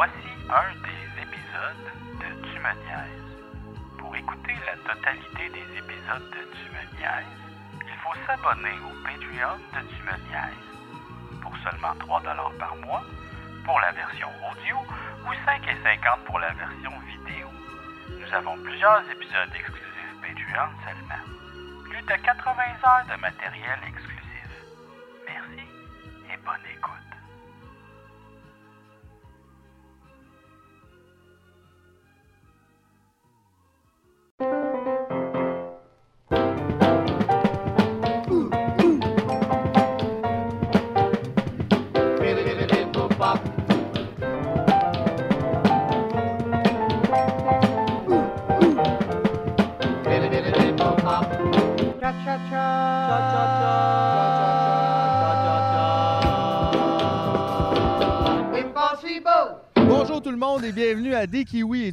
[0.00, 2.58] Voici un des épisodes de Tu.
[3.98, 6.70] Pour écouter la totalité des épisodes de Tu
[7.84, 11.36] il faut s'abonner au Patreon de Tu.
[11.42, 12.22] Pour seulement 3
[12.58, 13.04] par mois,
[13.66, 14.78] pour la version audio,
[15.26, 17.48] ou 5,50 pour la version vidéo.
[18.08, 21.24] Nous avons plusieurs épisodes exclusifs Patreon seulement.
[21.90, 24.09] Plus de 80 heures de matériel exclusif.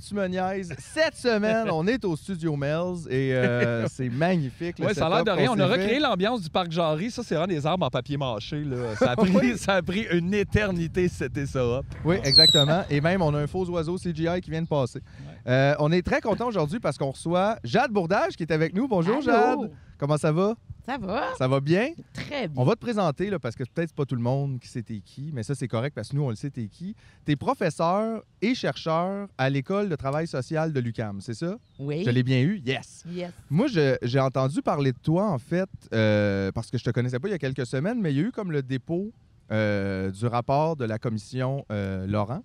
[0.08, 0.74] Tu me niaises.
[0.78, 4.78] Cette semaine, on est au Studio Mells et euh, c'est magnifique.
[4.80, 5.52] Oui, ça a l'air de rien.
[5.52, 7.12] On a recréé l'ambiance du parc Jarry.
[7.12, 8.64] Ça, c'est vraiment des arbres en papier mâché.
[8.64, 8.96] Là.
[8.96, 9.58] Ça, a pris, Oui.
[9.58, 11.60] ça a pris une éternité, c'était ça.
[11.60, 11.86] up.
[12.06, 12.84] Oui, exactement.
[12.90, 15.02] Et même, on a un faux oiseau CGI qui vient de passer.
[15.48, 18.88] Euh, on est très content aujourd'hui parce qu'on reçoit Jade Bourdage qui est avec nous.
[18.88, 19.24] Bonjour, Allô?
[19.64, 19.72] Jade.
[19.98, 20.56] Comment ça va?
[20.86, 21.34] Ça va?
[21.38, 21.90] Ça va bien?
[22.14, 22.62] Très bien.
[22.62, 25.00] On va te présenter là, parce que peut-être pas tout le monde qui sait t'es
[25.00, 26.96] qui, mais ça c'est correct parce que nous on le sait t'es qui.
[27.26, 31.58] T'es professeur et chercheur à l'école de travail social de l'UCAM, c'est ça?
[31.80, 32.04] Oui.
[32.06, 33.04] Je l'ai bien eu, yes.
[33.10, 33.32] Yes.
[33.50, 33.68] Moi,
[34.02, 37.32] j'ai entendu parler de toi, en fait, euh, parce que je te connaissais pas il
[37.32, 39.12] y a quelques semaines, mais il y a eu comme le dépôt
[39.52, 42.44] euh, du rapport de la commission Laurent.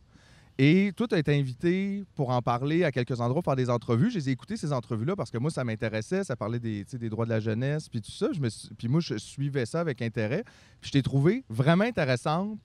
[0.59, 4.11] Et toi, tu as été invité pour en parler à quelques endroits, faire des entrevues.
[4.11, 6.25] Je les ai écoutées, ces entrevues-là, parce que moi, ça m'intéressait.
[6.25, 8.29] Ça parlait des, droits de la jeunesse, puis tout ça.
[8.33, 10.45] Je me suis- Puis moi, je suivais ça avec intérêt.
[10.81, 12.59] Puis je t'ai trouvé vraiment intéressante.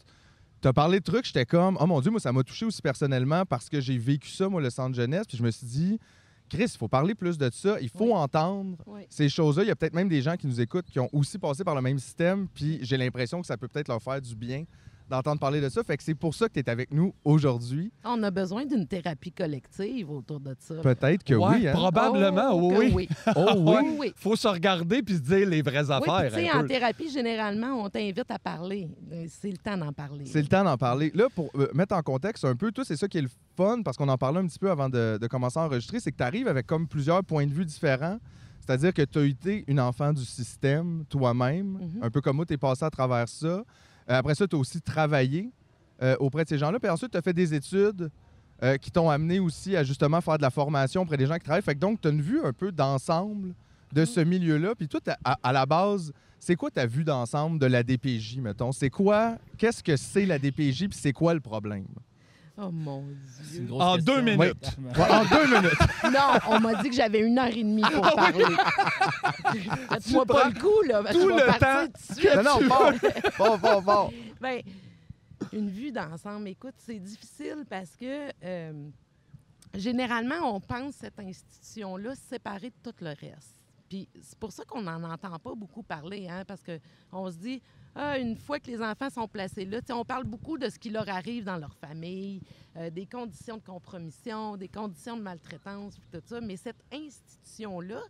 [0.62, 2.82] Tu as parlé de trucs, j'étais comme, oh mon Dieu, moi, ça m'a touché aussi
[2.82, 5.26] personnellement parce que j'ai vécu ça, moi, le centre jeunesse.
[5.28, 6.00] Puis je me suis dit,
[6.50, 7.80] Chris, il faut parler plus de ça.
[7.80, 8.14] Il faut Oui.
[8.14, 9.02] entendre Oui.
[9.10, 9.64] ces choses-là.
[9.64, 11.76] Il y a peut-être même des gens qui nous écoutent qui ont aussi passé par
[11.76, 12.48] le même système.
[12.54, 14.66] Puis j'ai l'impression que ça peut peut-être leur faire du bien
[15.10, 15.84] d'entendre parler de ça.
[15.84, 17.92] Fait que c'est pour ça que tu es avec nous aujourd'hui.
[18.04, 20.76] On a besoin d'une thérapie collective autour de ça.
[20.82, 21.68] Peut-être que Ouais, oui.
[21.68, 21.74] hein?
[21.74, 23.10] Probablement, Oh, oui, que oui.
[23.36, 23.76] Oh oui.
[23.84, 24.14] Oui, oui.
[24.16, 26.32] faut se regarder puis se dire les vraies Oui, affaires.
[26.34, 26.68] sais, un en peu.
[26.68, 28.90] thérapie, généralement, on t'invite à parler.
[29.12, 30.26] Euh, C'est le temps d'en parler.
[30.26, 31.12] C'est le temps d'en parler.
[31.16, 33.82] Là, pour euh, mettre en contexte un peu, toi, c'est ça qui est le fun,
[33.84, 36.18] parce qu'on en parlait un petit peu avant de, de commencer à enregistrer, c'est que
[36.18, 38.18] tu arrives avec comme plusieurs points de vue différents.
[38.60, 42.04] C'est-à-dire que tu as été une enfant du système toi-même, Mhm.
[42.04, 43.64] un peu comme moi, tu es passé à travers ça.
[44.10, 45.50] Euh, après ça, tu as aussi travaillé
[46.02, 46.80] euh, auprès de ces gens-là.
[46.80, 48.10] Puis ensuite, tu as fait des études
[48.64, 51.44] euh, qui t'ont amené aussi à justement faire de la formation auprès des gens qui
[51.44, 51.62] travaillent.
[51.62, 53.54] Fait que donc, tu as une vue un peu d'ensemble
[53.94, 54.76] de ce milieu-là.
[54.76, 58.72] Puis toi, à, à la base, c'est quoi ta vue d'ensemble de la DPJ, mettons?
[58.72, 61.88] C'est quoi, qu'est-ce que c'est la DPJ, puis c'est quoi le problème?
[62.60, 63.16] Oh mon une
[63.52, 63.66] Dieu.
[63.66, 64.16] grosse En question.
[64.16, 64.78] deux minutes.
[64.98, 65.80] Ouais, en deux minutes.
[66.06, 68.46] Non, on m'a dit que j'avais une heure et demie pour parler.
[69.90, 71.04] Faites-moi pas prends le coup, là.
[71.04, 72.36] parce que tout je vais le partir temps tout de suite.
[72.36, 72.70] Non, non,
[73.32, 74.14] fort, fort, fort.
[74.42, 74.62] Ben,
[75.54, 76.48] une vue d'ensemble.
[76.48, 78.90] Écoute, c'est difficile parce que euh,
[79.76, 83.56] généralement, on pense cette institution-là séparée de tout le reste.
[83.90, 87.62] Puis c'est pour ça qu'on n'en entend pas beaucoup parler, hein, parce qu'on se dit,
[88.00, 90.92] ah, une fois que les enfants sont placés là, on parle beaucoup de ce qui
[90.92, 92.42] leur arrive dans leur famille,
[92.76, 96.40] euh, des conditions de compromission, des conditions de maltraitance, tout ça.
[96.40, 98.02] Mais cette institution-là,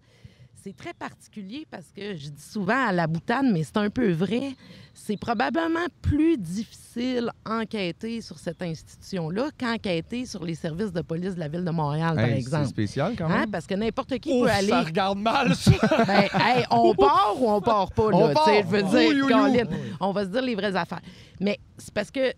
[0.67, 4.11] c'est très particulier parce que je dis souvent à la boutade, mais c'est un peu
[4.11, 4.51] vrai.
[4.93, 11.39] C'est probablement plus difficile enquêter sur cette institution-là qu'enquêter sur les services de police de
[11.39, 12.67] la ville de Montréal, par Hey, c'est exemple.
[12.67, 13.39] spécial quand Hein?
[13.41, 13.51] même.
[13.51, 14.67] Parce que n'importe qui Ouf, peut aller.
[14.69, 15.71] ça regarde mal, ça.
[16.07, 18.17] Ben, hey, on part ou on part pas, là.
[18.17, 18.49] On part.
[18.49, 21.01] Je veux dire, Oui, oui, on va se dire les vraies affaires.
[21.39, 22.33] Mais c'est parce que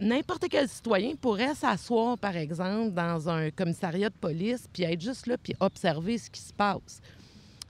[0.00, 5.26] n'importe quel citoyen pourrait s'asseoir, par exemple, dans un commissariat de police, puis être juste
[5.28, 7.00] là, puis observer ce qui se passe.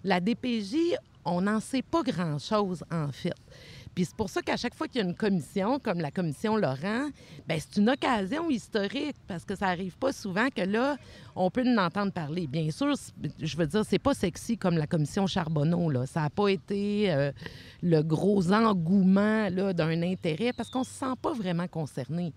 [0.04, 3.32] La DPJ, on n'en sait pas grand-chose, en fait.
[3.94, 6.56] Puis c'est pour ça qu'à chaque fois qu'il y a une commission, comme la commission
[6.56, 7.08] Laurent,
[7.46, 10.96] ben c'est une occasion historique parce que ça arrive pas souvent que là,
[11.36, 12.46] on peut en entendre parler.
[12.48, 12.94] Bien sûr,
[13.40, 15.90] je veux dire, c'est pas sexy comme la commission Charbonneau.
[15.90, 16.06] Là.
[16.06, 17.30] Ça n'a pas été euh,
[17.82, 22.32] le gros engouement d'un intérêt parce qu'on se sent pas vraiment concerné.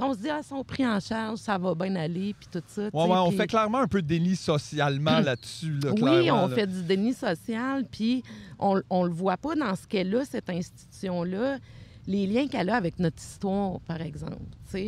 [0.00, 2.82] On se dit, ah, sont pris en charge, ça va bien aller, puis tout ça.
[2.82, 5.78] Ouais, ouais, on fait clairement un peu de déni socialement là-dessus.
[5.82, 6.54] Là, oui, on là.
[6.54, 8.22] fait du déni social, puis
[8.58, 11.58] on, on le voit pas dans ce qu'elle a, cette institution-là,
[12.06, 14.42] les liens qu'elle a avec notre histoire, par exemple.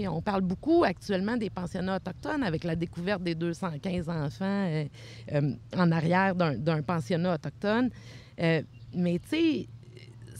[0.08, 4.84] On parle beaucoup actuellement des pensionnats autochtones avec la découverte des 215 enfants euh,
[5.32, 7.90] euh, en arrière d'un d'un pensionnat autochtone.
[8.40, 8.62] Euh,
[8.94, 9.68] mais tu sais,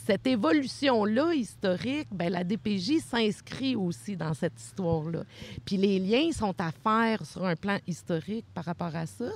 [0.05, 5.25] cette évolution-là historique, ben, la DPJ s'inscrit aussi dans cette histoire-là.
[5.65, 9.31] Puis les liens sont à faire sur un plan historique par rapport à ça.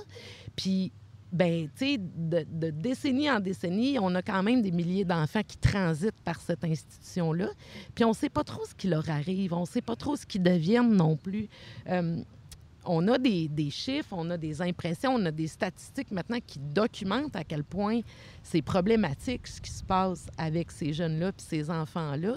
[0.55, 0.91] Puis
[1.31, 5.41] ben, tu sais, de, de décennie en décennie, on a quand même des milliers d'enfants
[5.45, 7.49] qui transitent par cette institution-là.
[7.95, 10.15] Puis on ne sait pas trop ce qui leur arrive, on ne sait pas trop
[10.15, 11.49] ce qu'ils deviennent non plus.
[11.89, 12.21] Euh,
[12.87, 16.59] on a des, des chiffres, on a des impressions, on a des statistiques maintenant qui
[16.59, 18.01] documentent à quel point
[18.43, 22.35] c'est problématique ce qui se passe avec ces jeunes-là puis ces enfants-là.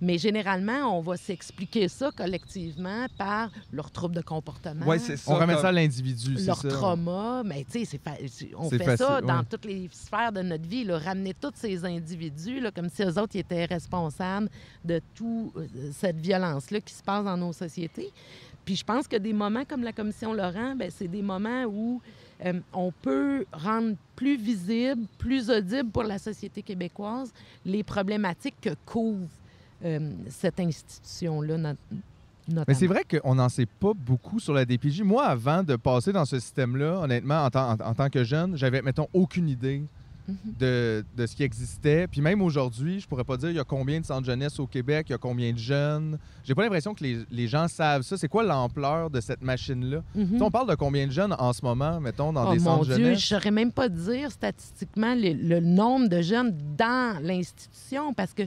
[0.00, 5.32] Mais généralement, on va s'expliquer ça collectivement par leur trouble de comportement, Oui, c'est ça.
[5.32, 6.68] On remet ça à l'individu, c'est leur ça.
[6.68, 7.42] trauma.
[7.44, 8.00] Mais tu sais,
[8.56, 9.44] on fait ça dans ouais.
[9.48, 13.18] toutes les sphères de notre vie, là, ramener tous ces individus, là, comme si eux
[13.18, 14.50] autres ils étaient responsables
[14.84, 15.54] de toute
[15.92, 18.12] cette violence-là qui se passe dans nos sociétés.
[18.66, 22.02] Puis je pense que des moments comme la commission Laurent, ben, c'est des moments où
[22.44, 27.32] euh, on peut rendre plus visible, plus audible pour la société québécoise
[27.64, 29.26] les problématiques que couvre
[29.84, 31.68] euh, cette institution-là, not-
[32.48, 32.64] notamment.
[32.68, 35.02] Mais c'est vrai qu'on n'en sait pas beaucoup sur la DPJ.
[35.02, 39.48] Moi, avant de passer dans ce système-là, honnêtement, en tant que jeune, j'avais, mettons, aucune
[39.48, 39.82] idée
[40.28, 40.36] Mhm.
[40.58, 42.06] de, de ce qui existait.
[42.06, 44.66] Puis même aujourd'hui, je pourrais pas dire il y a combien de centres jeunesse au
[44.66, 46.18] Québec, il y a combien de jeunes.
[46.44, 48.16] J'ai pas l'impression que les, les gens savent ça.
[48.16, 50.02] C'est quoi l'ampleur de cette machine-là?
[50.14, 50.28] Mhm.
[50.32, 52.58] Tu sais, On parle de combien de jeunes en ce moment, mettons, dans Oh des
[52.60, 53.20] centres Dieu, jeunesse?
[53.20, 58.32] je ne saurais même pas dire statistiquement le, le nombre de jeunes dans l'institution parce
[58.34, 58.42] que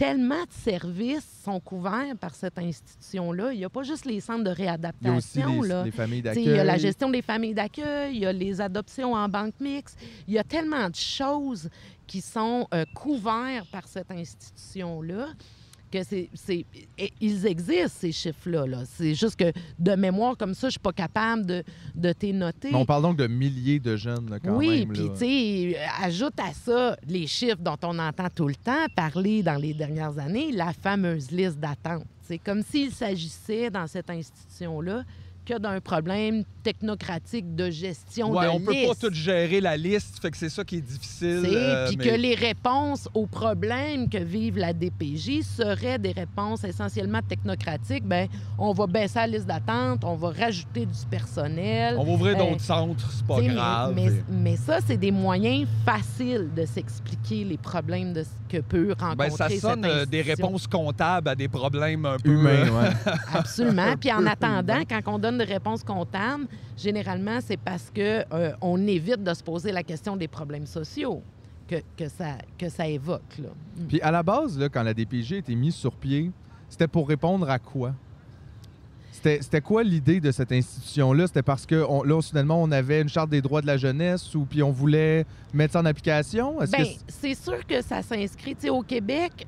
[0.00, 3.52] tellement de services sont couverts par cette institution-là.
[3.52, 4.72] Il n'y a pas juste les centres de Il y a
[5.14, 5.60] aussi réadaptation.
[5.60, 5.84] les, là.
[5.84, 6.44] les familles d'accueil.
[6.44, 9.60] Il y a la gestion des familles d'accueil, il y a les adoptions en banque
[9.60, 9.98] mixte.
[10.26, 11.68] Il y a tellement de choses
[12.06, 15.28] qui sont euh, couvertes par cette institution-là
[15.90, 16.66] que c'est,
[17.20, 18.66] ils existent, ces chiffres-là.
[18.66, 18.82] là.
[18.84, 21.64] C'est juste que de mémoire comme ça, je suis pas capable de,
[21.94, 22.70] de t'es noter.
[22.70, 24.88] Mais on parle donc de milliers de jeunes, là, quand oui, même.
[24.88, 25.08] puis là.
[25.12, 29.56] tu sais, ajoute à ça les chiffres dont on entend tout le temps parler dans
[29.56, 32.04] les dernières années, la fameuse liste d'attente.
[32.22, 35.02] C'est comme s'il s'agissait dans cette institution-là
[35.50, 39.00] que d'un problème technocratique de gestion Ouais, de on peut pas liste.
[39.08, 41.40] tout gérer la liste, fait que c'est ça qui est difficile.
[41.44, 46.12] C'est- euh, Puis mais- que les réponses aux problèmes que vive la DPJ seraient des
[46.12, 48.04] réponses essentiellement technocratiques.
[48.06, 51.96] Ben, on va baisser la liste d'attente, on va rajouter du personnel.
[51.98, 53.98] On va ouvrir Euh, d'autres centres, c'est pas mais- grave.
[54.30, 59.36] Mais, ça, c'est des moyens faciles de s'expliquer les problèmes de, que peut rencontrer Ben,
[59.36, 62.30] ça sonne cette euh, des réponses comptables à des problèmes un peu...
[62.30, 63.12] Humain, ouais.
[63.32, 63.94] Absolument.
[63.98, 66.46] Puis en attendant, quand on donne des réponses comptables,
[66.76, 71.22] généralement, c'est parce que euh, on évite de se poser la question des problèmes sociaux
[71.68, 73.38] que, que, ça, que ça évoque.
[73.38, 73.48] Là.
[73.76, 73.86] Mm.
[73.86, 76.30] Puis à la base, là, quand la DPJ a été mise sur pied,
[76.68, 77.94] c'était pour répondre à quoi?
[79.22, 81.26] C'était quoi l'idée de cette institution-là?
[81.26, 84.34] C'était parce que on- là, soudainement, on avait une charte des droits de la jeunesse
[84.34, 86.56] ou puis on voulait mettre ça en application?
[86.58, 88.56] Ben, c'est sûr que ça s'inscrit.
[88.70, 89.46] Au Québec,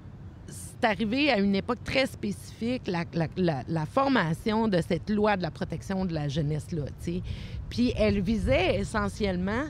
[0.83, 6.05] c'est arrivé à une époque très spécifique, la, formation de cette loi de la protection
[6.05, 6.87] de la jeunesse-là.
[7.71, 9.65] Puis elle visait essentiellement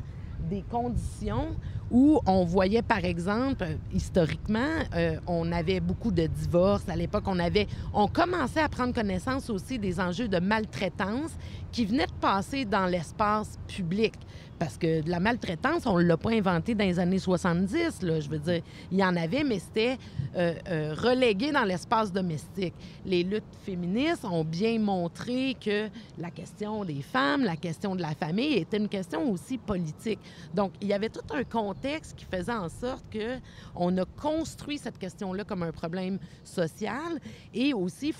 [0.48, 1.54] des conditions
[1.90, 6.88] où on voyait, par exemple, historiquement, euh, on avait beaucoup de divorces.
[6.88, 11.32] À l'époque, on avait, on commençait à prendre connaissance aussi des enjeux de maltraitance
[11.70, 14.14] qui venaient de passer dans l'espace public.
[14.62, 18.02] Parce que de la maltraitance, on ne l'a pas inventé dans les années 70.
[18.02, 18.62] Là, je veux dire,
[18.92, 19.98] il y en avait, mais c'était
[20.36, 22.72] euh, euh, relégué dans l'espace domestique.
[23.04, 28.14] Les luttes féministes ont bien montré que la question des femmes, la question de la
[28.14, 30.20] famille était une question aussi politique.
[30.54, 33.38] Donc, il y avait tout un contexte qui faisait en sorte que
[33.74, 37.18] on a construit cette question-là comme un problème social.
[37.52, 38.14] Et aussi, il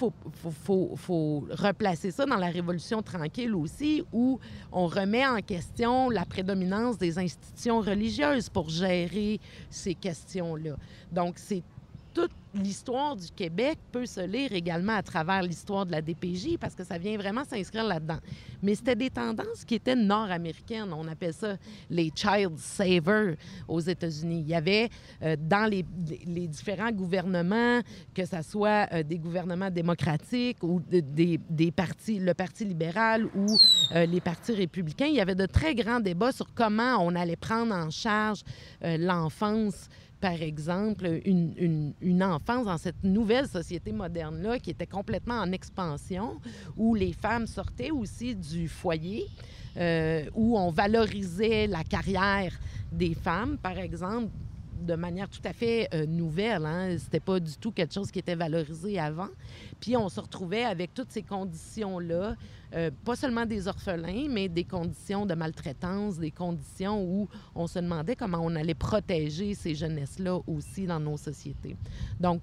[0.96, 4.40] faut replacer ça dans la Révolution tranquille aussi, où
[4.72, 10.76] on remet en question la prédominance des institutions religieuses pour gérer ces questions-là.
[11.12, 11.62] Donc, c'est
[12.12, 16.74] toute l'histoire du Québec peut se lire également à travers l'histoire de la DPJ parce
[16.74, 18.18] que ça vient vraiment s'inscrire là-dedans.
[18.62, 20.92] Mais c'était des tendances qui étaient nord-américaines.
[20.92, 21.56] On appelle ça
[21.88, 24.40] les child savers aux États-Unis.
[24.40, 24.90] Il y avait
[25.22, 27.80] euh, dans les, différents gouvernements,
[28.14, 33.46] que ce soit euh, des gouvernements démocratiques ou de- des, partis, le Parti libéral ou
[33.94, 37.36] euh, les partis républicains, il y avait de très grands débats sur comment on allait
[37.36, 38.42] prendre en charge
[38.82, 39.88] l'enfance
[40.22, 46.40] par exemple, une, une- enfance dans cette nouvelle société moderne-là qui était complètement en expansion,
[46.76, 49.26] où les femmes sortaient aussi du foyer,
[49.76, 52.52] euh, où on valorisait la carrière
[52.92, 54.28] des femmes, par exemple,
[54.80, 56.66] de manière tout à fait euh, nouvelle.
[56.66, 56.96] Hein.
[56.98, 59.30] C'était pas du tout quelque chose qui était valorisé avant.
[59.80, 62.36] Puis on se retrouvait avec toutes ces conditions-là,
[62.74, 67.78] euh, pas seulement des orphelins, mais des conditions de maltraitance, des conditions où on se
[67.78, 71.76] demandait comment on allait protéger ces jeunesses-là aussi dans nos sociétés.
[72.18, 72.42] Donc,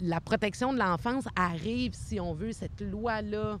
[0.00, 3.58] la protection de l'enfance arrive, si on veut, cette loi-là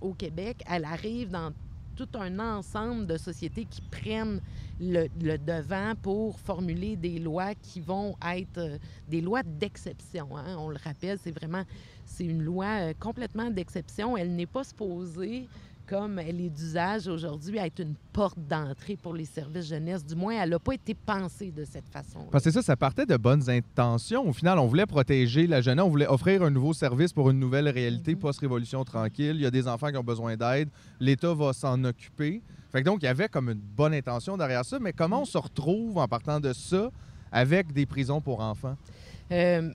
[0.00, 1.52] au Québec, elle arrive dans
[1.96, 4.40] tout un ensemble de sociétés qui prennent
[4.80, 5.08] le,
[5.38, 10.36] devant pour formuler des lois qui vont être euh, des lois d'exception.
[10.36, 10.56] hein.
[10.58, 11.64] On le rappelle, c'est vraiment
[12.04, 14.16] c'est une loi euh, complètement d'exception.
[14.16, 15.48] Elle n'est pas supposée
[15.88, 20.04] comme elle est d'usage aujourd'hui, à être une porte d'entrée pour les services jeunesse.
[20.04, 22.26] Du moins, elle n'a pas été pensée de cette façon.
[22.30, 24.28] Parce que ça, ça partait de bonnes intentions.
[24.28, 27.38] Au final, on voulait protéger la jeunesse, on voulait offrir un nouveau service pour une
[27.38, 28.18] nouvelle réalité Mhm.
[28.20, 29.32] post-révolution tranquille.
[29.36, 30.68] Il y a des enfants qui ont besoin d'aide.
[31.00, 32.42] L'État va s'en occuper.
[32.70, 34.78] Fait que donc, il y avait comme une bonne intention derrière ça.
[34.78, 36.90] Mais comment on se retrouve en partant de ça
[37.32, 38.76] avec des prisons pour enfants?
[39.30, 39.70] Euh,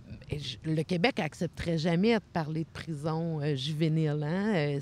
[0.66, 4.24] le Québec accepterait jamais de parler de prison euh, juvénile.
[4.24, 4.54] hein?
[4.56, 4.80] Euh,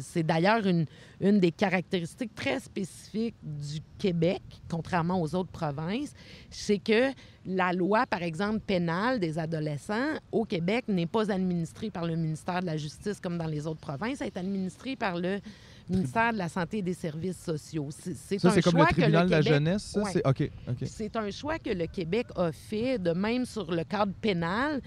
[0.00, 0.86] c'est d'ailleurs une,
[1.20, 6.12] une des caractéristiques très spécifiques du Québec, contrairement aux autres provinces,
[6.50, 7.12] c'est que
[7.46, 12.60] la loi, par exemple, pénale des adolescents au Québec n'est pas administrée par le ministère
[12.60, 15.40] de la Justice comme dans les autres provinces, elle est administrée par le
[15.90, 17.88] ministère de la Santé et des Services sociaux.
[17.90, 19.96] C'est un c'est comme le choix que tribunal de la jeunesse?
[19.96, 20.50] Ouais.
[20.86, 24.80] C'est un choix que le Québec a fait, de même sur le cadre pénal.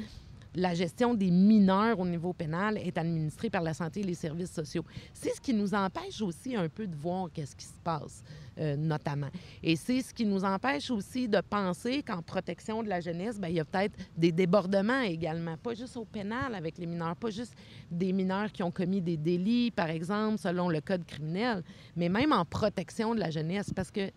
[0.55, 4.51] La gestion des mineurs au niveau pénal est administrée par la santé et les services
[4.51, 4.83] sociaux.
[5.13, 8.23] C'est ce qui nous empêche aussi un peu de voir qu'est-ce qui se passe,
[8.59, 9.29] euh, notamment.
[9.63, 13.47] Et c'est ce qui nous empêche aussi de penser qu'en protection de la jeunesse, ben,
[13.47, 17.31] il y a peut-être des débordements également, pas juste au pénal avec les mineurs, pas
[17.31, 17.55] juste
[17.89, 21.63] des mineurs qui ont commis des délits, par exemple, selon le code criminel,
[21.95, 24.11] mais même en protection de la jeunesse, parce que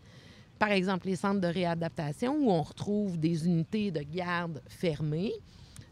[0.58, 5.34] par exemple, les centres de réadaptation où on retrouve des unités de garde fermées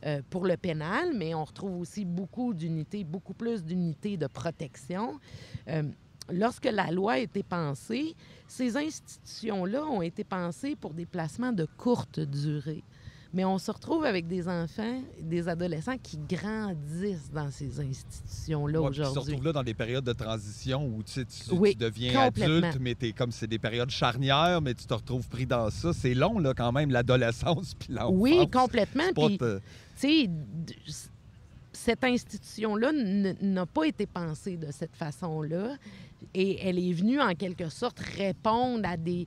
[0.05, 5.19] euh, pour le pénal, mais on retrouve aussi beaucoup d'unités, beaucoup plus d'unités de protection.
[5.69, 5.83] Euh,
[6.31, 8.15] lorsque la loi a été pensée,
[8.47, 12.85] ces institutions-là ont été pensées pour des placements de courte durée.
[13.37, 18.91] Mais on se retrouve avec des enfants, des adolescents qui grandissent dans ces institutions-là Ouais,
[18.91, 19.33] puis ils se aujourd'hui.
[19.33, 22.79] retrouvent là dans des périodes de transition où tu, sais, tu, Oui, tu deviens adulte,
[22.81, 25.93] mais t'es comme c'est des périodes charnières, mais tu te retrouves pris dans ça.
[25.93, 28.13] C'est long, là, quand même, l'adolescence puis l'enfance.
[28.15, 29.03] Oui, complètement.
[29.17, 29.63] Puis, te- tu
[29.97, 31.09] sais, d- c-
[31.73, 32.93] cette institution-là
[33.43, 35.77] n'a pas été pensée de cette façon-là.
[36.35, 39.27] Et elle est venue, en quelque sorte, répondre à des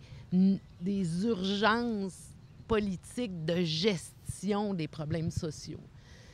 [1.25, 2.26] urgences
[2.67, 5.79] politiques de gestion des problèmes sociaux.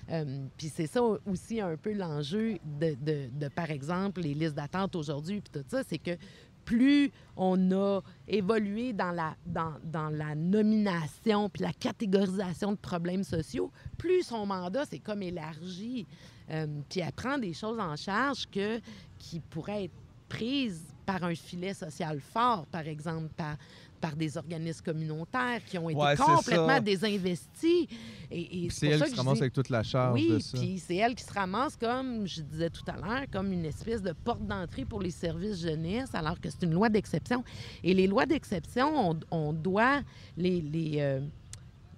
[0.09, 4.55] Euh, puis c'est ça aussi un peu l'enjeu de, de- de, par exemple, les listes
[4.55, 6.17] d'attente aujourd'hui, puis tout ça, c'est que
[6.65, 13.23] plus on a évolué dans la, dans, dans la nomination puis la catégorisation de problèmes
[13.23, 16.05] sociaux, plus son mandat s'est comme élargi.
[16.49, 18.79] Euh, puis elle prend des choses en charge que,
[19.17, 19.93] qui pourraient être
[20.27, 23.55] prises par un filet social fort, par exemple, par,
[24.03, 27.87] par des organismes communautaires qui ont été Ouais, complètement désinvestis.
[28.29, 30.57] Et, c'est elle ça qui se ramasse dis- avec toute la charge oui, de ça.
[30.57, 34.01] puis c'est elle qui se ramasse, comme je disais tout à l'heure, comme une espèce
[34.01, 37.45] de porte d'entrée pour les services jeunesse, alors que c'est une loi d'exception.
[37.81, 40.01] Et les lois d'exception, on, on doit
[40.35, 41.21] les, les, euh,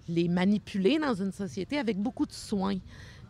[0.07, 2.77] les manipuler dans une société avec beaucoup de soin.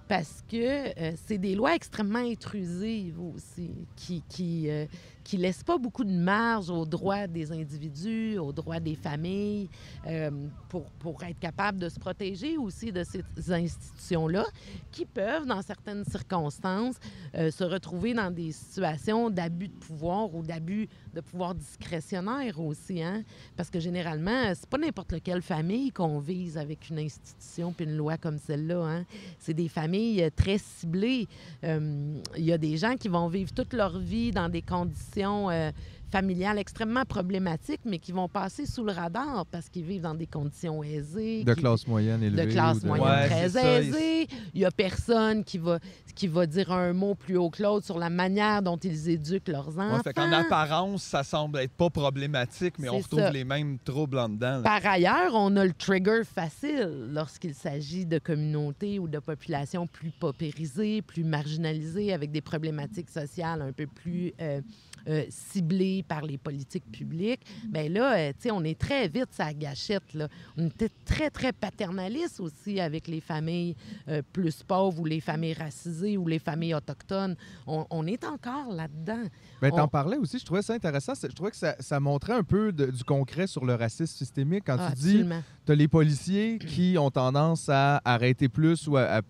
[0.10, 0.58] Parce que
[1.01, 4.86] euh, c'est des lois extrêmement intrusives aussi, qui qui, euh,
[5.25, 9.67] qui laissent pas beaucoup de marge aux droits des individus, aux droits des familles,
[10.05, 10.29] euh,
[10.70, 14.46] pour, pour être capable de se protéger aussi de ces institutions-là,
[14.91, 16.98] qui peuvent, dans certaines circonstances,
[17.34, 23.01] euh, se retrouver dans des situations d'abus de pouvoir ou d'abus de pouvoir discrétionnaire aussi.
[23.01, 23.24] Hein?
[23.58, 27.98] Parce que généralement, c'est pas n'importe laquelle famille qu'on vise avec une institution puis une
[27.98, 28.84] loi comme celle-là.
[28.86, 29.05] Hein?
[29.39, 31.27] C'est des familles euh, très ciblées.
[31.63, 35.15] Euh, Il y a des gens qui vont vivre toute leur vie dans des conditions
[35.18, 35.72] euh,
[36.20, 40.28] familiales extrêmement problématiques, mais qui vont passer sous le radar parce qu'ils vivent dans des
[40.28, 41.44] conditions aisées.
[41.44, 42.46] De classe moyenne élevée.
[42.46, 43.80] de classe de- moyenne Ouais, très ça.
[43.82, 44.28] aisée.
[44.54, 45.78] Il y a personne qui va,
[46.16, 49.50] qui va dire un mot plus haut que l'autre sur la manière dont ils éduquent
[49.50, 49.98] leurs enfants.
[49.98, 53.32] Ouais, fait qu'en apparence, ça semble être pas problématique, mais on retrouve ça.
[53.32, 54.60] les mêmes troubles en dedans.
[54.60, 54.62] là.
[54.62, 60.12] Par ailleurs, on a le trigger facile lorsqu'il s'agit de communautés ou de populations plus
[60.12, 64.62] paupérisées, plus marginalisées, avec des problématiques sociales un peu plus euh,
[65.10, 69.30] euh, ciblées par les politiques publiques, ben là, euh, tu sais, on est très vite
[69.32, 70.14] sa gâchette.
[70.14, 70.28] Là.
[70.58, 73.76] On était très, très paternaliste aussi avec les familles
[74.08, 77.36] euh, plus pauvres ou les familles racisées ou les familles autochtones.
[77.68, 79.24] On, on est encore là-dedans.
[79.62, 81.14] T'en On- parlais aussi, je trouvais ça intéressant.
[81.22, 84.64] Je trouvais que ça, ça montrait un peu de- du concret sur le racisme systémique
[84.66, 85.24] quand Ah, tu dis
[85.66, 89.22] tu as les policiers qui ont tendance à arrêter plus ou à,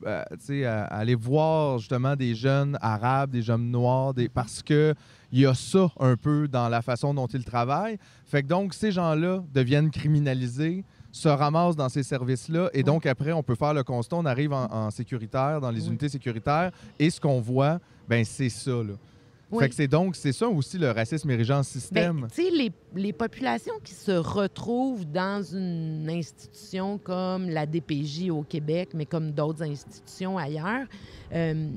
[0.90, 4.94] aller voir justement des jeunes arabes, des jeunes noirs, des, parce que
[5.36, 7.98] il y a ça un peu dans la façon dont ils travaillent.
[8.26, 13.34] Fait que donc, ces gens-là deviennent criminalisés, se ramassent dans ces services-là, et donc après,
[13.34, 15.88] on peut faire le constat, on arrive en, en sécuritaire, dans les Oui.
[15.90, 18.72] unités sécuritaires, et ce qu'on voit, ben c'est ça.
[18.72, 18.94] Là.
[19.52, 19.60] Oui.
[19.64, 22.28] Fait que c'est donc, c'est ça aussi le racisme érigent en Ben, système.
[22.34, 28.42] tu sais, les, les populations qui se retrouvent dans une institution comme la DPJ au
[28.44, 30.86] Québec, mais comme d'autres institutions ailleurs,
[31.34, 31.70] euh,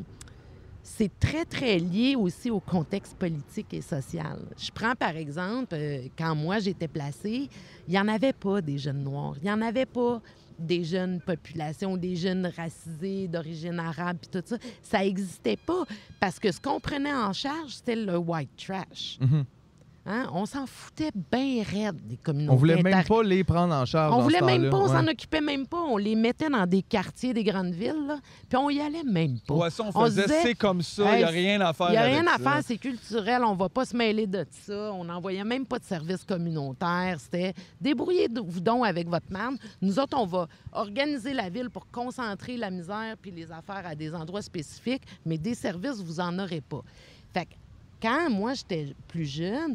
[0.96, 4.38] c'est très, très lié aussi au contexte politique et social.
[4.56, 7.48] Je prends par exemple, euh, quand moi j'étais placée,
[7.86, 10.20] il n'y en avait pas des jeunes noirs, il n'y en avait pas
[10.58, 14.56] des jeunes populations, des jeunes racisés d'origine arabe, puis tout ça.
[14.82, 15.84] Ça n'existait pas
[16.18, 19.18] parce que ce qu'on prenait en charge, c'était le white trash.
[19.20, 19.44] Mhm.
[20.10, 20.26] Hein?
[20.32, 22.50] On s'en foutait bien raide des communautés.
[22.50, 24.10] On voulait même pas les prendre en charge.
[24.14, 25.10] On dans voulait ce même pas, on s'en Ouais.
[25.12, 25.82] occupait même pas.
[25.82, 29.38] On les mettait dans des quartiers des grandes villes, là, puis on y allait même
[29.46, 29.54] pas.
[29.54, 31.88] Ouais, ça, on On faisait, disait, c'est comme ça, il n'y a rien à faire
[31.88, 32.50] Il n'y a rien à ça.
[32.52, 34.92] faire, c'est culturel, on va pas se mêler de ça.
[34.94, 37.18] On n'envoyait même pas de service communautaire.
[37.20, 39.58] C'était débrouillez-vous donc avec votre man.
[39.82, 43.94] Nous autres, on va organiser la ville pour concentrer la misère puis les affaires à
[43.94, 46.80] des endroits spécifiques, mais des services, vous en aurez pas.
[47.34, 47.50] Fait que
[48.00, 49.74] quand moi, j'étais plus jeune,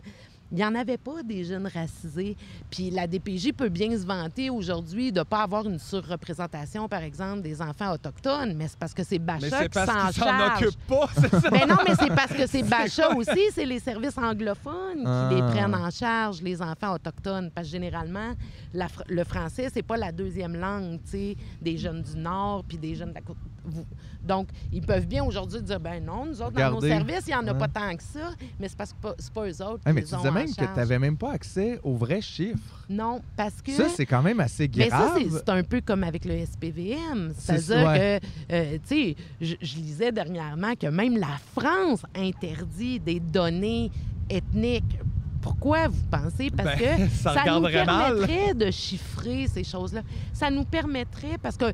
[0.51, 2.37] il n'y en avait pas des jeunes racisés.
[2.69, 7.01] Puis la DPJ peut bien se vanter aujourd'hui de ne pas avoir une surreprésentation, par
[7.01, 10.29] exemple, des enfants autochtones, mais c'est parce que c'est Bacha qui s'en parce qu'ils s'en
[10.29, 10.63] charge.
[10.63, 11.49] occupent pas, c'est ça?
[11.51, 15.29] Mais non, mais c'est parce que c'est Bacha aussi, c'est les services anglophones qui Ah.
[15.31, 17.49] les prennent en charge, les enfants autochtones.
[17.49, 18.33] Parce que généralement,
[18.75, 22.63] la fr- le français, c'est pas la deuxième langue, tu sais, des jeunes du Nord
[22.67, 23.37] puis des jeunes de la côte.
[23.63, 23.85] Vous-
[24.21, 27.35] Donc, ils peuvent bien aujourd'hui dire, ben non, nous autres, dans nos services, il n'y
[27.35, 27.57] en a Ouais.
[27.57, 30.01] pas tant que ça, mais c'est parce que pas- c'est pas eux autres qui mais
[30.01, 32.83] les tu ont disais en même que tu n'avais même pas accès aux vrais chiffres.
[32.89, 33.71] Non, parce que...
[33.73, 35.23] Ça, c'est quand même assez Mais ça, grave.
[35.45, 37.33] c'est- un peu comme avec le SPVM.
[37.37, 38.19] C'est- C'est-à-dire ouais.
[38.49, 43.91] que, euh, tu sais, je, je lisais dernièrement que même la France interdit des données
[44.29, 44.99] ethniques.
[45.41, 46.49] Pourquoi vous pensez?
[46.49, 47.71] Parce Ben, que ça nous mal.
[47.73, 50.01] permettrait de chiffrer ces choses-là.
[50.31, 51.65] Ça nous permettrait, parce que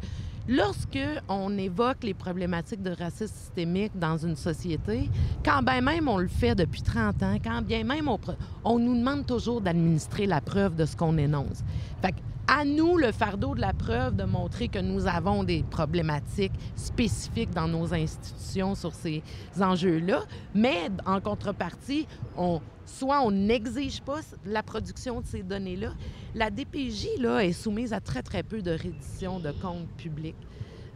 [0.50, 5.10] lorsque on évoque les problématiques de racisme systémique dans une société,
[5.46, 8.20] quand bien même on le fait depuis 30 ans, quand bien même on,
[8.66, 11.64] on nous demande toujours d'administrer la preuve de ce qu'on énonce.
[12.02, 12.16] Fait
[12.48, 17.52] à nous le fardeau de la preuve de montrer que nous avons des problématiques spécifiques
[17.52, 19.22] dans nos institutions sur ces
[19.62, 20.24] enjeux-là,
[20.56, 25.94] mais en contrepartie, on, soit on n'exige pas la production de ces données-là.
[26.36, 30.36] La DPJ là, est soumise à très, très peu de reddition de comptes publics.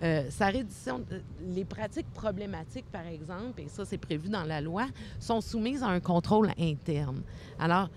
[0.04, 4.60] Euh, sa reddition, euh, les pratiques problématiques, par exemple, et ça c'est prévu dans la
[4.60, 4.88] loi,
[5.20, 7.22] sont soumises à un contrôle interne.
[7.58, 7.90] Alors,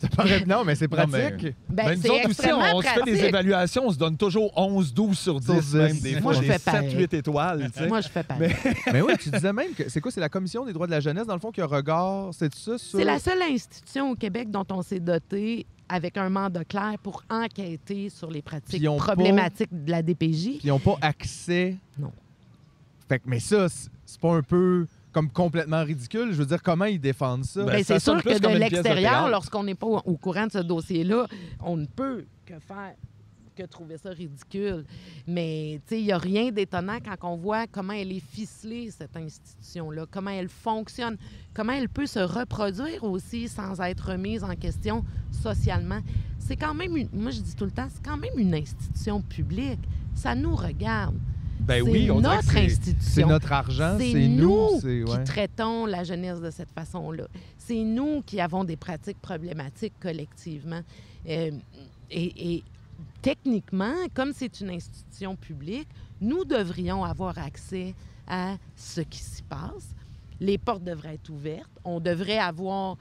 [0.00, 1.54] Ça paraît- Non, mais c'est Non, mais- pratique.
[1.68, 3.24] ben, Mais nous autres aussi, on se fait des pratique.
[3.28, 5.74] évaluations, on se donne toujours 11, 12 sur 10, Sur 10.
[5.74, 6.90] même des Moi, fois, je des fais pareil.
[6.90, 7.70] 7, 8 étoiles.
[7.72, 7.86] tu sais.
[7.88, 8.54] Moi, je fais pareil.
[8.92, 10.10] mais oui, tu disais même que c'est quoi?
[10.10, 12.54] C'est la Commission des droits de la jeunesse, dans le fond, qui a regard, c'est
[12.54, 12.78] ça?
[12.78, 12.98] Sur...
[12.98, 17.22] C'est la seule institution au Québec dont on s'est doté avec un mandat clair pour
[17.28, 20.42] enquêter sur les pratiques pas- problématiques de la DPJ.
[20.44, 21.76] Puis ils n'ont pas accès.
[21.98, 22.12] Non.
[23.08, 23.66] Fait que, mais ça,
[24.06, 26.28] c'est pas un peu comme complètement ridicule.
[26.32, 27.64] Je veux dire, comment ils défendent ça?
[27.64, 30.52] Ben, Ben, ça c'est sûr que comme de l'extérieur, lorsqu'on n'est pas au courant de
[30.52, 31.26] ce dossier-là,
[31.60, 32.94] on ne peut que faire
[33.56, 34.86] que trouver ça ridicule.
[35.26, 38.90] Mais tu sais, il n'y a rien d'étonnant quand on voit comment elle est ficelée,
[38.90, 41.16] cette institution-là, comment elle fonctionne,
[41.52, 45.04] comment elle peut se reproduire aussi sans être remise en question
[45.42, 46.00] socialement.
[46.38, 49.20] C'est quand même, une- moi je dis tout le temps, c'est quand même une institution
[49.20, 49.80] publique.
[50.14, 51.16] Ça nous regarde.
[51.60, 52.96] Ben c'est oui, on dirait que notre institution.
[53.00, 54.80] C'est notre argent, C'est nous.
[54.80, 57.24] qui traitons la jeunesse de cette façon-là.
[57.58, 60.80] C'est nous qui avons des pratiques problématiques collectivement.
[61.28, 61.50] Euh,
[62.10, 62.64] et, et
[63.22, 65.88] techniquement, comme c'est une institution publique,
[66.20, 67.94] nous devrions avoir accès
[68.26, 69.94] à ce qui s'y passe.
[70.40, 71.70] Les portes devraient être ouvertes.
[71.84, 72.96] On devrait avoir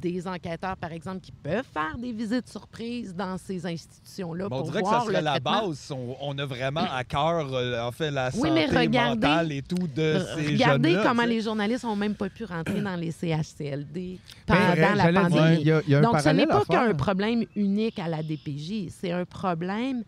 [0.00, 4.58] des enquêteurs, par exemple, qui peuvent faire des visites surprises dans ces institutions-là Ben, on
[4.60, 5.68] pour dirait que ça voir serait la traitement.
[5.68, 5.90] base.
[5.92, 9.52] On, on a vraiment à cœur, euh, en fait, la Oui, santé mais regardez- mentale
[9.52, 13.12] et tout de ces Regardez comment les journalistes n'ont même pas pu rentrer dans les
[13.12, 15.60] CHCLD Ben, pendant la dire, pandémie.
[15.60, 18.08] Il y a, il y a un Donc, ce n'est pas qu'un problème unique à
[18.08, 20.02] la DPJ, c'est un problème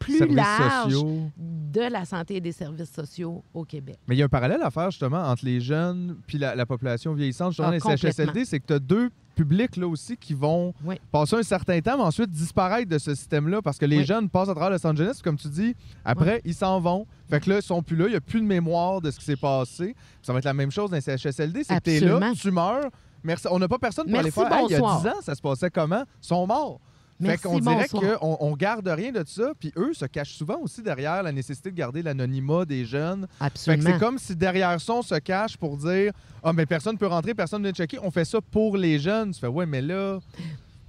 [0.00, 1.30] plus services large sociaux.
[1.38, 3.98] de la santé et des services sociaux au Québec.
[4.08, 6.66] Mais il y a un parallèle à faire justement entre les jeunes puis la, la
[6.66, 7.52] population vieillissante.
[7.52, 10.96] Justement, Ah, les CHSLD, c'est que tu as deux publics là aussi qui vont Oui.
[11.12, 14.04] passer un certain temps, mais ensuite disparaître de ce système-là parce que les Oui.
[14.04, 17.06] jeunes passent à travers Los Angeles, comme tu dis, après, ils s'en vont.
[17.30, 19.18] Fait que là, ils sont plus là, il n'y a plus de mémoire de ce
[19.18, 19.94] qui s'est passé.
[20.22, 22.90] Ça va être la même chose dans les CHSLD, c'est que tu là, tu meurs.
[23.22, 23.46] Merci.
[23.50, 24.58] On n'a pas personne pour Merci, aller faire.
[24.58, 25.02] Hey, il y a bonsoir.
[25.02, 26.02] 10 ans, ça se passait comment?
[26.22, 26.80] Ils sont morts.
[27.20, 30.58] Merci, fait qu'on dirait qu'on on garde rien de ça, puis eux se cachent souvent
[30.62, 33.26] aussi derrière la nécessité de garder l'anonymat des jeunes.
[33.32, 33.90] Fait que Absolument.
[33.92, 37.34] c'est comme si derrière ça, on se cache pour dire Ah, mais personne peut rentrer,
[37.34, 37.98] personne ne vient checker.
[38.02, 39.32] On fait ça pour les jeunes.
[39.32, 40.18] Tu fais Ouais, mais là.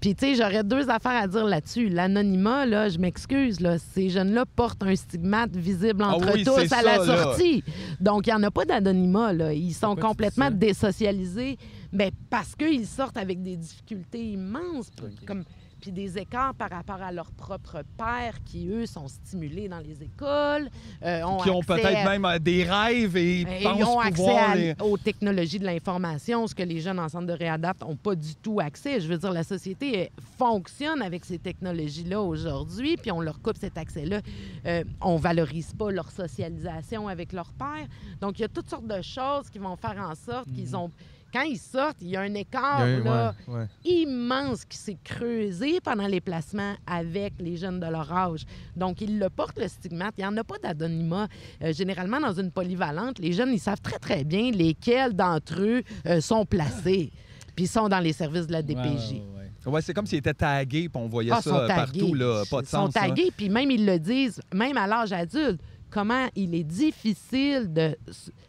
[0.02, 1.88] Puis, tu sais, j'aurais deux affaires à dire là-dessus.
[1.88, 6.74] L'anonymat, là, je m'excuse, là, ces jeunes-là portent un stigmate visible Ah entre oui, tous
[6.74, 7.06] à la là.
[7.06, 7.64] sortie.
[8.00, 9.54] Donc, il n'y en a pas d'anonymat, là.
[9.54, 11.60] Ils sont Pourquoi complètement désocialisés.
[11.92, 14.90] Mais parce qu'ils sortent avec des difficultés immenses,
[15.28, 15.44] comme
[15.82, 20.04] puis des écarts par rapport à leurs propres pères qui, eux, sont stimulés dans les
[20.04, 20.70] écoles,
[21.04, 24.00] euh, ont Qui ont peut-être à- même euh, des rêves et et pensent ils ont
[24.00, 24.76] accès pouvoir à- les...
[24.82, 28.36] aux technologies de l'information, ce que les jeunes en centre de réadapt n'ont pas du
[28.36, 29.02] tout accès.
[29.02, 33.78] Je veux dire, la société fonctionne avec ces technologies-là aujourd'hui, puis on leur coupe cet
[33.78, 34.22] accès-là.
[34.68, 37.88] Euh, on valorise pas leur socialisation avec leur père.
[38.22, 40.92] Donc, il y a toutes sortes de choses qui vont faire en sorte qu'ils ont...
[41.34, 43.66] Quand ils sortent, il y a un écart il y a un- là, ouais, ouais.
[43.86, 48.46] immense qui s'est creusé pendant les placements avec les jeunes de leur âge.
[48.76, 50.14] Donc, ils le portent, le stigmate.
[50.18, 51.28] Il n'y en a pas d'anonymat.
[51.64, 55.84] Euh, généralement, dans une polyvalente, les jeunes, ils savent très, très bien lesquels d'entre eux
[56.06, 57.12] euh, sont placés.
[57.56, 58.82] Puis ils sont dans les services de la DPJ.
[58.82, 59.24] Ouais, ouais,
[59.66, 59.72] ouais.
[59.74, 62.44] Ouais, c'est comme s'ils étaient tagués, puis on voyait Ah, ça partout, là.
[62.50, 66.28] Pas de Ils sont tagués, puis même ils le disent, même à l'âge adulte, comment
[66.36, 67.96] il est difficile de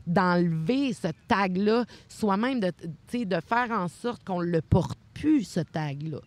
[0.06, 2.72] d'enlever ce tag-là, soi-même de,
[3.08, 6.18] tu sais, de faire en sorte qu'on le porte plus, ce tag-là.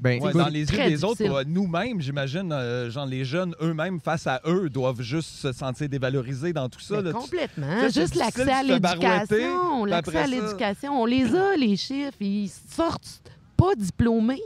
[0.00, 1.32] Ben, Ouais, dans les yeux des autres, difficile.
[1.36, 5.88] euh, nous-mêmes, j'imagine, euh, genre les jeunes eux-mêmes, face à eux, doivent juste se sentir
[5.88, 7.00] dévalorisés dans tout ça.
[7.00, 7.12] Là.
[7.12, 7.88] Tu- complètement.
[7.88, 9.84] Juste l'accès à l'éducation.
[9.84, 11.00] L'accès à l'éducation.
[11.00, 12.16] On les a, les chiffres.
[12.20, 13.22] Ils sortent
[13.56, 14.42] pas diplômés.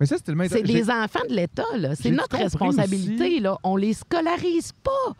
[0.00, 0.48] Mais ça, c'était le même.
[0.48, 1.94] C'est des enfants de l'État, là.
[1.94, 3.58] C'est notre responsabilité, aussi- là.
[3.62, 5.14] On les scolarise pas.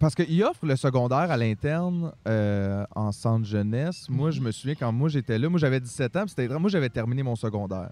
[0.00, 4.06] Parce qu'ils offrent le secondaire à l'interne euh, en centre jeunesse.
[4.08, 4.32] Moi, Mhm.
[4.34, 6.88] je me souviens quand moi j'étais là, moi j'avais 17 ans, puis c'était moi j'avais
[6.88, 7.90] terminé mon secondaire.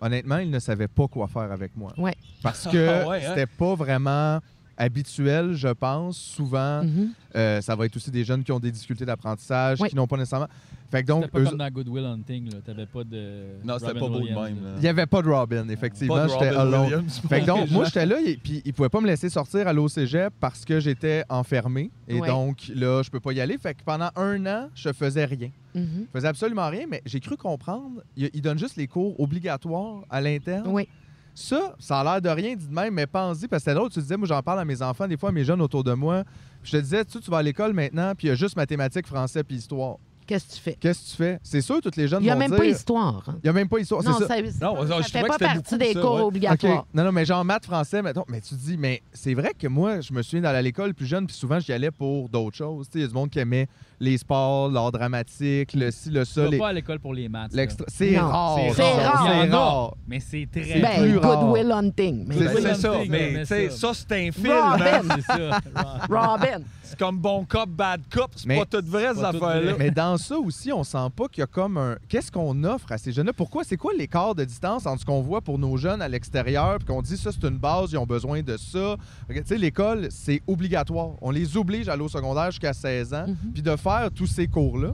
[0.00, 1.92] Honnêtement, ils ne savaient pas quoi faire avec moi.
[1.96, 2.14] Ouais.
[2.42, 3.28] Parce que Ah ouais, hein?
[3.34, 4.40] c'était pas vraiment
[4.78, 6.16] habituel, je pense.
[6.16, 7.10] Souvent, Mhm.
[7.36, 9.88] euh, ça va être aussi des jeunes qui ont des difficultés d'apprentissage, Oui.
[9.90, 10.48] qui n'ont pas nécessairement.
[10.90, 12.58] Fait que donc, pas eux- comme dans Good Will Hunting, là.
[12.64, 13.58] T'avais pas de.
[13.62, 14.70] Non, c'était pas beau de même, là.
[14.76, 16.14] il n'y avait pas de Robin, effectivement.
[16.14, 17.08] Pas de J'étais Robin alone.
[17.28, 19.72] Fait que donc, moi, j'étais là, et puis ils pouvaient pas me laisser sortir à
[19.74, 21.90] l'eau cégep parce que j'étais enfermé.
[22.08, 22.26] Et Ouais.
[22.28, 23.58] donc, là, je peux pas y aller.
[23.58, 25.50] Fait que pendant un an, je faisais rien.
[25.74, 26.06] Mhm.
[26.06, 28.02] Je faisais absolument rien, mais j'ai cru comprendre.
[28.16, 30.68] Il, il donne juste les cours obligatoires à l'interne.
[30.68, 30.88] Oui.
[31.34, 33.90] Ça, ça a l'air de rien, dit de même, mais pense-y, parce que c'est drôle,
[33.90, 35.92] tu disais, moi, j'en parle à mes enfants, des fois, à mes jeunes autour de
[35.92, 36.24] moi.
[36.64, 39.06] Je te disais, tu, tu vas à l'école maintenant, puis il y a juste mathématiques,
[39.06, 39.98] français, puis histoire.
[40.28, 40.76] Qu'est-ce que tu fais?
[40.78, 41.38] Qu'est-ce que tu fais?
[41.42, 43.24] C'est sûr, toutes les jeunes Il n'y a vont même pas histoire.
[43.26, 43.34] hein.
[43.42, 44.02] Il n'y a même pas histoire.
[44.04, 44.36] Non, c'est ça.
[44.36, 46.20] ça, Non, ça je fait pas c'était partie des ça, cours ouais.
[46.20, 46.86] obligatoires.
[46.92, 48.24] Non, non, mais genre maths, français, mettons.
[48.28, 51.06] Mais tu dis, mais c'est vrai que moi, je me souviens d'aller à l'école plus
[51.06, 52.86] jeune, puis souvent, j'y allais pour d'autres choses.
[52.88, 53.68] Tu sais, Il y a du monde qui aimait
[54.00, 56.42] les sports, l'art dramatique, le ci, le Tu ça.
[56.44, 57.50] vas les- pas à l'école pour les maths.
[57.88, 58.58] C'est rare.
[58.76, 59.26] c'est rare.
[59.26, 59.94] C'est rare.
[60.06, 60.78] Mais c'est très.
[60.80, 61.50] Ben, plus Good rare.
[61.50, 62.28] Will Hunting.
[62.30, 63.92] C'est- ça, mais tu ça.
[63.94, 64.52] c'est un film.
[64.52, 65.00] Robin.
[65.74, 65.84] hein.
[66.08, 66.60] Robin.
[66.88, 68.30] C'est comme bon cop, bad cop.
[68.36, 69.74] C'est Mais- pas tout vrai, ces affaires-là.
[69.78, 71.96] Mais dans ça aussi, on sent pas qu'il y a comme un.
[72.08, 73.32] Qu'est-ce qu'on offre à ces jeunes-là?
[73.32, 73.64] Pourquoi?
[73.64, 76.86] C'est quoi l'écart de distance entre ce qu'on voit pour nos jeunes à l'extérieur, puis
[76.86, 78.96] qu'on dit ça, c'est une base, ils ont besoin de ça?
[79.28, 81.10] Tu sais, l'école, c'est obligatoire.
[81.20, 83.52] On les oblige à aller au secondaire jusqu'à 16 ans, Mhm.
[83.52, 84.92] puis de faire tous ces cours-là.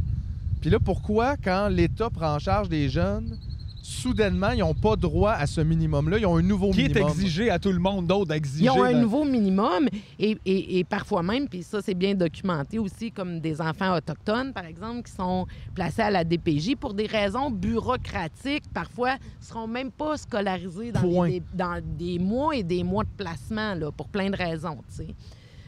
[0.61, 3.37] Puis là, pourquoi, quand l'État prend en charge des jeunes,
[3.87, 6.19] soudainement, ils n'ont pas droit à ce minimum-là?
[6.19, 7.09] Ils ont un nouveau Qui est minimum.
[7.11, 8.65] exigé à tout le monde d'autre d'exiger?
[8.65, 12.79] Ils ont un nouveau minimum et, et- et parfois même, puis ça c'est bien documenté
[12.79, 17.07] aussi, comme des enfants autochtones, par exemple, qui sont placés à la DPJ pour des
[17.07, 22.83] raisons bureaucratiques, parfois ne seront même pas scolarisés dans, des, dans des mois et des
[22.83, 25.15] mois de placement, là, pour plein de raisons, tu sais.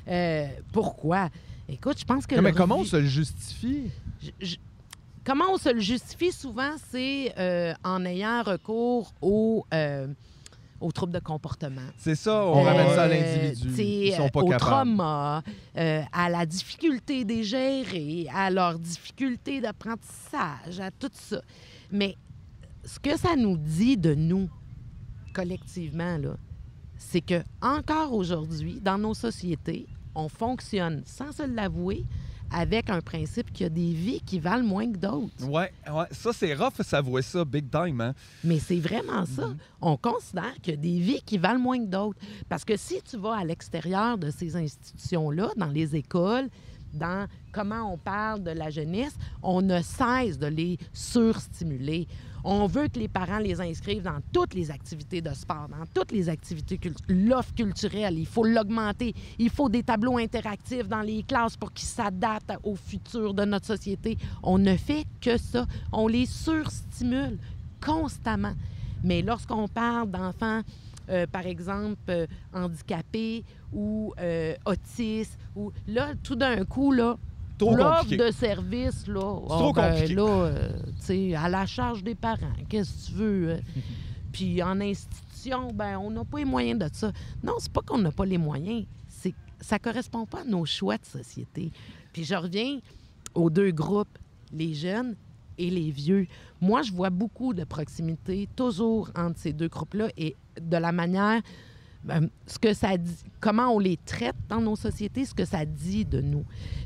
[0.09, 1.29] Euh, pourquoi?
[1.69, 2.35] Écoute, je pense que...
[2.37, 3.91] Non, mais comment on se le justifie?
[4.23, 4.57] je- je-
[5.27, 10.07] comment on se le justifie souvent, c'est euh, en ayant recours aux, euh,
[10.81, 11.83] aux troubles de comportement.
[11.99, 12.45] C'est ça.
[12.47, 13.73] On on ramène euh, ça à l'individu.
[13.73, 14.61] t'sais, Ils sont pas au capables.
[14.97, 15.43] trauma,
[15.77, 21.43] euh, à la difficulté des gérer, à leur difficulté d'apprentissage, à tout ça.
[21.91, 22.17] Mais
[22.85, 24.49] ce que ça nous dit de nous,
[25.35, 26.37] collectivement, là,
[26.97, 32.05] c'est que encore aujourd'hui, dans nos sociétés, on fonctionne, sans se l'avouer,
[32.51, 35.49] avec un principe qu'il y a des vies qui valent moins que d'autres.
[35.49, 36.05] Ouais, ouais.
[36.11, 38.15] Ça, c'est rough, s'avouer ça, big time, hein?
[38.45, 39.49] Mais c'est vraiment ça.
[39.49, 39.57] Mhm.
[39.81, 42.19] On considère qu'il y a des vies qui valent moins que d'autres.
[42.49, 46.49] Parce que si tu vas à l'extérieur de ces institutions-là, dans les écoles,
[46.93, 52.09] dans comment on parle de la jeunesse, on ne cesse de les surstimuler.
[52.49, 56.13] On veut que les parents les inscrivent dans toutes les activités de sport, dans toutes
[56.13, 57.27] les activités culturelles.
[57.27, 59.17] L'offre culturelle, il faut l'augmenter.
[59.41, 63.67] Il faut des tableaux interactifs dans les classes pour qu'ils s'adaptent au futur de notre
[63.67, 64.17] société.
[64.45, 65.67] On ne fait que ça.
[65.91, 67.37] On les surstimule
[67.85, 68.55] constamment.
[69.03, 70.61] Mais lorsqu'on parle d'enfants,
[71.09, 77.17] euh, par exemple, euh, handicapés ou euh, autistes, ou là, tout d'un coup, là,
[77.59, 78.25] Trop L'offre compliqué.
[78.27, 80.15] de service, là, trop ah, ben, compliqué.
[80.15, 80.69] là, euh,
[81.01, 83.49] tu sais, à la charge des parents, qu'est-ce que tu veux?
[83.51, 83.61] euh?
[84.33, 87.13] Puis en institution, ben, on n'a pas les moyens de ça.
[87.43, 90.67] Non, c'est pas qu'on n'a pas les moyens, c'est que ça correspond pas à nos
[90.67, 91.73] choix de société.
[92.13, 92.79] Puis je reviens
[93.35, 94.19] aux deux groupes,
[94.53, 95.17] les jeunes
[95.57, 96.27] et les vieux.
[96.61, 101.41] Moi, je vois beaucoup de proximité toujours entre ces deux groupes-là et de la manière,
[102.05, 105.65] ben, ce que ça dit, comment on les traite dans nos sociétés, ce que ça
[105.65, 106.45] dit de nous.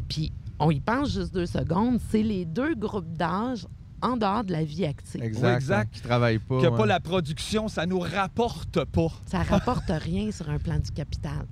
[0.08, 3.66] Puis on y pense juste deux secondes, c'est les deux groupes d'âge
[4.02, 5.22] en dehors de la vie active.
[5.22, 5.56] Exact.
[5.56, 5.94] Exact.
[5.94, 6.60] qui travaillent pas.
[6.60, 6.76] Que ouais.
[6.76, 9.08] pas la production, ça nous rapporte pas.
[9.26, 11.46] Ça rapporte rien sur un plan du capital.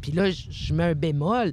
[0.00, 1.52] Puis là, je mets un bémol.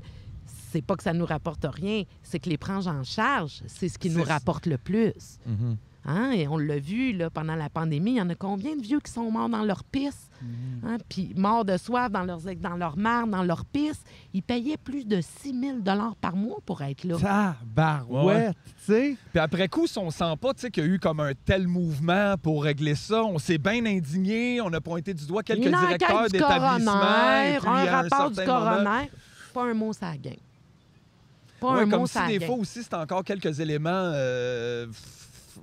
[0.72, 3.98] C'est pas que ça nous rapporte rien, c'est que les prendre en charge, c'est ce
[3.98, 5.40] qui nous rapporte le plus.
[5.46, 5.78] Mhm.
[6.06, 6.32] Hein?
[6.32, 9.00] Et on l'a vu là, pendant la pandémie, il y en a combien de vieux
[9.00, 10.30] qui sont morts dans leur pisse?
[10.42, 10.50] Mhm.
[10.88, 10.98] Hein?
[11.10, 14.02] Puis morts de soif dans, leurs, dans leur marde, dans leur pisse.
[14.34, 15.78] Ils payaient plus de 6 000
[16.22, 17.18] par mois pour être là.
[17.76, 19.18] Tabarouette, tu sais?
[19.32, 21.34] Puis après coup, si on sent pas tu sais, qu'il y a eu comme un
[21.46, 25.66] tel mouvement pour régler ça, on s'est bien indigné, on a pointé du doigt quelques
[25.66, 26.44] Une directeurs du puis,
[27.68, 29.12] un rapport du certain moment- coroner,
[29.54, 30.38] pas un mot ça gang.
[31.60, 34.88] Pas Ouais, un comme mot si ça des fois aussi, c'est encore quelques éléments euh,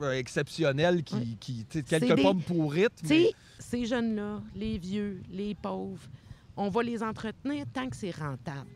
[0.02, 1.26] euh, exceptionnels qui, Ouais.
[1.40, 2.96] qui quelques des- pommes pourrites.
[3.02, 6.00] Tu mais- ces jeunes-là, les vieux, les pauvres,
[6.56, 8.70] on va les entretenir tant que c'est rentable.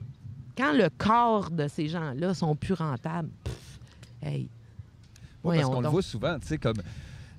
[0.57, 3.79] Quand le corps de ces gens-là sont plus rentables, pff,
[4.23, 4.49] hey.
[5.43, 6.77] Ouais, parce qu'on le voit souvent, tu sais, comme.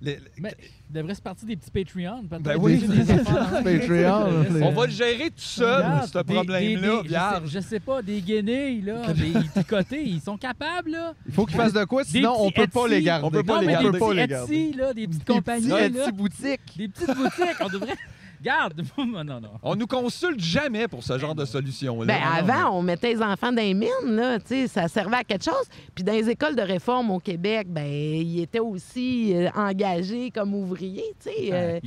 [0.02, 0.56] Les- Mais
[0.90, 2.24] il devrait se partir des petits Patreons.
[2.24, 2.42] peut-être.
[2.44, 2.78] Ben oui.
[2.78, 3.52] Des- des affaires.
[3.64, 7.80] Patreon, on va le gérer tout seul, ce des- problème-là, des- des- je, je sais
[7.80, 11.14] pas, des guenilles, là, des picotés, ils sont capables, là.
[11.28, 13.26] Il faut qu'ils fassent de quoi, Des sinon on peut pas les garder.
[13.26, 13.92] On peut pas les garder.
[13.92, 14.54] des les petits.
[14.54, 16.78] Etsy, là, des petites Des compagnies, petits là, Etsy boutiques.
[16.78, 17.96] des petites boutiques, on devrait...
[18.42, 19.42] Garde, non.
[19.62, 22.06] On nous consulte jamais pour ce genre de solution-là.
[22.06, 25.24] Ben, avant, on mettait les enfants dans les mines, là, tu sais, ça servait à
[25.24, 25.68] quelque chose.
[25.94, 30.56] Puis dans les écoles de réforme au Québec, ben, ils étaient aussi euh, engagés comme
[30.56, 31.50] ouvriers, tu sais.
[31.52, 31.80] euh,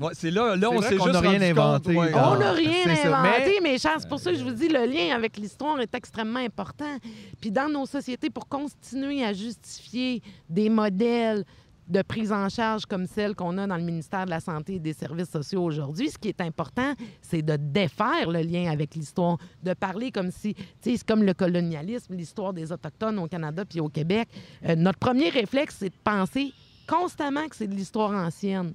[0.00, 2.12] Ouais, c'est là, là on s'est qu'on juste n'a rien rendu compte, inventé ouais.
[2.14, 4.50] On n'a rien c'est ça, inventé, mais- mais Charles, c'est pour ça que je vous
[4.52, 6.96] dis, le lien avec l'histoire est extrêmement important.
[7.40, 11.44] Puis dans nos sociétés, pour continuer à justifier des modèles
[11.90, 14.78] de prise en charge comme celle qu'on a dans le ministère de la Santé et
[14.78, 19.38] des Services sociaux aujourd'hui, ce qui est important, c'est de défaire le lien avec l'histoire,
[19.62, 23.64] de parler comme si, tu sais, c'est comme le colonialisme, l'histoire des Autochtones au Canada
[23.64, 24.28] puis au Québec.
[24.66, 26.52] Euh, notre premier réflexe, c'est de penser
[26.86, 28.72] constamment que c'est de l'histoire ancienne.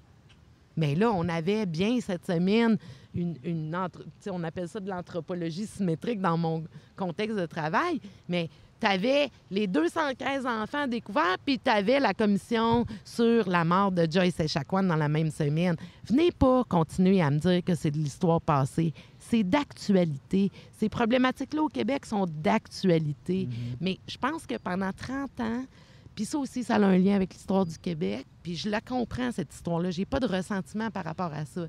[0.77, 2.77] Mais là, on avait bien cette semaine
[3.13, 6.65] une, une entre- on appelle ça de l'anthropologie symétrique dans mon
[6.97, 12.85] contexte de travail, mais tu avais les 215 enfants découverts, puis tu avais la commission
[13.03, 15.75] sur la mort de Joyce Echaquan dans la même semaine.
[16.05, 18.93] Venez pas continuer à me dire que c'est de l'histoire passée.
[19.19, 20.51] C'est d'actualité.
[20.77, 23.47] Ces problématiques-là au Québec sont d'actualité.
[23.79, 25.65] Mais je pense que pendant 30 ans,
[26.15, 28.25] puis ça aussi, ça a un lien avec l'histoire du Québec.
[28.41, 29.91] Puis je la comprends, cette histoire-là.
[29.91, 31.67] J'ai pas de ressentiment par rapport à ça.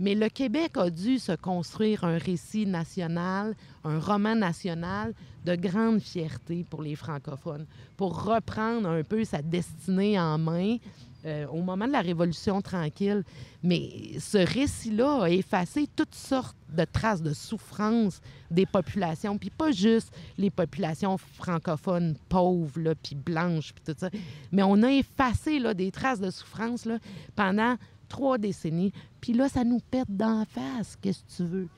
[0.00, 6.00] Mais le Québec a dû se construire un récit national, un roman national de grande
[6.00, 10.76] fierté pour les francophones, pour reprendre un peu sa destinée en main
[11.24, 13.24] euh, au moment de la Révolution tranquille.
[13.64, 18.20] Mais ce récit-là a effacé toutes sortes de traces de souffrance
[18.52, 24.10] des populations, puis pas juste les populations francophones pauvres, là, puis blanches, puis tout ça.
[24.52, 26.98] Mais on a effacé là, des traces de souffrance là,
[27.34, 27.76] pendant
[28.08, 28.92] trois décennies.
[29.20, 31.68] Puis là, ça nous pète d'en face, qu'est-ce que tu veux?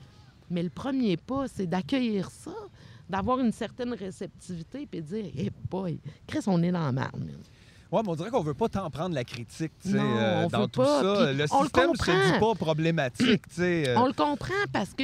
[0.51, 2.55] Mais le premier pas, c'est d'accueillir ça,
[3.09, 7.23] d'avoir une certaine réceptivité, puis de dire, hey boy, Chris, on est dans la merde.
[7.93, 10.45] Ouais, mais on dirait qu'on veut pas t'en prendre la critique, tu sais, Non, euh,
[10.45, 11.27] on dans veut tout pas, ça.
[11.27, 12.33] puis Le on système se comprend.
[12.33, 13.89] dit pas problématique, tu sais.
[13.89, 15.03] euh, On le comprend parce que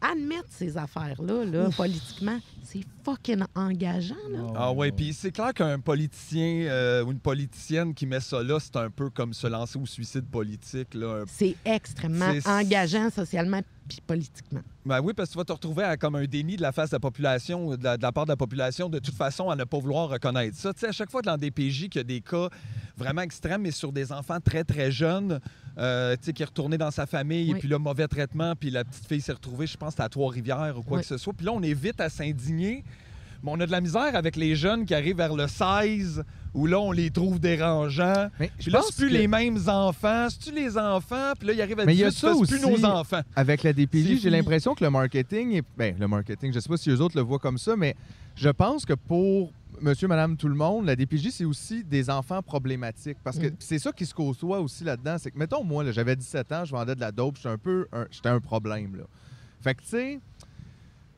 [0.00, 4.38] admettre ces affaires-là, là, politiquement, c'est fucking engageant, là.
[4.54, 8.58] Ah ouais, puis c'est clair qu'un politicien euh, ou une politicienne qui met ça là,
[8.60, 10.94] c'est un peu comme se lancer au suicide politique.
[10.94, 11.24] Là.
[11.26, 14.60] C'est extrêmement engageant socialement puis politiquement.
[14.88, 16.88] Ben oui, parce que tu vas te retrouver à comme un déni de la face
[16.90, 19.54] de la population, de la, de la part de la population, de toute façon, à
[19.56, 20.72] ne pas vouloir reconnaître ça.
[20.72, 22.48] Tu sais, à chaque fois dans des PJ qu'il y a des cas
[22.96, 25.40] vraiment extrêmes, mais sur des enfants très, très jeunes,
[25.76, 27.56] euh, tu sais, qui est retourné dans sa famille, Oui.
[27.56, 30.74] et puis là, mauvais traitement, puis la petite fille s'est retrouvée, je pense, à Trois-Rivières
[30.78, 31.02] ou quoi Oui.
[31.02, 31.34] que ce soit.
[31.34, 32.82] Puis là, on est vite à s'indigner.
[33.42, 36.24] Mais on a de la misère avec les jeunes qui arrivent vers le 16,
[36.54, 38.28] où là, on les trouve dérangeants.
[38.40, 40.28] Mais Puis là, c'est plus que les mêmes enfants.
[40.30, 41.32] C'est-tu les enfants?
[41.38, 43.20] Puis là, ils arrivent à Mais il y a 18, ça c'est plus nos enfants.
[43.36, 45.62] avec la DPJ, j'ai l'impression que le marketing est.
[45.76, 47.94] Ben, le marketing, je sais pas si eux autres le voient comme ça, mais
[48.34, 52.42] je pense que pour monsieur, madame, tout le monde, la DPJ, c'est aussi des enfants
[52.42, 53.18] problématiques.
[53.22, 53.56] Parce que Mm.
[53.60, 55.16] c'est ça qui se côtoie aussi là-dedans.
[55.18, 57.58] C'est que, mettons, moi, là, j'avais 17 ans, je vendais de la dope, j'étais un
[57.58, 57.86] peu.
[57.92, 59.04] un- J'étais un problème, là.
[59.60, 60.20] Fait que, tu sais.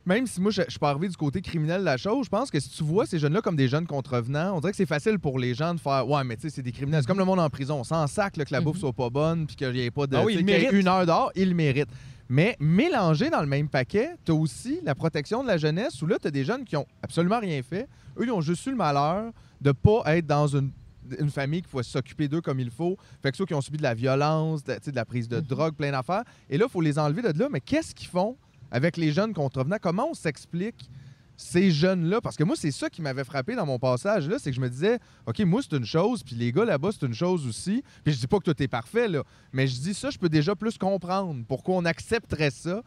[0.05, 2.29] Même si moi, je, je suis pas arrivé du côté criminel de la chose, je
[2.29, 4.85] pense que si tu vois ces jeunes-là comme des jeunes contrevenants, on dirait que c'est
[4.87, 7.01] facile pour les gens de faire Ouais, mais tu sais, c'est des criminels.
[7.01, 7.75] C'est comme le monde en prison.
[7.81, 8.81] On s'en sac là, que la bouffe Mhm.
[8.81, 10.15] soit pas bonne puis qu'il n'y ait pas de.
[10.15, 11.89] Ah oui, qu'il y ait une heure d'or, ils le méritent.
[12.29, 16.07] Mais mélangé dans le même paquet, tu as aussi la protection de la jeunesse où
[16.07, 17.87] là, tu as des jeunes qui ont absolument rien fait.
[18.17, 20.71] Eux, ils ont juste eu le malheur de pas être dans une,
[21.19, 22.97] une famille qui faut s'occuper d'eux comme il faut.
[23.21, 25.41] Fait que ceux qui ont subi de la violence, de, de la prise de Mhm.
[25.43, 26.23] drogue, plein d'affaires.
[26.49, 27.49] Et là, il faut les enlever de là.
[27.51, 28.35] Mais qu'est-ce qu'ils font?
[28.71, 29.77] Avec les jeunes contrevenants?
[29.81, 30.89] Comment on s'explique
[31.37, 32.21] ces jeunes-là?
[32.21, 34.61] Parce que moi, c'est ça qui m'avait frappé dans mon passage, là, c'est que je
[34.61, 37.83] me disais, OK, moi, c'est une chose, puis les gars là-bas, c'est une chose aussi.
[38.03, 40.29] Puis je dis pas que tout est parfait, là, mais je dis ça, je peux
[40.29, 42.81] déjà plus comprendre pourquoi on accepterait ça.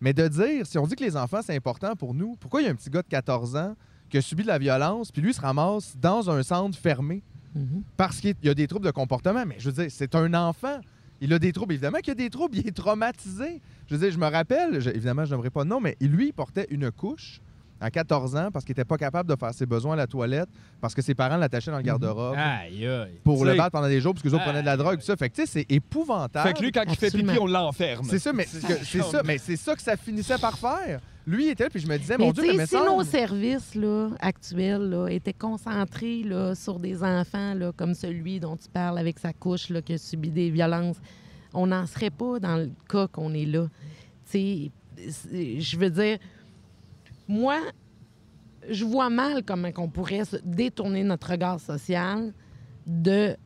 [0.00, 2.64] Mais de dire, si on dit que les enfants, c'est important pour nous, pourquoi il
[2.64, 3.76] y a un petit gars de 14 ans
[4.08, 7.22] qui a subi de la violence, puis lui, il se ramasse dans un centre fermé?
[7.54, 7.82] Mhm.
[7.96, 9.44] parce qu'il y a des troubles de comportement?
[9.44, 10.80] Mais je veux dire, c'est un enfant.
[11.20, 11.74] Il a des troubles.
[11.74, 12.56] Évidemment qu'il a des troubles.
[12.56, 13.60] Il est traumatisé.
[13.88, 16.28] Je veux dire, je me rappelle, je- évidemment, je n'aimerais pas de nom, mais lui,
[16.28, 17.40] il portait une couche
[17.80, 20.48] à 14 ans parce qu'il n'était pas capable de faire ses besoins à la toilette
[20.80, 23.20] parce que ses parents l'attachaient dans le garde-robe Aïe, aïe.
[23.24, 25.04] pour le battre pendant des jours parce que les autres prenaient de la drogue, tout
[25.04, 25.16] ça.
[25.16, 26.48] Fait que, tu sais, c'est épouvantable.
[26.48, 28.04] Fait que lui, quand il fait pipi, on l'enferme.
[28.08, 31.00] C'est ça, mais c'est que- c'est ça, mais c'est ça que ça finissait par faire.
[31.26, 33.02] Lui, il était là, puis je me disais, mon Mais Dieu, tu mais si nos
[33.04, 38.68] services là, actuels là, étaient concentrés là, sur des enfants là, comme celui dont tu
[38.68, 40.96] parles avec sa couche là, qui a subi des violences,
[41.52, 43.66] on n'en serait pas dans le cas qu'on est là.
[44.30, 46.18] Tu sais, je veux dire,
[47.30, 47.60] moi,
[48.68, 52.34] je vois mal comment on pourrait détourner notre regard social
[52.84, 53.36] de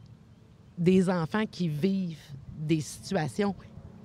[0.78, 3.54] des enfants qui vivent des situations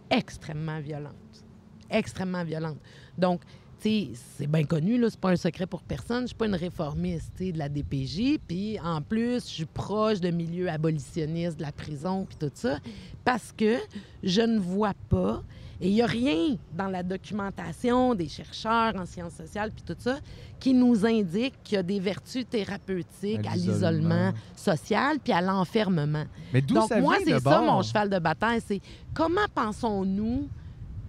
[0.09, 1.45] extrêmement violentes.
[1.89, 2.81] Extrêmement violentes.
[3.17, 3.41] Donc,
[3.79, 6.23] tu sais, c'est bien connu, c'est pas un secret pour personne.
[6.23, 8.37] Je suis pas une réformiste de la DPJ.
[8.45, 12.79] Puis, en plus, je suis proche de milieux abolitionnistes, de la prison, puis tout ça,
[13.23, 13.77] parce que
[14.23, 15.41] je ne vois pas,
[15.81, 19.95] et il n'y a rien dans la documentation des chercheurs en sciences sociales, puis tout
[19.97, 20.19] ça,
[20.59, 24.33] qui nous indique qu'il y a des vertus thérapeutiques À l'isolement.
[24.55, 26.25] social puis à l'enfermement.
[26.53, 28.61] Mais d'où Donc, ça moi, c'est ça mon cheval de bataille.
[28.65, 28.81] C'est
[29.13, 30.49] comment pensons-nous,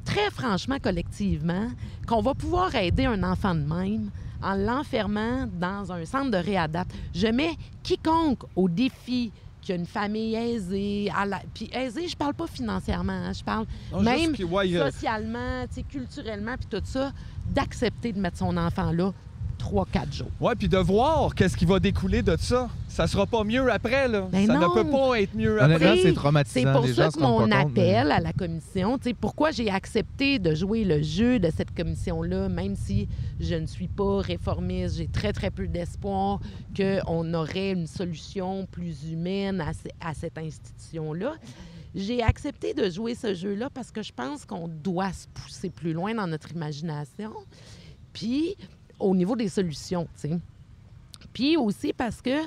[0.04, 1.68] très franchement, collectivement,
[2.06, 4.10] qu'on va pouvoir aider un enfant de même
[4.42, 6.92] en l'enfermant dans un centre de réadapte?
[7.12, 11.40] Je mets quiconque au défi qui a une famille aisée, à la...
[11.54, 16.54] puis aisée, je parle pas financièrement, hein, je parle Non, même ouais, a- socialement, culturellement,
[16.56, 17.12] puis tout ça,
[17.46, 19.12] d'accepter de mettre son enfant là
[19.60, 20.30] trois, quatre jours.
[20.40, 22.68] Ouais, puis de voir qu'est-ce qui va découler de ça.
[22.88, 24.22] Ça sera pas mieux après, là.
[24.32, 24.74] Ben ça non.
[24.74, 25.98] ne peut pas être mieux après.
[26.02, 26.60] C'est traumatisant.
[26.60, 29.52] C'est pour Les ça gens que mon mais- appel à la commission, tu sais, pourquoi
[29.52, 33.06] j'ai accepté de jouer le jeu de cette commission-là, même si
[33.38, 36.40] je ne suis pas réformiste, j'ai très, très peu d'espoir
[36.76, 39.70] qu'on aurait une solution plus humaine à,
[40.08, 41.34] à cette institution-là.
[41.94, 45.92] J'ai accepté de jouer ce jeu-là parce que je pense qu'on doit se pousser plus
[45.92, 47.32] loin dans notre imagination.
[48.12, 48.56] Puis,
[49.00, 50.06] au niveau des solutions.
[51.32, 52.46] Puis aussi parce que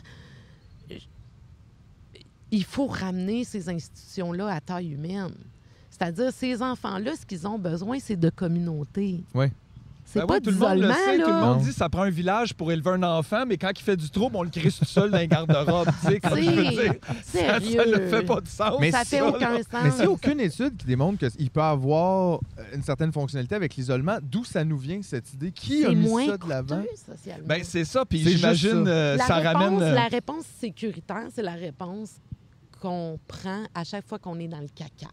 [2.52, 5.34] il faut ramener ces institutions-là à taille humaine.
[5.90, 9.24] C'est-à-dire, ces enfants-là, ce qu'ils ont besoin, c'est de communauté.
[9.34, 9.48] Oui.
[10.06, 11.90] C'est Ben pas oui, tout le monde le sait, tout le monde dit que ça
[11.90, 14.50] prend un village pour élever un enfant, mais quand il fait du trouble, on le
[14.50, 15.18] crie tout seul dans
[16.52, 16.94] veux dire.
[17.24, 18.78] Ça, ça ne fait pas de sens.
[18.80, 19.84] Mais ça fait aucun sens.
[19.84, 24.18] Mais c'est aucune étude qui démontre qu'il peut avoir euh, une certaine fonctionnalité avec l'isolement.
[24.22, 25.52] D'où ça nous vient, cette idée?
[25.52, 26.84] Qui a mis moins ça de l'avant?
[27.46, 28.92] Ben, c'est ça, puis j'imagine ça.
[28.92, 29.82] euh, la, ça réponse, ramène.
[29.82, 32.16] euh, la réponse sécuritaire, c'est la réponse
[32.82, 35.08] qu'on prend à chaque fois qu'on est dans le caca.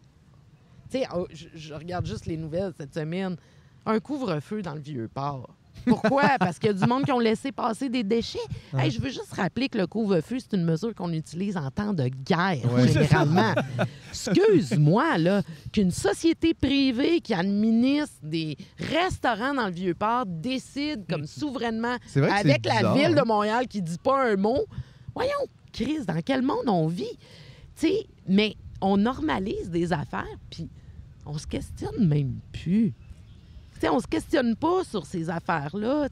[0.91, 3.37] Tu sais, oh, je, je regarde juste les nouvelles cette semaine.
[3.85, 5.49] Un couvre-feu dans le vieux port.
[5.85, 6.23] Pourquoi?
[6.39, 8.37] Parce qu'il y a du monde qui ont laissé passer des déchets.
[8.77, 11.93] Hey, je veux juste rappeler que le couvre-feu, c'est une mesure qu'on utilise en temps
[11.93, 12.87] de guerre, Ouais.
[12.87, 13.53] généralement.
[14.09, 15.41] Excuse-moi, là,
[15.71, 22.29] qu'une société privée qui administre des restaurants dans le Vieux-Port décide comme souverainement, que c'est
[22.29, 23.25] avec la bizarre, ville de hein?
[23.25, 24.59] Montréal qui dit pas un mot.
[25.15, 25.31] Voyons,
[25.73, 27.17] Chris, dans quel monde on vit?
[27.75, 30.69] Tu sais, mais on normalise des affaires, puis
[31.25, 32.93] on se questionne même plus.
[33.81, 36.07] Tu sais, on se questionne pas sur ces affaires-là.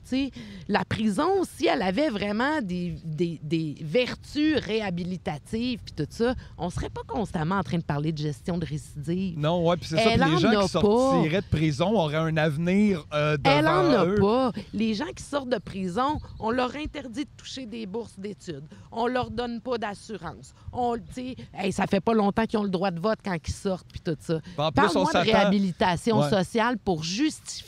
[0.67, 6.71] La prison, si elle avait vraiment des, des- des vertus réhabilitatives puis tout ça, on
[6.71, 9.37] serait pas constamment en train de parler de gestion de récidive.
[9.37, 10.15] Non, ouais, puis c'est ça.
[10.15, 10.67] Les en gens qui pas.
[10.67, 14.51] sortiraient de prison auraient un avenir euh, devant Elle en a pas.
[14.73, 18.65] Les gens qui sortent de prison, on leur interdit de toucher des bourses d'études.
[18.91, 20.53] On leur donne pas d'assurance.
[20.73, 23.53] On, tu hey, ça fait pas longtemps qu'ils ont le droit de vote quand ils
[23.53, 24.39] sortent puis tout ça.
[24.55, 26.29] Parle-moi de réhabilitation Ouais.
[26.29, 27.58] sociale pour justifier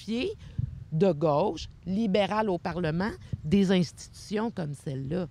[0.91, 3.11] de gauche, libérale au Parlement,
[3.43, 5.27] des institutions comme celle-là.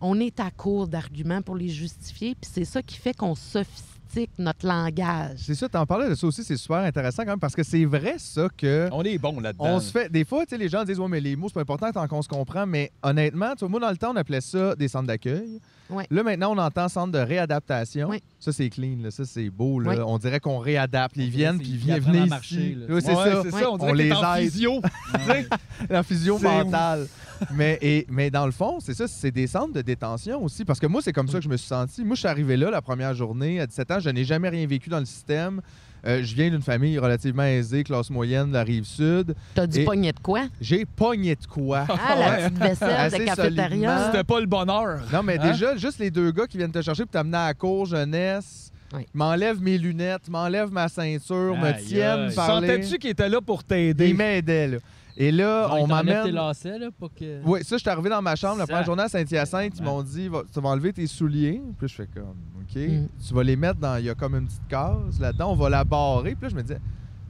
[0.00, 4.30] On est à court d'arguments pour les justifier, puis c'est ça qui fait qu'on sophistique
[4.38, 5.38] notre langage.
[5.38, 7.84] C'est ça, t'en parlais de ça aussi, c'est super intéressant quand même, parce que c'est
[7.84, 8.88] vrai, ça, que.
[8.92, 9.64] On est bon là-dedans.
[9.64, 10.10] On se fait.
[10.10, 12.06] Des fois, tu sais, les gens disent, ouais, mais les mots, c'est pas important tant
[12.08, 12.66] qu'on se comprend.
[12.66, 15.60] Mais honnêtement, tu vois, moi, dans le temps, on appelait ça des centres d'accueil.
[15.90, 16.06] Ouais.
[16.10, 18.08] Là, maintenant, on entend centre de réadaptation.
[18.08, 18.22] Ouais.
[18.40, 19.10] Ça, c'est clean, là.
[19.10, 19.90] Ça, c'est beau, là.
[19.90, 20.00] Ouais.
[20.00, 21.16] On dirait qu'on réadapte.
[21.16, 23.14] Ils viennent, puis qu'ils viennent marcher, c'est Ouais, ça.
[23.50, 23.70] ça.
[23.70, 24.42] On On les en aide.
[24.50, 24.80] physio.
[25.90, 27.06] La physio C'est- mentale.
[27.52, 30.64] mais, et, mais dans le fond, c'est ça, c'est des centres de détention aussi.
[30.64, 32.04] Parce que moi, c'est comme ça que je me suis senti.
[32.04, 33.60] Moi, je suis arrivé là la première journée.
[33.60, 35.60] À 17 ans, je n'ai jamais rien vécu dans le système.
[36.04, 39.34] Euh, je viens d'une famille relativement aisée, classe moyenne de la rive sud.
[39.54, 40.42] T'as du pogné de quoi?
[40.60, 41.86] J'ai pogné de quoi.
[41.88, 44.06] Ah, la petite vaisselle de cafétéria.
[44.06, 45.00] C'était pas le bonheur.
[45.12, 45.52] Non, mais Hein?
[45.52, 48.72] déjà, juste les deux gars qui viennent te chercher pour t'amener à la cour jeunesse,
[48.92, 49.06] Oui.
[49.14, 52.30] m'enlèvent mes lunettes, m'enlèvent ma ceinture, me tiennent.
[52.30, 54.08] Sentais-tu qu'il était là pour t'aider?
[54.08, 54.78] Ils m'aidaient, là.
[55.16, 56.34] Et là, Genre, on t'enlèvent tes m'amène...
[56.34, 57.40] lacets, là, pour que...
[57.44, 59.74] Oui, ça, je suis arrivé dans ma chambre la première journée à Saint-Hyacinthe.
[59.78, 61.60] Ils m'ont dit, tu vas enlever tes souliers.
[61.78, 62.76] Puis là, je fais comme, OK.
[62.76, 63.08] Mm.
[63.26, 63.96] Tu vas les mettre dans.
[63.96, 65.52] Il y a comme une petite case là-dedans.
[65.52, 66.34] On va la barrer.
[66.34, 66.80] Puis là, je me disais,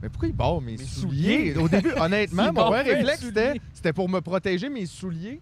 [0.01, 1.55] mais pourquoi ils barrent mes, Mes souliers?
[1.55, 3.25] Au début, honnêtement, mon vrai réflexe,
[3.73, 5.41] c'était pour me protéger mes souliers.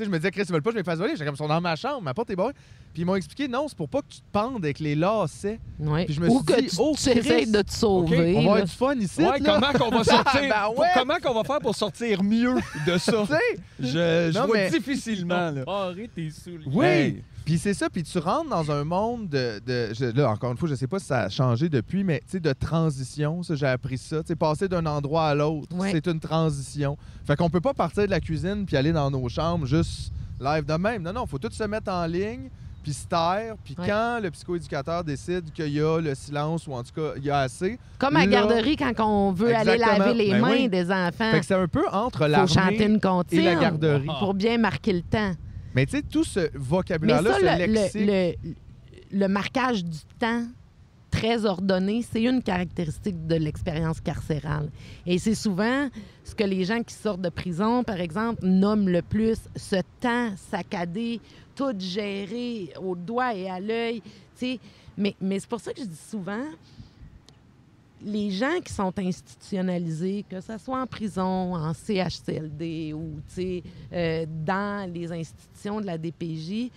[0.00, 1.12] Sais, je me disais, Chris, ils veulent pas que je me fasse voler.
[1.12, 2.54] J'étais comme, ils sont dans ma chambre, ma porte est barrée.
[2.94, 5.60] Puis ils m'ont expliqué, non, c'est pour pas que tu te pendes avec les lacets.
[5.78, 6.06] Ouais.
[6.06, 7.52] Puis je me Ou suis que dit, tu, oh, tu Christ.
[7.52, 8.16] de te sauver.
[8.16, 8.40] On va là.
[8.52, 9.20] avoir du fun ici.
[9.22, 9.58] Ouais, là.
[9.60, 10.40] comment qu'on va sortir?
[10.40, 12.54] Ben pour- comment qu'on va faire pour sortir mieux
[12.86, 13.12] de ça?
[13.28, 13.60] Tu sais?
[13.78, 15.50] Je, je Non, vois mais- difficilement.
[15.50, 15.64] Là.
[15.64, 16.64] Barrer tes souliers.
[16.66, 16.86] Oui.
[16.86, 17.22] Hey.
[17.50, 20.56] Puis c'est ça, puis tu rentres dans un monde de, de- je- là encore une
[20.56, 23.56] fois, je sais pas si ça a changé depuis, mais tu sais de transition, ça
[23.56, 25.90] j'ai appris ça, tu sais passer d'un endroit à l'autre, Ouais.
[25.90, 26.96] c'est une transition.
[27.26, 30.64] Fait qu'on peut pas partir de la cuisine puis aller dans nos chambres juste live
[30.64, 31.02] de même.
[31.02, 32.50] Non non, faut tout se mettre en ligne
[32.84, 33.88] puis se taire, puis Ouais.
[33.88, 37.30] quand le psychoéducateur décide qu'il y a le silence ou en tout cas il y
[37.30, 40.68] a assez, Comme à Là- garderie quand on veut aller laver les Ben mains oui.
[40.68, 41.32] des enfants.
[41.32, 42.76] fait que c'est un peu entre l'armée
[43.32, 44.06] et la garderie.
[44.20, 45.32] Pour bien marquer le temps.
[45.74, 48.54] Mais tu sais tout ce Mais vocabulaire là, ça, ce le, lexique, le- le-
[49.20, 50.46] le marquage du temps
[51.10, 54.70] très ordonné, c'est une caractéristique de l'expérience carcérale.
[55.06, 55.88] Et c'est souvent
[56.24, 60.30] ce que les gens qui sortent de prison, par exemple, nomment le plus, ce temps
[60.36, 61.20] saccadé,
[61.56, 64.02] tout géré au doigt et à l'œil.
[64.96, 66.44] Mais, mais c'est pour ça que je dis souvent,
[68.02, 73.20] les gens qui sont institutionnalisés, que ce soit en prison, en CHCLD ou
[73.92, 76.70] euh, dans les institutions de la DPJ,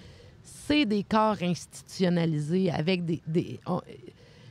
[0.44, 3.60] c'est des corps institutionnalisés avec des.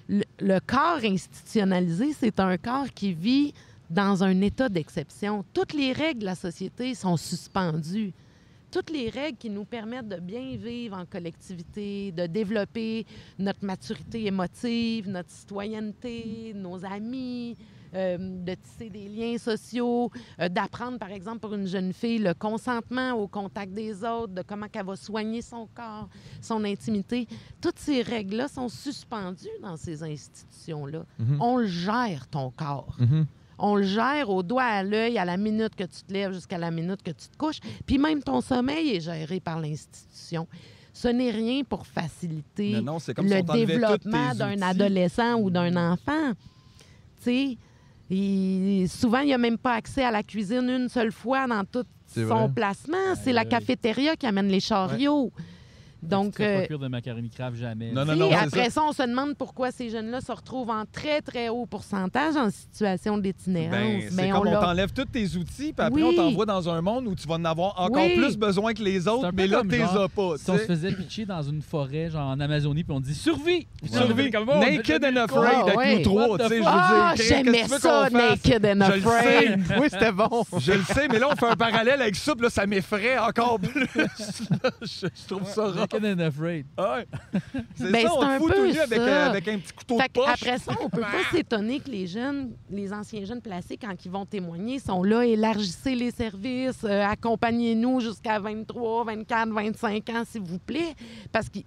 [0.08, 3.52] le corps institutionnalisé, c'est un corps qui vit
[3.90, 5.44] dans un état d'exception.
[5.52, 8.12] Toutes les règles de la société sont suspendues.
[8.72, 13.04] Toutes les règles qui nous permettent de bien vivre en collectivité, de développer
[13.38, 17.54] notre maturité émotive, notre citoyenneté, nos amis,
[17.94, 20.10] euh, de tisser des liens sociaux,
[20.40, 24.40] euh, d'apprendre, par exemple, pour une jeune fille, le consentement au contact des autres, de
[24.40, 26.08] comment elle va soigner son corps,
[26.40, 27.28] son intimité.
[27.60, 31.04] Toutes ces règles-là sont suspendues dans ces institutions-là.
[31.18, 31.42] Mhm.
[31.42, 32.96] On le gère, ton corps.
[32.98, 33.26] Mhm.
[33.64, 36.58] On le gère au doigt à l'œil à la minute que tu te lèves jusqu'à
[36.58, 37.60] la minute que tu te couches.
[37.86, 40.48] Puis même ton sommeil est géré par l'institution.
[40.92, 46.32] Ce n'est rien pour faciliter non, comme le développement d'un adolescent ou d'un enfant.
[47.24, 47.56] Tu
[48.10, 51.64] sais, souvent, il n'y a même pas accès à la cuisine une seule fois dans
[51.64, 52.48] tout son vrai.
[52.54, 53.14] placement.
[53.22, 55.32] C'est la cafétéria qui amène les chariots.
[56.02, 57.92] Donc, euh, pas cuire de macaroni craft jamais.
[57.92, 58.82] Non, non, non, c'est après ça.
[58.82, 63.18] on se demande pourquoi ces jeunes-là se retrouvent en très, très haut pourcentage en situation
[63.18, 63.70] d'itinérance.
[63.70, 66.08] Ben, c'est Ben, comme on, t'enlève tous tes outils, puis après Oui.
[66.12, 68.16] on t'envoie dans un monde où tu vas en avoir encore Oui.
[68.16, 70.34] plus besoin que les C'est autres, mais là, t'es pas.
[70.38, 73.66] Si on se faisait pitcher dans une forêt, genre en Amazonie, puis on dit survie!
[73.84, 74.30] Survie.
[74.30, 75.96] comme, oh, Naked and afraid Ah, avec ouais.
[75.98, 76.66] nous trois, tu sais, je veux?
[76.66, 78.08] Ah, dire, j'aimais ça?
[78.10, 79.06] Naked and Je le sais.
[79.06, 79.60] Afraid.
[79.80, 80.44] oui, c'était bon.
[80.58, 83.18] Je le sais, mais là, on fait un parallèle avec ça, puis là, ça m'effraie
[83.18, 83.86] encore plus.
[84.82, 85.86] Je trouve ça rare.
[85.92, 86.66] Naked and afraid.
[86.78, 87.06] Ouais.
[87.74, 89.72] C'est Ben, ça, on te un fout peu tout nu avec, euh, avec un petit
[89.72, 90.28] couteau Fait de poche.
[90.28, 94.10] après ça, on peut pas s'étonner que les jeunes, les anciens jeunes placés, quand ils
[94.10, 100.42] vont témoigner, sont là, élargissez les services, euh, accompagnez-nous jusqu'à 23, 24, 25 ans, s'il
[100.42, 100.94] vous plaît,
[101.30, 101.64] parce qu'ils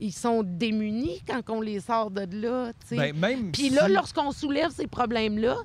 [0.00, 2.72] ils sont démunis quand on les sort de là.
[2.90, 5.56] Ben, même Puis là, si- lorsqu'on soulève ces problèmes-là,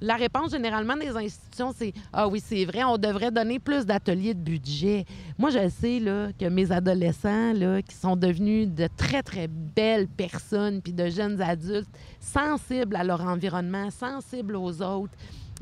[0.00, 4.34] la réponse généralement des institutions, c'est Ah oui, c'est vrai, on devrait donner plus d'ateliers
[4.34, 5.04] de budget.
[5.38, 6.00] Moi, je sais
[6.38, 7.52] que mes adolescents,
[7.86, 13.20] qui sont devenus de très, très belles personnes, puis de jeunes adultes, sensibles à leur
[13.20, 15.12] environnement, sensibles aux autres,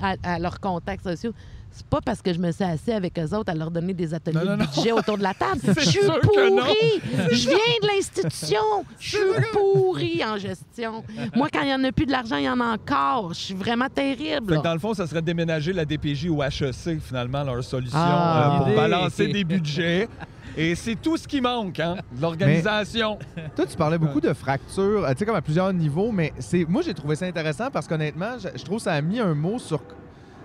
[0.01, 1.33] à, à leurs contacts sociaux.
[1.79, 4.13] C'est pas parce que je me suis assis avec eux autres à leur donner des
[4.13, 4.65] ateliers Non, non, de non.
[4.75, 5.61] budget autour de la table.
[5.79, 7.01] Je suis pourrie.
[7.33, 8.59] Je viens de l'institution.
[8.99, 9.19] Je suis
[9.53, 11.05] pourrie en gestion.
[11.37, 13.33] Moi, quand il n'y en a plus de l'argent, il y en a encore.
[13.33, 14.49] Je suis vraiment terrible.
[14.49, 14.59] Fait là.
[14.59, 18.55] que dans le fond, ça serait déménager la DPJ au HEC, finalement, leur solution Ah.
[18.55, 18.77] euh, pour Idée.
[18.77, 20.09] balancer des budgets.
[20.57, 21.97] Et c'est tout ce qui manque, hein?
[22.11, 23.19] de L'organisation.
[23.55, 26.65] Toi, tu parlais beaucoup de fractures, euh, tu sais, comme à plusieurs niveaux, mais c'est
[26.69, 29.35] moi, j'ai trouvé ça intéressant parce qu'honnêtement, je, je trouve que ça a mis un
[29.35, 29.81] mot sur.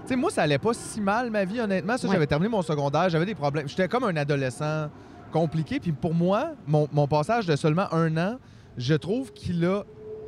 [0.06, 1.98] Sais, moi, ça allait pas si mal, ma vie, honnêtement.
[1.98, 2.14] Ça, Ouais.
[2.14, 3.68] j'avais terminé mon secondaire, j'avais des problèmes.
[3.70, 4.90] J'étais comme un adolescent
[5.32, 5.80] compliqué.
[5.80, 8.38] Puis pour moi, mon, mon passage de seulement un an,
[8.78, 9.84] je trouve qu'il a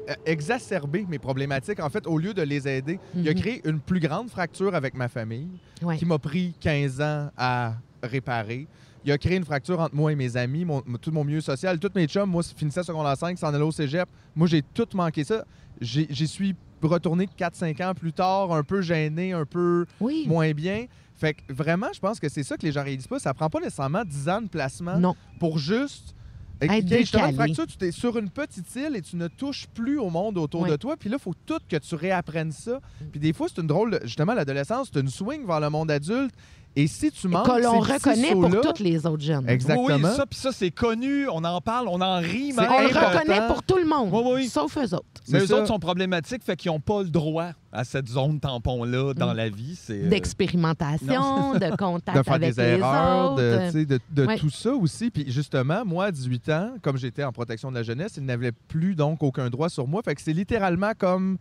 [0.07, 1.79] euh, exacerbé mes problématiques.
[1.79, 3.39] En fait, au lieu de les aider, il a Mhm.
[3.39, 5.49] créé une plus grande fracture avec ma famille
[5.81, 5.97] Ouais.
[5.97, 7.73] qui m'a pris 15 ans à
[8.03, 8.67] réparer.
[9.03, 11.79] Il a créé une fracture entre moi et mes amis, mon- tout mon milieu social.
[11.79, 14.07] Tous mes chums, moi, finissaient secondaire 5, s'en allaient au cégep.
[14.35, 15.43] Moi, j'ai tout manqué ça.
[15.81, 16.55] J'y suis
[16.87, 20.25] retourné 4-5 ans plus tard, un peu gêné, un peu Oui.
[20.27, 20.85] moins bien.
[21.17, 23.19] Fait que vraiment, je pense que c'est ça que les gens réalisent pas.
[23.19, 25.15] Ça prend pas nécessairement 10 ans de placement Non.
[25.39, 26.13] pour juste.
[26.61, 30.37] Justement fracture, tu es sur une petite île et tu ne touches plus au monde
[30.37, 30.69] autour Oui.
[30.69, 30.95] de toi.
[30.97, 32.79] Puis là, il faut tout que tu réapprennes ça.
[33.11, 33.99] Puis des fois, c'est une drôle.
[34.03, 36.33] Justement, l'adolescence, c'est une swing vers le monde adulte.
[36.77, 39.47] Et si tu manques Que l'on reconnaît pour tous les autres jeunes.
[39.47, 39.85] Exactement.
[39.87, 42.67] Oui, oui, ça, puis ça, c'est connu, on en parle, on en rit, même.
[42.69, 44.47] On le reconnaît pour tout le monde, Oui, oui.
[44.49, 45.05] sauf eux autres.
[45.29, 45.55] Mais eux ça.
[45.55, 49.37] autres sont problématiques, fait qu'ils n'ont pas le droit à cette zone tampon-là dans Mm.
[49.37, 49.75] la vie.
[49.81, 53.41] C'est, euh, D'expérimentation, de contact de faire avec des les erreurs, autres.
[53.41, 54.37] de, tu sais, de, de Ouais.
[54.37, 55.09] tout ça aussi.
[55.11, 58.51] Puis justement, moi, à 18 ans, comme j'étais en protection de la jeunesse, il n'avait
[58.51, 60.01] plus donc aucun droit sur moi.
[60.03, 61.37] Fait que c'est littéralement comme,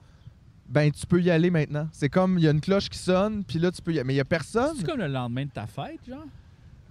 [0.69, 1.89] ben tu peux y aller maintenant.
[1.93, 4.07] C'est comme, il y a une cloche qui sonne, puis là, tu peux y aller.
[4.07, 4.75] Mais il y a personne.
[4.79, 6.25] C'est comme le lendemain de ta fête, genre?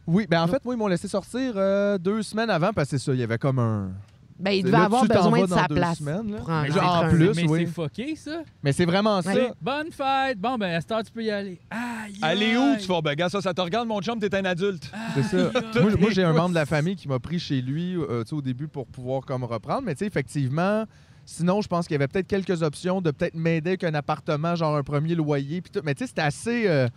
[0.05, 2.97] Oui, ben en fait, moi, ils m'ont laissé sortir euh, deux semaines avant, parce que
[2.97, 3.91] c'est ça, il y avait comme un...
[4.37, 5.99] Ben, il devait là, avoir besoin vas de sa place.
[5.99, 6.37] semaines, là.
[6.39, 7.09] pour en Mais rentrer genre, en un.
[7.09, 7.59] plus, mais oui.
[7.65, 8.41] c'est fucké, ça.
[8.61, 9.31] Mais c'est vraiment ça.
[9.61, 10.37] Bonne fête!
[10.37, 11.59] Bon, ben, à cette heure, tu peux y aller.
[11.69, 12.17] Aïe!
[12.21, 12.75] Allez où?
[12.77, 14.91] Tu fais, ben, gars, ça, ça te regarde, mon chum, t'es un adulte.
[15.13, 15.51] C'est ça.
[15.79, 18.29] Moi, moi, j'ai un membre de la famille qui m'a pris chez lui euh, tu
[18.29, 19.83] sais, au début pour pouvoir comme reprendre.
[19.83, 20.85] Mais tu sais, effectivement,
[21.25, 24.55] sinon, je pense qu'il y avait peut-être quelques options de peut-être m'aider avec un appartement,
[24.55, 25.61] genre un premier loyer.
[25.61, 25.81] puis tout.
[25.83, 26.87] Mais tu sais, c'était assez euh,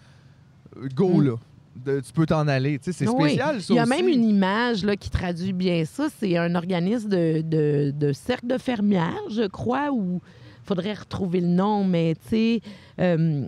[0.94, 1.24] go, Mm.
[1.26, 1.32] là.
[1.84, 2.78] De- tu peux t'en aller.
[2.78, 3.28] Tu sais, c'est Oui.
[3.32, 3.90] spécial, ça Il y a aussi.
[3.90, 6.06] même une image là, qui traduit bien ça.
[6.18, 11.40] C'est un organisme de, de, de cercle de fermières, je crois, où il faudrait retrouver
[11.42, 12.60] le nom, mais tu sais,
[12.98, 13.46] euh,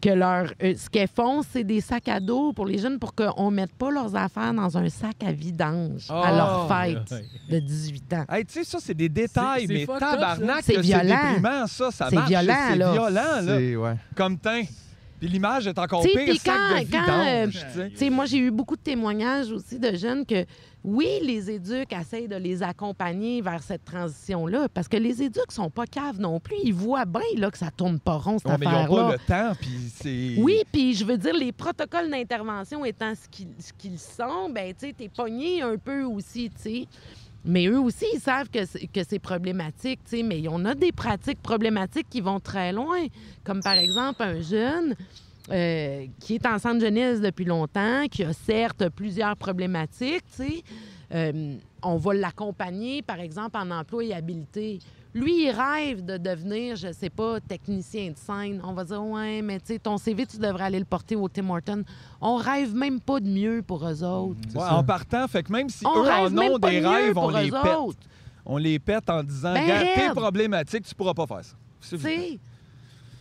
[0.00, 3.14] que leur, euh, ce qu'elles font, c'est des sacs à dos pour les jeunes pour
[3.14, 6.72] qu'on ne mette pas leurs affaires dans un sac à vidange à leur Oh!
[6.72, 7.14] fête
[7.50, 8.24] de 18 ans.
[8.28, 10.62] Hey, tu sais, ça, c'est des détails, C'est- c'est mais tabarnak.
[10.62, 11.66] C'est violent.
[11.66, 11.90] ça.
[11.90, 12.28] Ça C'est marche.
[12.28, 12.92] violent, C'est là.
[12.92, 13.42] violent, là.
[13.58, 13.94] C'est- ouais.
[14.14, 14.62] Comme teint.
[15.18, 18.38] Puis l'image est encore Tu sais, pire, sac quand- de vidange, quand, sais, moi, j'ai
[18.38, 20.44] eu beaucoup de témoignages aussi de jeunes que,
[20.84, 25.70] oui, les éducs essayent de les accompagner vers cette transition-là, parce que les éducs sont
[25.70, 26.56] pas caves non plus.
[26.62, 29.04] Ils voient bien là, que ça tourne pas rond, cette Ouais, mais ils n'ont affaire-là.
[29.04, 30.34] pas le temps, puis c'est...
[30.38, 34.92] Oui, puis je veux dire, les protocoles d'intervention étant ce qu'ils sont, ben tu sais,
[34.96, 36.86] t'es pogné un peu aussi, tu sais.
[37.46, 40.22] Mais eux aussi, ils savent que c'est, que c'est problématique, tu sais.
[40.22, 43.06] Mais on a des pratiques problématiques qui vont très loin.
[43.44, 44.96] Comme par exemple, un jeune
[45.50, 50.62] euh, qui est en centre jeunesse depuis longtemps, qui a certes plusieurs problématiques, tu sais.
[51.14, 54.80] Euh, on va l'accompagner, par exemple, en employabilité.
[55.16, 58.60] Lui, il rêve de devenir, je sais pas, technicien de scène.
[58.62, 61.26] On va dire, ouais, mais tu sais, ton CV, tu devrais aller le porter au
[61.26, 61.84] Tim Hortons.
[62.20, 64.38] On rêve même pas de mieux pour eux autres.
[64.54, 64.74] Ouais, ça.
[64.74, 67.50] en partant, fait que même si On eux en ont des de rêves, on les
[67.50, 67.76] pète.
[67.78, 67.98] autres.
[68.44, 71.54] On les pète en disant, Ben Regarde, t'es problématique, tu pourras pas faire ça.
[71.80, 72.38] C'est Tu sais.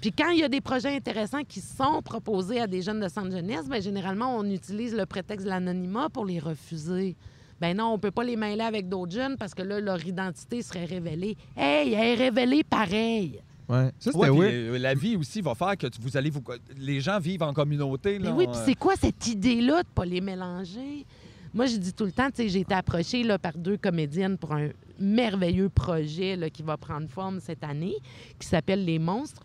[0.01, 3.07] Puis quand il y a des projets intéressants qui sont proposés à des jeunes de
[3.07, 7.15] centre jeunesse, bien, généralement, on utilise le prétexte de l'anonymat pour les refuser.
[7.61, 10.61] Ben non, on peut pas les mêler avec d'autres jeunes parce que là, leur identité
[10.61, 11.37] serait révélée.
[11.55, 13.39] Hey, elle est révélée pareil.
[13.69, 13.91] Ouais.
[13.97, 14.53] Ça, c'était Ouais, weird.
[14.53, 16.43] euh, la vie aussi va faire que vous allez vous.
[16.77, 18.19] Les gens vivent en communauté.
[18.19, 21.05] Mais Là, oui, puis c'est quoi cette idée-là de pas les mélanger?
[21.53, 24.37] Moi, je dis tout le temps, tu sais, j'ai été approchée là, par deux comédiennes
[24.37, 24.67] pour un
[24.99, 27.95] merveilleux projet là, qui va prendre forme cette année,
[28.37, 29.41] qui s'appelle Les Monstres.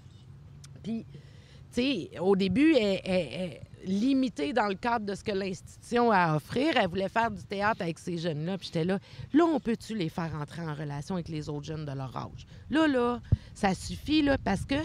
[0.82, 1.04] Puis,
[1.72, 6.10] tu sais, au début, elle, elle- elle- limitée dans le cadre de ce que l'institution
[6.10, 8.58] a à offrir, elle voulait faire du théâtre avec ces jeunes-là.
[8.58, 8.98] Puis j'étais là,
[9.32, 12.46] là, on peut-tu les faire entrer en relation avec les autres jeunes de leur âge?
[12.70, 13.20] Là, là,
[13.54, 14.76] ça suffit, là, parce que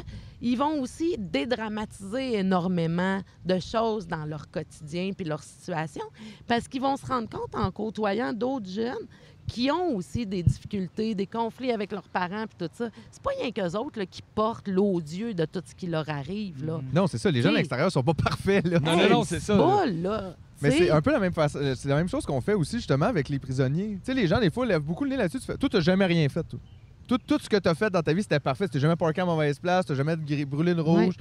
[0.41, 6.03] ils vont aussi dédramatiser énormément de choses dans leur quotidien puis leur situation,
[6.45, 9.07] parce qu'ils vont se rendre compte en côtoyant d'autres jeunes
[9.47, 12.89] qui ont aussi des difficultés, des conflits avec leurs parents puis tout ça.
[13.11, 16.65] C'est pas rien qu'eux autres là, qui portent l'odieux de tout ce qui leur arrive,
[16.65, 16.81] là.
[16.93, 17.29] Non, c'est ça.
[17.29, 18.67] Les gens de T'sais- l'extérieur sont pas parfaits.
[18.67, 18.79] Là.
[18.79, 19.55] Non, non, non, c'est ça.
[19.57, 20.35] Pas, là.
[20.61, 21.59] Mais c'est un peu la même façon.
[21.59, 23.95] euh, C'est la même chose qu'on fait aussi justement avec les prisonniers.
[23.95, 25.39] Tu sais, les gens, des fois, lèvent beaucoup le nez là-dessus.
[25.39, 26.59] Tu fais, toi, t'as jamais rien fait, toi.
[27.07, 28.67] Tout, tout ce que t'as fait dans ta vie, c'était parfait.
[28.67, 31.13] T'as jamais parké à mauvaise place, t'as jamais brûlé une rouge.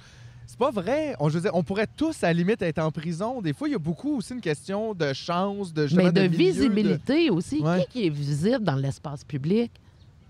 [0.47, 1.17] C'est pas vrai.
[1.21, 3.41] On, je veux dire, on pourrait tous, à la limite, être en prison.
[3.41, 6.37] Des fois, il y a beaucoup aussi une question de chance, de mais de, milieu,
[6.37, 7.61] visibilité aussi.
[7.61, 7.85] Ouais.
[7.87, 9.71] Qui, qui est visible dans l'espace public?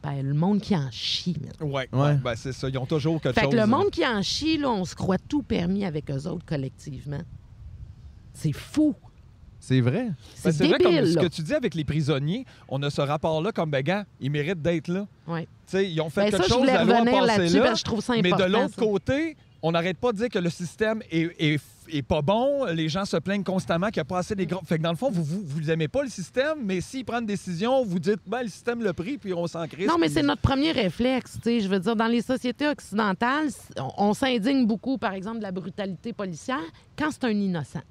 [0.02, 1.70] Ben, le monde qui en chie, man.
[1.70, 2.68] Ouais, ben, c'est ça.
[2.68, 3.52] Ils ont toujours quelque Fait chose.
[3.52, 6.44] que le monde qui en chie, là, on se croit tout permis avec eux autres
[6.44, 7.22] collectivement.
[8.34, 8.94] C'est fou.
[9.60, 10.08] C'est vrai.
[10.34, 13.00] C'est Ben, vrai, comme débile, ce que tu dis avec les prisonniers, on a ce
[13.00, 15.06] rapport-là comme, ben, gars, ils méritent d'être là.
[15.26, 15.44] Ouais.
[15.66, 17.20] Tu sais, ils ont fait Ben, ça, quelque je chose, voulais la loi a revenir
[17.20, 17.62] passé là-dessus là.
[17.62, 19.36] parce que je trouve ça Mais de l'autre côté,
[19.66, 22.64] on n'arrête pas de dire que le système est, est- est pas bon.
[22.66, 24.60] Les gens se plaignent constamment qu'il n'y a pas assez des grands.
[24.62, 27.20] Fait que dans le fond, vous, vous, vous aimez pas le système, mais s'ils prennent
[27.22, 29.86] une décision, vous dites, ben, le système l'a pris, puis on s'en crisse.
[29.88, 31.38] Non, mais c'est notre premier réflexe.
[31.44, 33.48] Je veux dire, dans les sociétés occidentales,
[33.78, 36.60] on, on s'indigne beaucoup, par exemple, de la brutalité policière
[36.98, 37.82] quand c'est un innocent.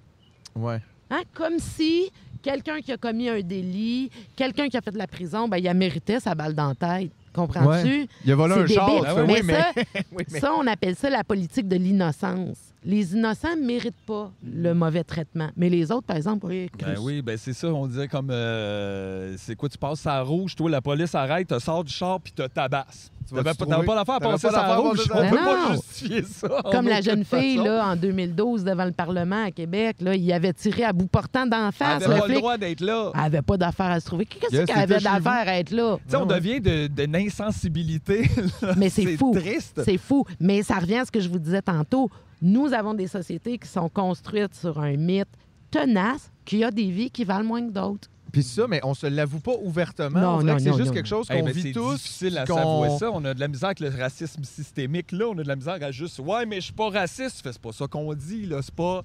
[0.55, 0.79] Ouais.
[1.09, 1.21] Hein?
[1.33, 2.11] Comme si
[2.43, 5.67] quelqu'un qui a commis un délit, quelqu'un qui a fait de la prison, ben, il
[5.67, 7.11] a mérité sa balle dans la tête.
[7.33, 7.87] Comprends-tu?
[7.87, 8.07] Ouais.
[8.25, 8.89] Il a volé un char.
[8.89, 9.33] débile.
[9.33, 9.53] oui, mais...
[9.53, 9.71] ça,
[10.11, 12.57] oui, mais- ça, on appelle ça la politique de l'innocence.
[12.85, 15.49] Les innocents ne méritent pas le mauvais traitement.
[15.55, 19.35] Mais les autres, par exemple, oui, Ben oui, ben c'est ça, on disait comme euh,
[19.37, 22.33] c'est quoi, tu passes à rouge, toi la police arrête, tu sors du char puis
[22.33, 23.09] te tabasses.
[23.25, 24.99] Tu te pas, pas l'affaire à passer pas à rouge.
[25.13, 25.75] On à- peut pas non.
[25.75, 26.49] justifier ça.
[26.73, 27.63] Comme la jeune fille façon.
[27.69, 31.45] là, en 2012 devant le Parlement à Québec, là, il avait tiré à bout portant
[31.47, 32.03] d'en Elle face.
[32.03, 33.11] avait Le pas le droit d'être là.
[33.15, 34.25] elle avait pas d'affaire à se trouver.
[34.25, 35.95] Qu'est-ce Yes, qu'elle avait d'affaire à être là?
[36.05, 36.35] Tu sais, on Ouais.
[36.35, 38.29] devient de- d'une insensibilité.
[38.61, 38.73] là.
[38.75, 39.31] Mais c'est fou.
[39.33, 39.81] triste.
[39.85, 40.25] C'est fou.
[40.41, 42.09] Mais ça revient à ce que je vous disais tantôt.
[42.43, 45.29] Nous avons des sociétés qui sont construites sur un mythe
[45.71, 48.09] tenace qu'il y a des vies qui valent moins que d'autres.
[48.33, 50.19] Puis ça, mais on se l'avoue pas ouvertement.
[50.19, 50.93] Non, on dirait non, que c'est juste non.
[50.93, 51.93] quelque chose qu'on ben, vit c'est tous.
[51.95, 53.11] difficile à s'avouer ça.
[53.11, 55.11] On a de la misère avec le racisme systémique.
[55.11, 57.41] Là, on a de la misère à juste Ouais, mais je suis pas raciste.
[57.43, 58.45] C'est pas ça qu'on dit.
[58.45, 58.61] là.
[58.61, 59.01] C'est pas.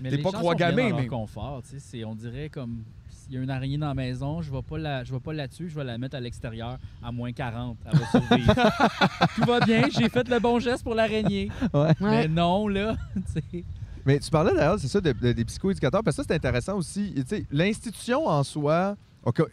[0.00, 1.76] Mais T'es les pas gens croix sont bien gammé, dans leur mais- confort, tu sais,
[1.80, 2.82] c'est- on dirait comme
[3.28, 5.34] s'il y a une araignée dans la maison, je vais pas la, je vais pas
[5.34, 8.54] la tuer, je vais la mettre à l'extérieur à moins 40, elle va survivre.
[9.34, 11.50] Tout va bien, j'ai fait le bon geste pour l'araignée.
[11.74, 11.92] Ouais.
[12.00, 12.28] Mais Ouais.
[12.28, 13.22] non là, tu
[13.52, 13.64] sais.
[14.06, 16.76] Mais tu parlais d'ailleurs, c'est ça, de- de- des psychoéducateurs, parce que ça, c'est intéressant
[16.78, 17.12] aussi.
[17.16, 18.96] Tu sais, L'institution en soi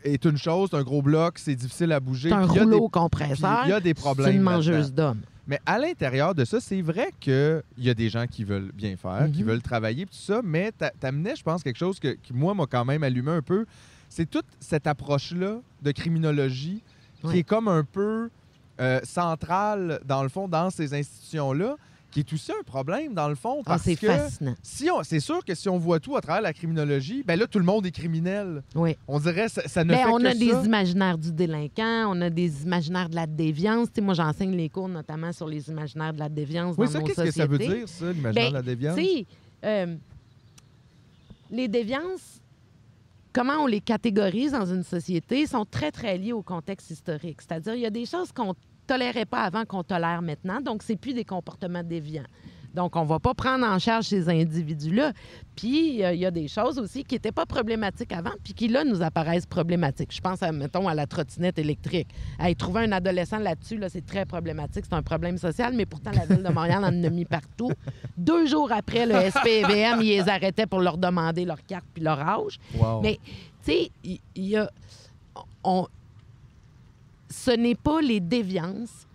[0.05, 2.29] est une chose, c'est un gros bloc, c'est difficile à bouger.
[2.29, 3.61] C'est un puis il y a rouleau des- compresseur.
[3.65, 5.19] il y a des problèmes C'est une mangeuse d'hommes.
[5.47, 8.95] Mais à l'intérieur de ça, c'est vrai qu'il y a des gens qui veulent bien
[8.97, 9.47] faire, qui Mhm.
[9.49, 12.65] veulent travailler, tout ça, mais t'a- t'amenais, je pense, quelque chose que, qui, moi, m'a
[12.65, 13.65] quand même allumé un peu.
[14.09, 16.81] C'est toute cette approche-là de criminologie
[17.29, 18.29] qui est comme un peu
[18.79, 21.75] euh, centrale, dans le fond, dans ces institutions-là,
[22.15, 24.55] qui est aussi un problème, dans le fond, Ah, parce c'est que fascinant.
[24.63, 27.59] si c'est sûr que si on voit tout à travers la criminologie, ben là, tout
[27.59, 28.63] le monde est criminel.
[28.73, 28.95] Oui.
[29.05, 30.35] On dirait ça, ça ne Ben, fait on que a ça.
[30.37, 33.89] des imaginaires du délinquant, on a des imaginaires de la déviance.
[33.89, 36.93] Tu sais, moi, j'enseigne les cours notamment sur les imaginaires de la déviance Oui, dans
[36.93, 38.95] ça, qu'est-ce que ça veut dire, ça, l'imaginaire Ben, de la déviance?
[38.97, 39.25] Tu sais,
[39.65, 39.95] euh,
[41.51, 42.39] les déviances,
[43.33, 47.41] comment on les catégorise dans une société, sont très, très liées au contexte historique.
[47.41, 48.55] C'est-à-dire, il y a des choses qu'on
[48.85, 52.23] tolérait pas avant qu'on tolère maintenant, donc c'est plus des comportements déviants.
[52.75, 55.13] Donc, on va pas prendre en charge ces individus-là.
[55.55, 58.67] Puis, euh, il y a des choses aussi qui n'étaient pas problématiques avant, puis qui,
[58.67, 60.13] là, nous apparaissent problématiques.
[60.13, 62.09] Je pense, à, mettons, à la trottinette électrique.
[62.37, 64.83] Hey, trouver un adolescent là-dessus, là, c'est très problématique.
[64.89, 67.71] C'est un problème social, mais pourtant, la Ville de Montréal en a mis partout.
[68.17, 72.19] Deux jours après, le SPVM, ils les arrêtaient pour leur demander leur carte puis leur
[72.19, 72.59] âge.
[72.77, 72.99] Wow.
[73.01, 73.19] Mais,
[73.63, 74.69] tu sais, il il y a...
[75.63, 75.87] On,
[77.29, 79.07] ce n'est pas les déviances,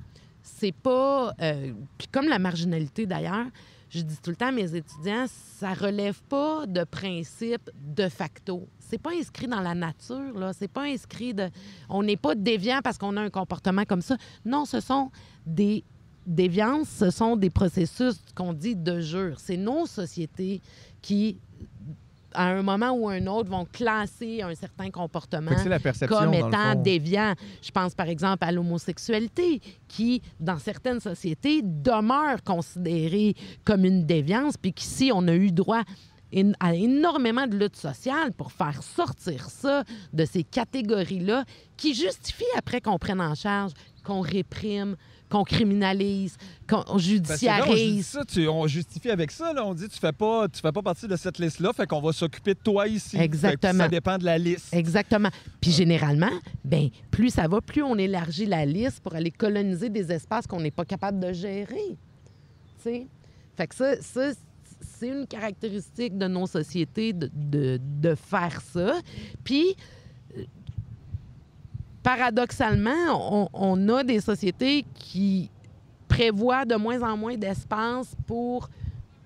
[0.43, 1.33] c'est pas...
[1.41, 3.47] euh, puis comme la marginalité, d'ailleurs,
[3.91, 8.69] je dis tout le temps à mes étudiants, ça relève pas de principes de facto.
[8.79, 10.53] C'est pas inscrit dans la nature, là.
[10.53, 11.49] C'est pas inscrit de...
[11.89, 14.17] On n'est pas déviant parce qu'on a un comportement comme ça.
[14.45, 15.11] Non, ce sont
[15.45, 15.83] des
[16.25, 19.41] déviances, ce sont des processus qu'on dit de jure.
[19.41, 20.61] C'est nos sociétés
[21.03, 21.39] qui
[22.35, 27.35] à un moment ou un autre, vont classer un certain comportement la comme étant déviant.
[27.63, 34.57] Je pense par exemple à l'homosexualité, qui, dans certaines sociétés, demeure considérée comme une déviance,
[34.57, 35.83] puis qu'ici, on a eu droit
[36.61, 41.45] à énormément de luttes sociales pour faire sortir ça de ces catégories-là
[41.77, 43.73] qui justifient après qu'on prenne en charge,
[44.05, 44.97] qu'on réprime,
[45.31, 46.37] qu'on criminalise,
[46.69, 48.07] qu'on là, on judiciarise.
[48.07, 49.53] ça, tu- on justifie avec ça.
[49.53, 52.01] Là, on dit tu fais pas, tu fais pas partie de cette liste-là, fait qu'on
[52.01, 53.17] va s'occuper de toi ici.
[53.17, 53.85] Exactement.
[53.85, 54.75] ça dépend de la liste.
[54.75, 55.31] Exactement.
[55.61, 56.31] Puis généralement,
[56.65, 60.61] ben plus ça va, plus on élargit la liste pour aller coloniser des espaces qu'on
[60.61, 61.97] n'est pas capable de gérer.
[62.83, 63.07] Tu sais?
[63.57, 64.31] Fait que ça, ça,
[64.99, 68.99] c'est une caractéristique de nos sociétés de, de- de faire ça.
[69.45, 69.77] Puis,
[72.03, 72.93] paradoxalement,
[73.33, 75.51] on, on a des sociétés qui
[76.09, 78.69] prévoient de moins en moins d'espace pour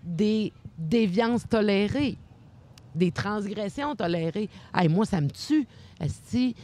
[0.02, 2.16] des déviances tolérées,
[2.94, 4.48] des transgressions tolérées.
[4.74, 5.66] Hey, moi, ça me tue.
[6.00, 6.54] J-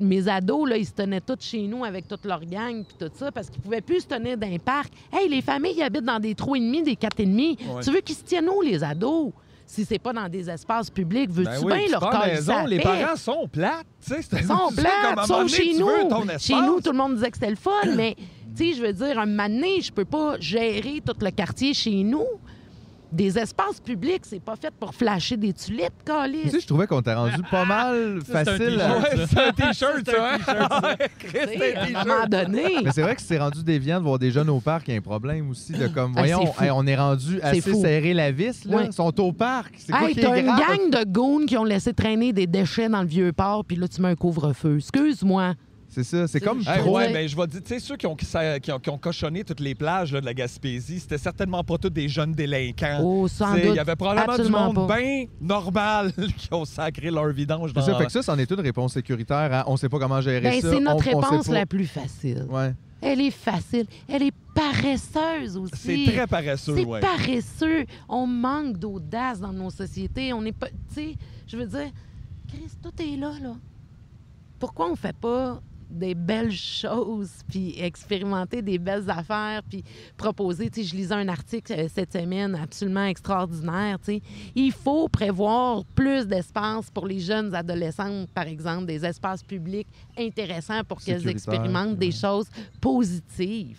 [0.00, 3.10] mes ados, là, ils se tenaient tous chez nous avec toute leur gang puis tout
[3.14, 4.92] ça parce qu'ils pouvaient plus se tenir dans un parc.
[5.12, 7.56] Hey, les familles ils habitent dans des trous et demi, des quatre et demi.
[7.72, 7.82] Ouais.
[7.82, 9.32] Tu veux qu'ils se tiennent où, les ados?
[9.68, 13.46] Si c'est pas dans des espaces publics, veux-tu Ben oui, bien leur les parents sont
[13.46, 13.86] plates.
[14.02, 15.90] tu sais, Ils sont plates, sauf chez nous.
[16.38, 18.16] Chez nous, tout le monde disait que c'était le fun, mais
[18.56, 22.02] tu sais, je veux dire, un donné, je peux pas gérer tout le quartier chez
[22.02, 22.24] nous.
[23.10, 26.50] Des espaces publics, c'est pas fait pour flasher des tulipes, Tu Calis.
[26.50, 28.76] sais, je trouvais qu'on t'a rendu pas mal c'est un facile.
[28.76, 30.22] Ouais, c'est un t-shirt, C'est ça.
[30.22, 30.38] un hein?
[30.38, 31.38] t-shirt, c'est
[31.76, 32.06] À un t-shirt.
[32.06, 32.64] moment donné.
[32.84, 34.94] Mais c'est vrai que c'est rendu déviant de voir des jeunes au parc, il y
[34.94, 37.80] a un problème aussi de comme, Ah, c'est voyons, hey, on est rendu assez fou.
[37.80, 38.82] serré la vis, là.
[38.84, 39.72] Ils sont au parc.
[39.78, 40.60] C'est quoi Hey, qui t'as est une grave?
[40.60, 43.88] gang de goons qui ont laissé traîner des déchets dans le vieux port, puis là,
[43.88, 44.76] tu mets un couvre-feu.
[44.76, 45.54] Excuse-moi.
[45.90, 46.96] C'est ça, c'est comme C'est- Hey, trop.
[46.96, 48.78] ouais, mais je vais te dire, tu sais, ceux qui ont, qui, sa- qui ont,
[48.78, 52.08] qui ont cochonné toutes les plages là, de la Gaspésie, c'était certainement pas tous des
[52.08, 53.00] jeunes délinquants.
[53.02, 53.74] Oh, sans Tu sais, doute.
[53.74, 54.98] Il y avait probablement absolument du monde pas.
[54.98, 58.50] bien normal qui ont sacré leur vidange C'est dans ça, fait que ça, c'en est
[58.50, 59.50] une réponse sécuritaire.
[59.52, 60.70] à On sait pas comment gérer Ben, ça.
[60.70, 61.54] c'est notre on- on sait réponse pas.
[61.54, 62.46] la plus facile.
[62.50, 62.74] Ouais.
[63.00, 63.86] Elle est facile.
[64.08, 66.04] Elle est paresseuse aussi.
[66.06, 67.00] C'est très paresseux, C'est ouais.
[67.00, 67.86] paresseux.
[68.08, 70.32] On manque d'audace dans nos sociétés.
[70.32, 70.68] On n'est pas.
[70.68, 71.14] Tu sais,
[71.46, 71.90] je veux dire,
[72.48, 73.54] Chris, tout est là, là.
[74.58, 75.60] Pourquoi on fait pas
[75.90, 79.84] des belles choses, puis expérimenter des belles affaires, puis
[80.16, 84.22] proposer, tu sais, je lisais un article euh, cette semaine absolument extraordinaire, tu sais.
[84.54, 90.84] Il faut prévoir plus d'espace pour les jeunes adolescentes, par exemple, des espaces publics intéressants
[90.84, 92.48] pour qu'elles expérimentent des choses
[92.80, 93.78] positives.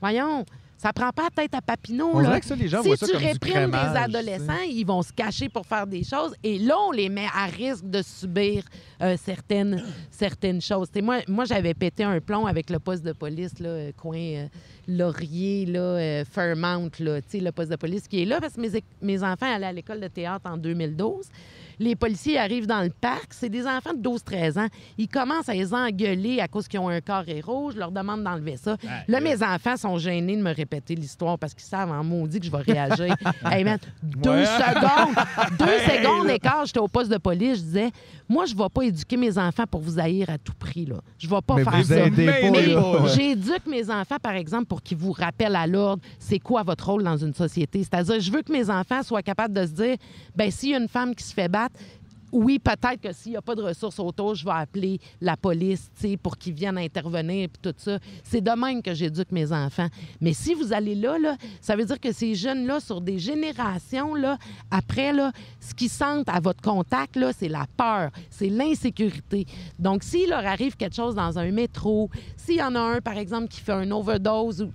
[0.00, 0.44] Voyons,
[0.78, 2.38] ça prend pas la tête à Papineau, On là.
[2.38, 5.12] que ça, les gens si voient ça tu comme réprimes des adolescents, ils vont se
[5.12, 8.62] cacher pour faire des choses et là, on les met à risque de subir
[9.02, 10.88] euh, certaines, certaines choses.
[10.88, 14.18] T'sais, moi, moi j'avais pété un plomb avec le poste de police, là, euh, coin
[14.18, 14.46] euh,
[14.86, 18.82] Laurier, là, euh, Fairmount, là, le poste de police qui est là parce que mes,
[19.02, 21.26] mes enfants allaient à l'école de théâtre en 2012.
[21.78, 24.66] Les policiers arrivent dans le parc, c'est des enfants de 12-13 ans.
[24.98, 28.24] Ils commencent à les engueuler à cause qu'ils ont un carré rouge, je leur demande
[28.24, 28.76] d'enlever ça.
[29.06, 32.46] Là, mes enfants sont gênés de me répéter l'histoire parce qu'ils savent en maudit que
[32.46, 33.14] je vais réagir.
[33.50, 34.44] hey man, deux Ouais.
[34.44, 35.14] secondes,
[35.58, 37.90] deux secondes d'écart, j'étais au poste de police, je disais,
[38.28, 40.96] moi, je vais pas éduquer mes enfants pour vous haïr à tout prix, là.
[41.18, 41.96] Je vais pas Mais faire vous ça.
[41.96, 43.08] aidez Mais- mais.
[43.14, 47.02] J'éduque mes enfants, par exemple, pour qu'ils vous rappellent à l'ordre c'est quoi votre rôle
[47.04, 47.82] dans une société?
[47.84, 49.96] C'est-à-dire, je veux que mes enfants soient capables de se dire
[50.36, 51.67] ben s'il y a une femme qui se fait battre,
[52.32, 55.90] oui, peut-être que s'il n'y a pas de ressources autour, je vais appeler la police
[56.22, 57.98] pour qu'ils viennent intervenir puis tout ça.
[58.22, 59.88] C'est de même que j'éduque mes enfants.
[60.20, 64.14] Mais si vous allez là, là ça veut dire que ces jeunes-là, sur des générations,
[64.14, 64.38] là,
[64.70, 69.46] après, là, ce qu'ils sentent à votre contact, c'est la peur, c'est l'insécurité.
[69.78, 73.16] Donc, s'il leur arrive quelque chose dans un métro, s'il y en a un, par
[73.16, 74.70] exemple, qui fait un overdose, ou,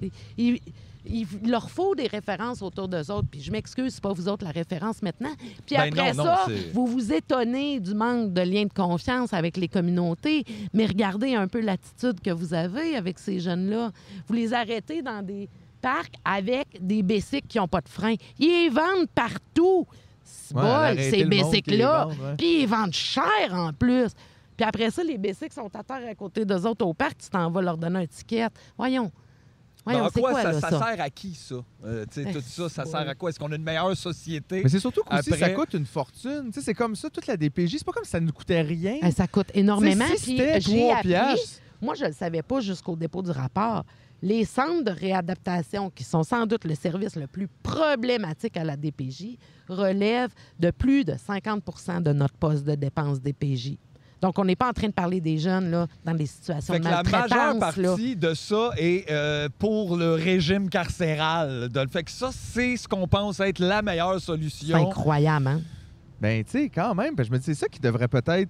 [1.05, 3.27] il leur faut des références autour d'eux autres.
[3.29, 5.33] Puis je m'excuse, c'est pas vous autres la référence maintenant.
[5.65, 9.57] Puis Ben après non, ça, vous vous étonnez du manque de lien de confiance avec
[9.57, 10.43] les communautés,
[10.73, 13.91] mais regardez un peu l'attitude que vous avez avec ces jeunes-là.
[14.27, 15.49] Vous les arrêtez dans des
[15.81, 18.15] parcs avec des bicycles qui n'ont pas de frein.
[18.39, 19.85] Ils vendent partout.
[20.53, 22.07] Ouais, bol, ces bicycles-là.
[22.37, 24.09] Puis ils vendent cher en plus.
[24.55, 27.17] Puis après ça, les bicycles sont à terre à côté d'eux autres au parc.
[27.17, 28.47] Tu t'en vas leur donner un ticket.
[28.77, 29.11] Voyons.
[30.13, 30.79] C'est quoi, quoi, ça, là, ça ça?
[30.79, 31.55] sert à qui, ça?
[31.85, 33.29] Euh, sais, tout ça, ça sert à quoi?
[33.29, 34.61] Est-ce qu'on a une meilleure société?
[34.63, 36.45] Mais c'est surtout Après- ça coûte une fortune.
[36.47, 37.77] Tu sais, c'est comme ça, toute la DPJ.
[37.79, 38.97] C'est pas comme si ça ne coûtait rien.
[39.03, 40.05] Eh, Ça coûte énormément.
[40.17, 43.83] Si puis trois appris- Moi, je ne le savais pas jusqu'au dépôt du rapport.
[44.21, 48.77] Les centres de réadaptation, qui sont sans doute le service le plus problématique à la
[48.77, 53.77] DPJ, relèvent de plus de 50% de notre poste de dépenses DPJ.
[54.23, 56.79] Donc, on n'est pas en train de parler des jeunes là, dans des situations Fait
[56.79, 57.77] de que la majeure maltraitance.
[57.77, 57.89] là.
[57.89, 61.67] partie de ça est euh, pour le régime carcéral.
[61.69, 64.77] De- Fait que ça, c'est ce qu'on pense être la meilleure C'est solution.
[64.89, 65.61] incroyable, hein?
[66.21, 67.15] Ben, tu sais, quand même.
[67.15, 68.49] ben, je me dis, c'est ça qui devrait peut-être,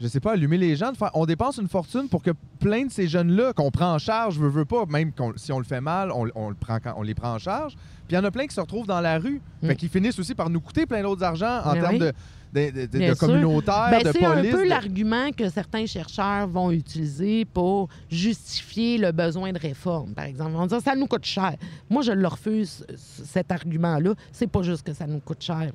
[0.00, 0.92] je sais pas, allumer les gens.
[0.92, 3.98] De faire, on dépense une fortune pour que plein de ces jeunes-là, qu'on prend en
[3.98, 6.94] charge, veut, veut pas, même si on le fait mal, on, on le prend quand-
[6.96, 7.74] on les prend en charge.
[7.74, 9.42] Puis il y en a plein qui se retrouvent dans la rue.
[9.62, 9.66] Mm.
[9.66, 11.98] Fait qu'ils finissent aussi par nous coûter plein d'autres argent en Ben termes oui.
[11.98, 12.12] de,
[12.52, 14.50] de, de- de communautaire, Ben, de c'est un police.
[14.52, 20.24] peu de- l'argument que certains chercheurs vont utiliser pour justifier le besoin de réforme, par
[20.24, 20.52] exemple.
[20.52, 21.54] Vont dire ça nous coûte cher.
[21.90, 24.14] Moi, je le refuse, cet argument-là.
[24.32, 25.70] C'est pas juste que ça nous coûte cher,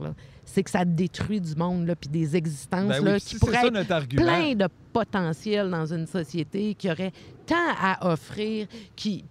[0.45, 3.35] c'est que ça détruit du monde, là, puis des existences Ben oui, là, qui si
[3.39, 4.23] pourraient ça être notre argument.
[4.23, 7.13] plein de potentiel dans une société qui aurait
[7.45, 9.23] tant à offrir, qui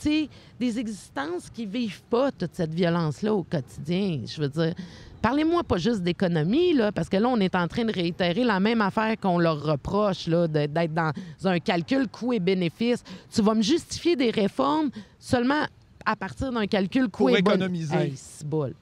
[0.00, 0.28] tu sais,
[0.58, 4.20] des existences qui vivent pas toute cette violence-là au quotidien.
[4.26, 4.74] Je veux dire,
[5.22, 8.60] parlez-moi pas juste d'économie, là, parce que là, on est en train de réitérer la
[8.60, 11.12] même affaire qu'on leur reproche, là, d'être dans
[11.44, 13.02] un calcul coût et bénéfice.
[13.32, 15.64] Tu vas me justifier des réformes seulement
[16.04, 17.96] à partir d'un calcul coût Pour et économiser.
[17.96, 18.74] Hey, c'est bol.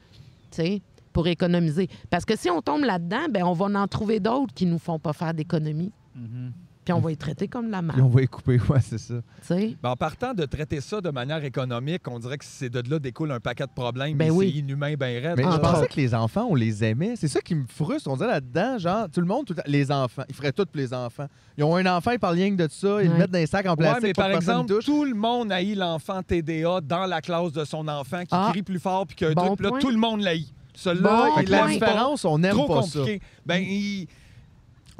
[1.12, 1.88] Pour économiser.
[2.08, 4.98] Parce que si on tombe là-dedans, ben on va en trouver d'autres qui nous font
[4.98, 5.92] pas faire d'économie.
[6.14, 6.52] Mhm.
[6.84, 8.98] Puis on va les traiter comme de la Puis on va y couper, ouais, c'est
[8.98, 9.14] ça.
[9.14, 9.76] tu sais?
[9.82, 12.98] Ben, en partant de traiter ça de manière économique, on dirait que c'est de là
[12.98, 14.16] découle un paquet de problèmes.
[14.16, 14.50] Ben mais oui.
[14.52, 15.34] C'est inhumain, ben raide.
[15.36, 17.16] Mais je pensais que les enfants, on les aimait.
[17.16, 18.08] C'est ça qui me frustre.
[18.10, 20.64] On dirait là-dedans, genre, tout le monde, tout le temps- les enfants, ils feraient tout
[20.64, 21.26] pour les enfants.
[21.58, 23.18] Ils ont un enfant, ils parlent rien que de ça, ils le Ouais.
[23.18, 24.02] mettent dans des sacs en Ouais, plastique.
[24.02, 27.64] mais pour par que exemple, tout le monde haït l'enfant TDA dans la classe de
[27.64, 28.48] son enfant qui Ah.
[28.52, 30.52] crie plus fort puis qu'un Bon là, tout le monde l'haït.
[30.72, 33.00] Celui-là, Bon que la différence, on n'aime pas ça.
[33.00, 33.20] compliqué.
[33.44, 34.06] Ben, il-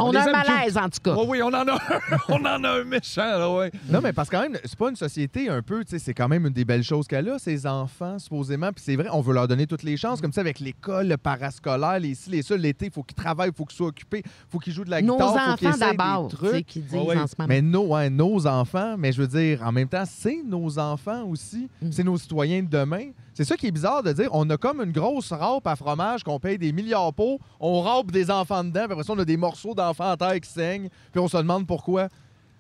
[0.03, 1.15] On, a un malaise, en tout cas.
[1.17, 1.79] Oh oui, on en a un,
[2.29, 3.71] on en a un méchant, là, ouais.
[3.89, 6.15] Non, mais parce que quand même, c'est pas une société un peu, tu sais, c'est
[6.15, 8.73] quand même une des belles choses qu'elle a, ces enfants, supposément.
[8.73, 11.17] Puis c'est vrai, on veut leur donner toutes les chances, comme ça, avec l'école, le
[11.17, 14.23] parascolaire, les ci, les ça, l'été, il faut qu'ils travaillent, il faut qu'ils soient occupés,
[14.25, 16.51] il faut qu'ils jouent de la Nos guitare, faut qu'ils enfants d'abord, des tu sais,
[16.51, 16.67] trucs.
[16.67, 17.49] qui disent Ouais, en ce moment.
[17.49, 21.25] Mais nos, ouais, nos enfants, mais je veux dire, en même temps, c'est nos enfants
[21.25, 21.69] aussi.
[21.83, 21.93] Mm.
[21.93, 23.11] C'est nos citoyens de demain.
[23.41, 24.29] C'est ça qui est bizarre de dire.
[24.33, 27.39] On a comme une grosse râpe à fromage qu'on paye des milliards pour.
[27.59, 30.39] On râpe des enfants dedans, puis après ça, on a des morceaux d'enfants en terre
[30.39, 32.09] qui saignent, puis on se demande pourquoi.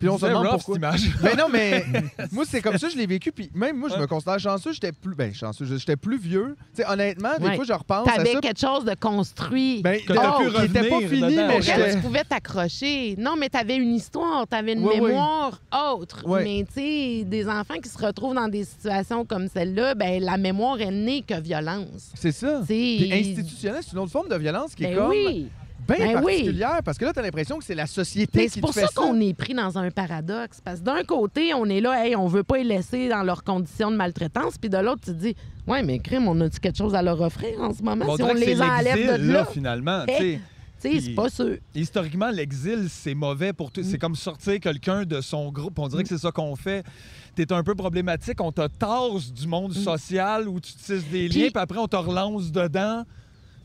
[0.00, 0.92] Puis on se demande rough, pourquoi.
[0.96, 1.14] cette image.
[1.22, 1.84] Mais non, mais
[2.32, 3.30] moi, c'est comme ça que je l'ai vécu.
[3.30, 4.72] Puis même moi, je me considère chanceux.
[4.72, 5.14] J'étais plus.
[5.14, 5.66] Ben, chanceux.
[5.76, 6.56] J'étais plus vieux.
[6.74, 7.54] Tu sais, honnêtement, des Ouais.
[7.56, 9.82] fois, je repense à T'avais quelque chose de construit.
[9.82, 11.46] Ben, Que t'as oh, pu qui était pas fini, dedans.
[11.48, 11.94] mais j'étais.
[11.96, 13.14] tu pouvais t'accrocher.
[13.18, 15.00] Non, mais t'avais une histoire, t'avais une Oui, oui.
[15.08, 15.60] mémoire
[15.92, 16.26] autre.
[16.26, 16.44] Ouais.
[16.44, 20.38] Mais tu sais, des enfants qui se retrouvent dans des situations comme celle-là, ben la
[20.38, 22.10] mémoire, elle n'est que violence.
[22.14, 22.60] C'est ça.
[22.66, 22.66] C'est-
[22.98, 25.48] Puis institutionnel, c'est une autre forme de violence qui est Ben comme oui.
[25.88, 26.32] Bien Ben oui.
[26.36, 28.82] particulière parce que là, t'as l'impression que c'est la société Mais qui c'est pour fait
[28.82, 30.60] ça qu'on est pris dans un paradoxe.
[30.64, 33.44] Parce que d'un côté, on est là, hey, on veut pas les laisser dans leurs
[33.44, 34.58] conditions de maltraitance.
[34.58, 35.34] Puis de l'autre, tu te dis,
[35.66, 38.32] ouais, mais crime, on a-tu quelque chose à leur offrir en ce moment si on
[38.34, 39.44] les enlève l'exil, de là?
[39.46, 40.04] finalement.
[40.08, 40.40] Eh, tu.
[40.82, 41.58] Tu c'est pas sûr.
[41.74, 43.82] Historiquement, l'exil, c'est mauvais pour tout.
[43.82, 44.00] C'est Mm.
[44.00, 45.78] comme sortir quelqu'un de son groupe.
[45.78, 46.86] On dirait que c'est ça qu'on fait.
[47.34, 48.40] T'es un peu problématique.
[48.40, 51.28] On te tasse du monde social où tu tisses des Mm.
[51.28, 53.02] Puis- liens, puis après, on te relance dedans,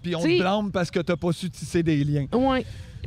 [0.05, 2.27] puis on te blâme parce que t'as pas su tisser des liens.
[2.31, 2.63] Oui.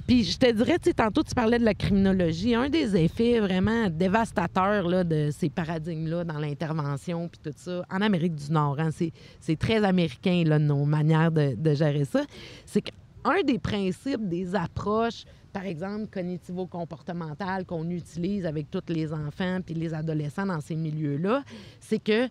[0.07, 2.57] Puis je te dirais, tu tantôt, tu parlais de la criminologie.
[2.57, 8.01] Un des effets vraiment dévastateurs là, de ces paradigmes-là dans l'intervention puis tout ça, en
[8.01, 12.24] Amérique du Nord, hein, c'est, c'est très américain, là, nos manières de, de gérer ça,
[12.66, 19.61] c'est qu'un des principes des approches, par exemple, cognitivo-comportementales qu'on utilise avec tous les enfants
[19.64, 21.44] puis les adolescents dans ces milieux-là,
[21.80, 22.28] c'est que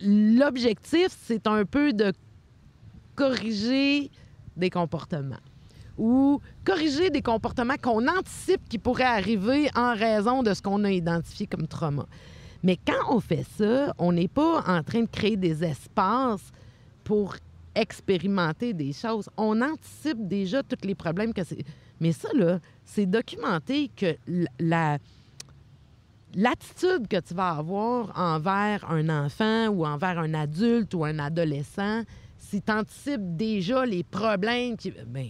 [0.00, 2.12] l'objectif, c'est un peu de
[3.14, 4.10] corriger
[4.56, 5.36] des comportements
[5.96, 10.90] ou corriger des comportements qu'on anticipe qui pourraient arriver en raison de ce qu'on a
[10.90, 12.06] identifié comme trauma.
[12.62, 16.50] Mais quand on fait ça, on n'est pas en train de créer des espaces
[17.04, 17.36] pour
[17.74, 19.28] expérimenter des choses.
[19.36, 21.64] On anticipe déjà tous les problèmes que c'est.
[22.00, 24.16] Mais ça, là, c'est documenté que
[24.58, 24.98] la,
[26.34, 32.02] l'attitude que tu vas avoir envers un enfant ou envers un adulte ou un adolescent,
[32.50, 34.92] si tu anticipes déjà les problèmes qui.
[35.06, 35.28] Ben,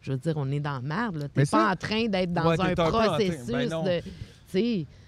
[0.00, 1.14] je veux dire, on est dans merde.
[1.24, 3.82] Tu Mais n'es pas ça- en train d'être dans Ouais, un t'es processus ben non.
[3.84, 4.00] de.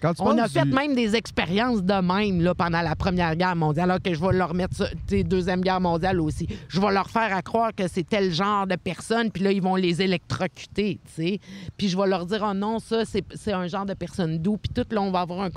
[0.01, 3.35] Quand tu on a fait du- même des expériences de même là, pendant la Première
[3.35, 4.85] Guerre mondiale, alors que je vais leur mettre ça,
[5.25, 6.47] Deuxième Guerre mondiale aussi.
[6.67, 9.61] Je vais leur faire à croire que c'est tel genre de personne, puis là, ils
[9.61, 11.39] vont les électrocuter, tu sais.
[11.77, 14.71] Puis je vais leur dire, oh non, ça, c'est un genre de personne doux, puis
[14.71, 15.49] tout, là, on va avoir un...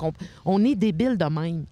[0.45, 1.65] On est débile de même.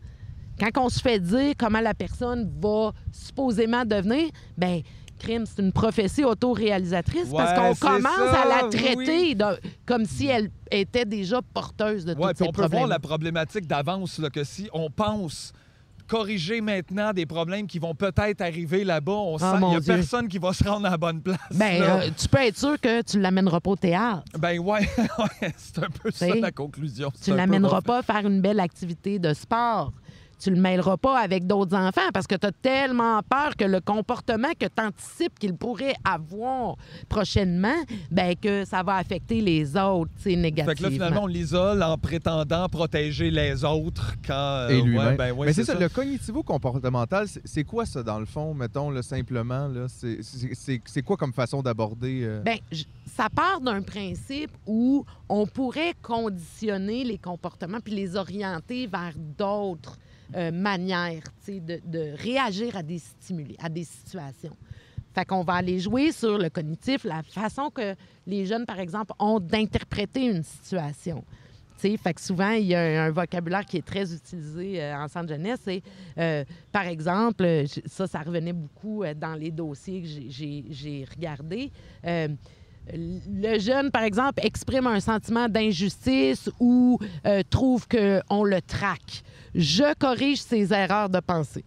[0.60, 4.82] Quand on se fait dire comment la personne va supposément devenir, ben
[5.18, 8.70] crime, c'est une prophétie autoréalisatrice parce qu'on commence ça, à la oui.
[8.78, 12.68] traiter de- comme si elle était déjà porteuse de Ouais, tous puis ces on peut
[12.68, 15.54] voir la problématique d'avance, que si on pense
[16.08, 19.80] corriger maintenant des problèmes qui vont peut-être arriver là-bas, on sent Ah, qu'il n'y a
[19.80, 19.93] Dieu.
[19.95, 21.38] personne qui va se rendre à la bonne place.
[21.54, 24.24] Ben, euh, tu peux être sûr que tu ne l'amèneras pas au théâtre.
[24.38, 24.89] Ben ouais,
[25.58, 27.12] c'est un peu ça la conclusion.
[27.24, 29.93] Tu ne l'amèneras pas faire une belle activité de sport.
[30.41, 33.79] Tu le mêleras pas avec d'autres enfants parce que tu as tellement peur que le
[33.79, 36.75] comportement que tu anticipes qu'il pourrait avoir
[37.09, 37.75] prochainement,
[38.09, 40.75] ben que ça va affecter les autres, tu sais, Fait négativement.
[40.75, 44.33] que là, finalement, on l'isole en prétendant protéger les autres quand.
[44.33, 45.07] euh, Et lui-même.
[45.09, 48.53] ouais, ben ouais, Mais c'est ça, le cognitivo-comportemental, c'est- c'est quoi ça dans le fond,
[48.53, 49.67] mettons, là, simplement?
[49.67, 49.85] là?
[49.87, 52.21] C'est- C'est c'est- c'est quoi comme façon d'aborder...
[52.23, 52.57] euh, Ben,
[53.05, 59.97] ça part d'un principe où on pourrait conditionner les comportements puis les orienter vers d'autres
[60.36, 64.55] euh, sais, de, réagir à des stimuli, à des situations.
[65.13, 69.13] Fait qu'on va aller jouer sur le cognitif, la façon que les jeunes, par exemple,
[69.19, 71.23] ont d'interpréter une situation.
[71.77, 75.29] Fait que souvent, il y a un, vocabulaire qui est très utilisé euh, en centre
[75.29, 75.61] jeunesse.
[75.63, 75.82] C'est,
[76.19, 81.71] euh, par exemple, ça, ça revenait beaucoup dans les dossiers que j'ai- regardés.
[82.93, 86.99] Le jeune, par exemple, exprime un sentiment d'injustice ou
[87.49, 89.23] trouve qu'on le traque.
[89.56, 91.66] Je corrige ses erreurs de pensée.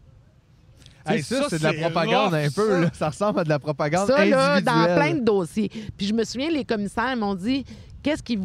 [1.07, 2.71] Hey, ça, ça, c'est de la propagande rough, un peu.
[2.71, 2.81] ça.
[2.81, 2.91] là.
[2.95, 4.65] Ça ressemble à de la propagande Ça, là, individuelle.
[4.65, 5.69] dans plein de dossiers.
[5.99, 7.63] Puis je me souviens, les commissaires m'ont dit
[8.03, 8.39] qu'est-ce qui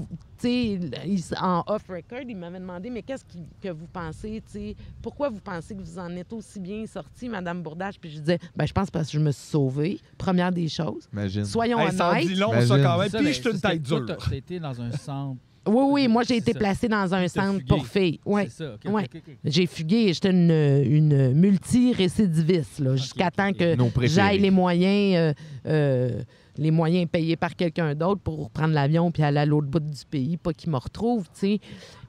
[0.44, 5.30] ils- en off-record, ils m'avaient demandé, mais qu'est-ce qui- que vous pensez, tu sais, pourquoi
[5.30, 8.00] vous pensez que vous en êtes aussi bien sorti, Madame Bourdage?
[8.00, 11.08] Puis je disais, ben je pense parce que je me suis sauvée, première des choses.
[11.14, 11.44] Imagine.
[11.46, 12.38] Soyons Hey, ça en dit honnêtes.
[12.38, 12.68] long, Imagine.
[12.70, 13.10] ça, quand même.
[13.10, 14.06] Ça, Puis je suis une ça, tête dure.
[14.34, 15.40] été dans un centre.
[15.68, 16.60] Oui, oui, moi, j'ai été ça.
[16.60, 17.66] placée dans un centre fugué.
[17.68, 18.20] pour filles.
[18.26, 18.48] Ouais.
[18.50, 18.90] C'est ça.
[18.90, 19.06] Ouais.
[19.44, 25.34] J'ai fugué, j'étais une, une multi-récidiviste, là, jusqu'à temps que j'aille les moyens, euh,
[25.68, 26.22] euh,
[26.58, 30.06] les moyens payés par quelqu'un d'autre pour prendre l'avion puis aller à l'autre bout du
[30.10, 31.60] pays, pas qu'ils me retrouvent, tu sais.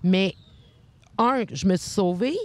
[0.02, 0.34] Mais,
[1.18, 2.36] un, je me suis sauvée.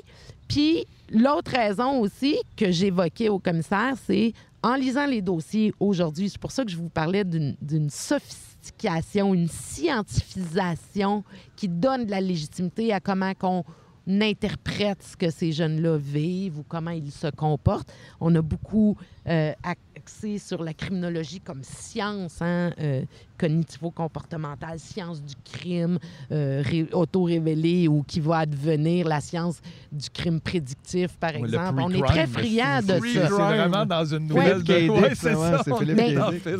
[0.48, 4.34] Puis, l'autre raison aussi que j'évoquais au commissaire, c'est
[4.66, 9.48] en lisant les dossiers aujourd'hui, c'est pour ça que je vous parlais d'une sophistication, une
[9.48, 11.24] scientifisation
[11.56, 13.64] qui donne de la légitimité à comment qu'on
[14.08, 17.92] interprète ce que ces jeunes-là vivent ou comment ils se comportent.
[18.20, 18.96] On a beaucoup
[19.28, 23.04] euh, axé sur la criminologie comme science hein, euh,
[23.40, 25.98] cognitivo-comportementale, science du crime
[26.32, 29.60] euh, ré- auto-révélé ou qui va advenir la science
[29.92, 31.82] du crime prédictif, par Ouais, le exemple.
[31.84, 33.28] On est très mais friands c'est- de ça.
[33.28, 34.56] C'est vraiment dans une Ouais.
[34.56, 35.02] nouvelle Philippe de...
[35.02, 35.62] Ouais, c'est ouais, ça.
[35.64, 35.78] c'est on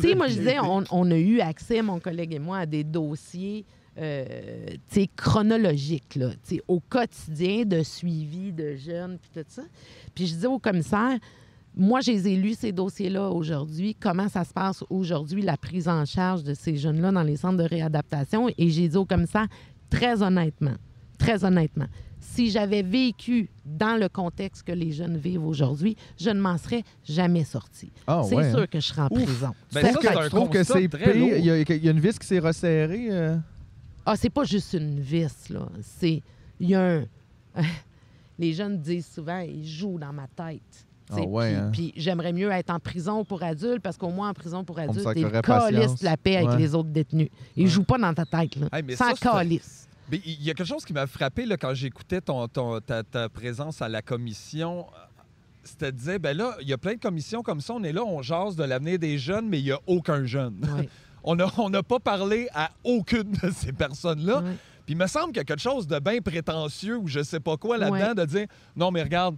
[0.00, 0.56] sais, moi, je disais,
[0.90, 3.64] on a eu accès, mon collègue et moi, à des dossiers
[3.98, 4.66] euh,
[5.16, 6.30] chronologiques, là,
[6.68, 9.62] au quotidien de suivi de jeunes, puis tout ça.
[10.14, 11.18] Puis je disais au commissaire,
[11.78, 13.94] moi, j'ai lu ces dossiers-là aujourd'hui.
[14.00, 17.58] Comment ça se passe aujourd'hui, la prise en charge de ces jeunes-là dans les centres
[17.58, 18.48] de réadaptation?
[18.56, 19.46] Et j'ai dit au commissaire,
[19.90, 20.74] très honnêtement,
[21.18, 21.86] très honnêtement,
[22.18, 26.82] si j'avais vécu dans le contexte que les jeunes vivent aujourd'hui, je ne m'en serais
[27.04, 27.92] jamais sortie.
[28.06, 28.66] Ah, c'est ouais, sûr hein.
[28.70, 29.22] que je serais en Ouf.
[29.24, 29.50] prison.
[29.72, 31.14] Ben, Est-ce ça, tu un trouves que c'est pire?
[31.16, 31.30] lourd.
[31.36, 33.08] Il y, a, il y a une vis qui s'est resserrée?
[33.10, 33.36] euh?
[34.06, 35.68] Ah, c'est pas juste une vis, là.
[35.82, 36.22] C'est.
[36.60, 37.04] Il y a un.
[38.38, 40.60] Les jeunes disent souvent, ils jouent dans ma tête.
[41.10, 41.70] Ah ouais, hein?
[41.72, 45.04] puis j'aimerais mieux être en prison pour adultes parce qu'au moins en prison pour adultes,
[45.44, 46.58] calice de la paix avec Ouais.
[46.58, 47.28] les autres détenus.
[47.56, 47.68] Ils Ouais.
[47.70, 48.68] jouent pas dans ta tête, là.
[48.72, 49.14] Hey, Sans.
[50.10, 53.02] Mais il y a quelque chose qui m'a frappé là, quand j'écoutais ton, ton- ta,
[53.04, 54.86] ta présence à la commission.
[55.64, 57.74] C'était de dire, ben là, il y a plein de commissions comme ça.
[57.74, 60.60] On est là, on jase de l'avenir des jeunes, mais il n'y a aucun jeune.
[61.26, 64.42] On n'a on n'a pas parlé à aucune de ces personnes-là.
[64.86, 67.40] Puis il me semble qu'il y a quelque chose de bien prétentieux ou je sais
[67.40, 68.14] pas quoi là-dedans Ouais.
[68.14, 68.46] de dire,
[68.76, 69.36] non, mais regarde,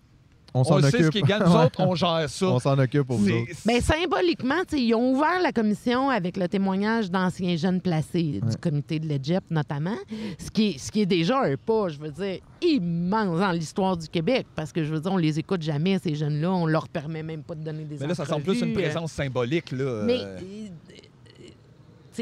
[0.53, 1.03] On sait occupe.
[1.05, 1.64] ce qui gagne, nous Ouais.
[1.64, 2.47] autres, on gère ça.
[2.47, 3.53] On s'en occupe pour vous autres.
[3.64, 8.41] Mais symboliquement, tu sais, ils ont ouvert la commission avec le témoignage d'anciens jeunes placés,
[8.43, 8.51] Ouais.
[8.51, 9.97] du comité de l'EGEP notamment,
[10.39, 13.97] ce qui, est, ce qui est déjà un pas, je veux dire, immense dans l'histoire
[13.97, 16.89] du Québec, parce que je veux dire, on les écoute jamais, ces jeunes-là, on leur
[16.91, 19.70] permet même pas de donner des Mais là, ça semble plus une euh, présence symbolique.
[19.72, 20.03] Là.
[20.05, 20.68] Mais, euh, euh,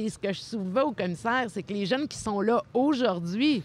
[0.09, 3.63] ce que je soulevais au commissaire, c'est que les jeunes qui sont là aujourd'hui,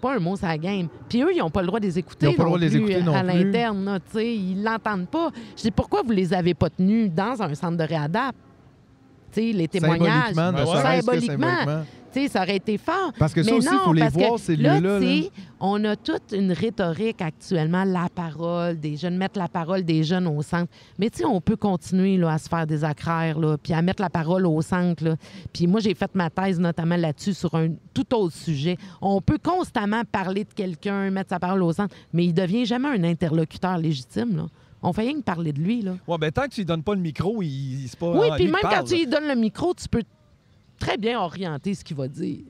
[0.00, 0.88] pas un mot la game.
[1.08, 2.26] Puis eux, ils n'ont pas le droit de les écouter.
[2.26, 5.30] Ils ont pas le droit de les écouter non à l'interne, ils l'entendent pas.
[5.56, 8.34] Je dis pourquoi vous les avez pas tenus dans un centre de réadap?
[9.36, 10.34] Les témoignages.
[10.34, 10.98] Symboliquement, Ouais.
[10.98, 11.46] que Symboliquement.
[11.48, 11.84] symboliquement.
[12.12, 13.10] Tu sais, ça aurait été fort.
[13.18, 15.28] Parce que ça Mais aussi, il non, faut les parce voir, que ces là, lieux-là.
[15.60, 20.26] on a toute une rhétorique actuellement, la parole des jeunes, mettre la parole des jeunes
[20.26, 20.70] au centre.
[20.98, 24.02] Mais tu sais, on peut continuer là, à se faire des accraires, puis à mettre
[24.02, 25.02] la parole au centre.
[25.02, 25.16] là.
[25.54, 28.76] Puis moi, j'ai fait ma thèse notamment là-dessus sur un tout autre sujet.
[29.00, 32.88] On peut constamment parler de quelqu'un, mettre sa parole au centre, mais il devient jamais
[32.88, 34.36] un interlocuteur légitime.
[34.36, 34.46] Là.
[34.82, 35.80] On fait rien que parler de lui.
[35.82, 35.96] Là.
[36.08, 38.10] Ouais, ben, tant que tu lui donnes pas le micro, il, il- c'est pas.
[38.12, 40.02] Oui, puis même quand tu lui donnes le micro, tu peux
[40.78, 42.40] très bien orienter ce qu'il va dire.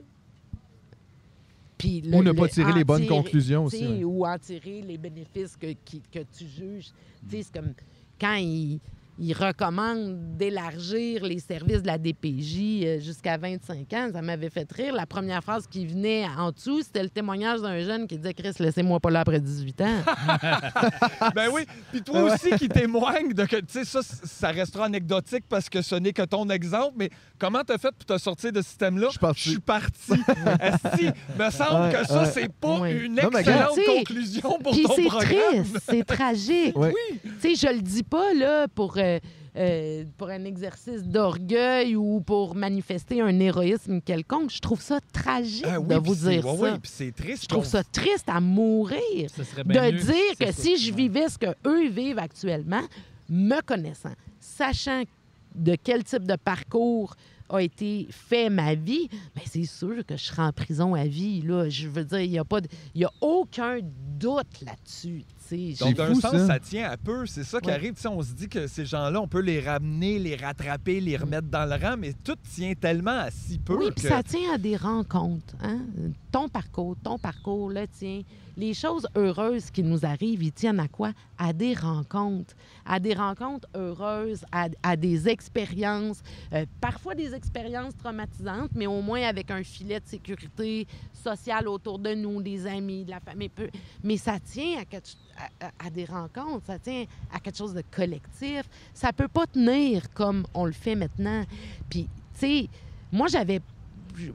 [1.76, 3.84] Puis le- Ou ne le- pas tirer les bonnes tirer- conclusions aussi.
[3.86, 4.04] ouais.
[4.04, 6.90] Ou en tirer les bénéfices que, qui- que tu juges.
[7.28, 7.74] Tu sais, c'est comme
[8.20, 8.78] quand il,
[9.24, 14.08] il recommande d'élargir les services de la DPJ euh, jusqu'à 25 ans.
[14.12, 14.94] Ça m'avait fait rire.
[14.94, 18.50] La première phrase qui venait en dessous, c'était le témoignage d'un jeune qui disait Chris,
[18.58, 19.86] laissez-moi pas là après 18 ans.
[21.34, 21.62] Ben oui.
[21.90, 25.82] Puis toi aussi qui témoigne de que, tu sais, ça, ça restera anecdotique parce que
[25.82, 29.06] ce n'est que ton exemple, mais comment t'as fait pour te sortir de ce système-là?
[29.08, 29.42] Je suis parti.
[29.44, 30.12] Je suis parti.
[30.60, 31.06] Esti,
[31.38, 32.30] me semble Ouais, que ça, ouais.
[32.32, 32.92] c'est pas Ouais.
[33.04, 33.98] une Non, excellente regarde.
[33.98, 35.30] conclusion pour Puis ton c'est programme.
[35.64, 36.76] triste, c'est tragique.
[36.76, 36.92] Ouais.
[37.40, 39.11] Tu sais, je le dis pas là pour, euh,
[39.56, 44.50] euh, pour un exercice d'orgueil ou pour manifester un héroïsme quelconque.
[44.50, 46.78] Je trouve ça tragique Ah oui, de vous dire ouais, ça.
[46.78, 47.42] puis c'est triste.
[47.44, 50.52] Je trouve ça triste à mourir Ce serait bien de mieux dire que ça.
[50.62, 52.82] si je vivais ce que eux vivent actuellement,
[53.28, 55.02] me connaissant, sachant
[55.54, 57.14] de quel type de parcours
[57.50, 61.42] a été fait ma vie, ben c'est sûr que je serai en prison à vie.
[61.42, 61.68] Là.
[61.68, 63.80] Je veux dire, il n'y a, pas de- il y a aucun
[64.18, 65.24] doute là-dessus.
[65.80, 66.46] Donc, d'un sens, ça.
[66.46, 66.58] ça.
[66.60, 67.26] tient à peu.
[67.26, 67.74] C'est ça qui Ouais.
[67.74, 67.94] arrive.
[67.94, 71.16] Tu sais, on se dit que ces gens-là, on peut les ramener, les rattraper, les
[71.16, 73.94] remettre dans le rang, mais tout tient tellement à si peu Oui, que...
[73.94, 75.54] puis ça tient à des rencontres.
[75.62, 75.80] Hein?
[76.30, 78.22] Ton parcours, ton parcours, le tien.
[78.56, 81.12] Les choses heureuses qui nous arrivent, ils tiennent à quoi?
[81.38, 82.54] À des rencontres.
[82.84, 86.22] À des rencontres heureuses, à, des expériences,
[86.52, 91.98] euh, parfois des expériences traumatisantes, mais au moins avec un filet de sécurité sociale autour
[91.98, 93.50] de nous, des amis, de la famille.
[94.04, 94.82] Mais ça tient
[95.60, 98.64] à- à des rencontres, ça tient à quelque chose de collectif.
[98.92, 101.44] Ça peut pas tenir comme on le fait maintenant.
[101.88, 102.68] Puis, tu sais,
[103.10, 103.60] moi, j'avais.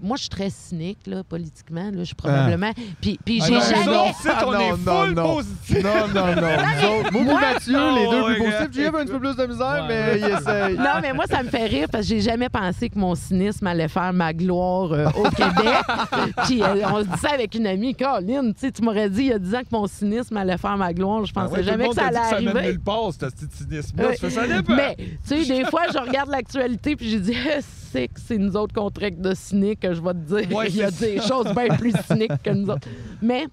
[0.01, 1.85] Moi, je suis très cynique, là, politiquement.
[1.85, 2.71] Là, je suis probablement.
[3.01, 4.11] Puis, puis Ah j'ai non, jamais.
[4.21, 5.35] C'est- Ah on non, est non, full non.
[5.35, 5.83] positif.
[5.83, 6.41] Non, non, non.
[6.41, 7.23] Nous autres, moi, puis
[7.53, 8.67] Mathieu, Non, les deux ouais, plus positifs.
[8.73, 9.87] J'ai un petit peu plus de misère, Ouais.
[9.87, 10.77] mais il essaye.
[10.77, 13.67] Non, mais moi, ça me fait rire parce que j'ai jamais pensé que mon cynisme
[13.67, 15.83] allait faire ma gloire euh, au Québec.
[16.45, 17.93] Puis euh, on se dit ça avec une amie.
[17.95, 20.57] Caroline, tu sais, tu m'aurais dit il y a 10 ans que mon cynisme allait
[20.57, 21.25] faire ma gloire.
[21.25, 22.67] Je Ah pensais ouais, tout le jamais que ça allait Ça mène arriver.
[22.71, 24.13] nulle part, ce petit cynisme-là.
[24.13, 24.41] Fais ça.
[24.69, 24.95] Mais,
[25.27, 27.35] tu sais, des fois, je regarde l'actualité puis j'ai dit,
[27.91, 30.55] c'est que c'est nous autres qu'on traite de cyniques que je vais te dire.
[30.57, 32.87] Ouais, Il y a des choses bien plus cyniques que nous autres.
[33.21, 33.45] Mais,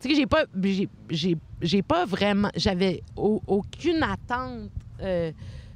[0.00, 4.70] tu sais, j'ai pas, j'ai, j'ai, j'ai pas vraiment, j'avais au- aucune attente
[5.02, 5.32] euh,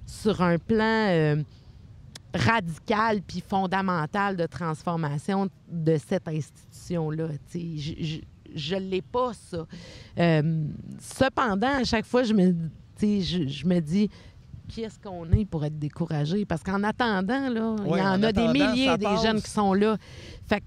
[0.06, 1.36] sur un plan euh,
[2.34, 7.28] radical puis fondamental de transformation de cette institution-là.
[7.50, 8.20] Tu sais,
[8.54, 9.66] je, l'ai pas, ça.
[10.18, 10.64] Euh,
[11.00, 12.54] cependant, à chaque fois, je me,
[13.00, 14.08] je, je me dis,
[14.68, 16.44] qui est-ce qu'on est pour être découragé?
[16.44, 19.22] Parce qu'en attendant, là, il y en, en a des milliers des passe.
[19.22, 19.96] jeunes qui sont là.
[20.46, 20.64] Fait que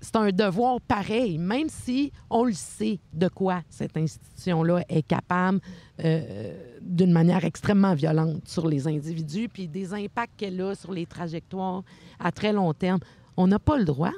[0.00, 5.60] c'est un devoir pareil, même si on le sait de quoi cette institution-là est capable
[6.04, 11.06] euh, d'une manière extrêmement violente sur les individus, puis des impacts qu'elle a sur les
[11.06, 11.82] trajectoires
[12.18, 12.98] à très long terme.
[13.36, 14.10] On n'a pas le droit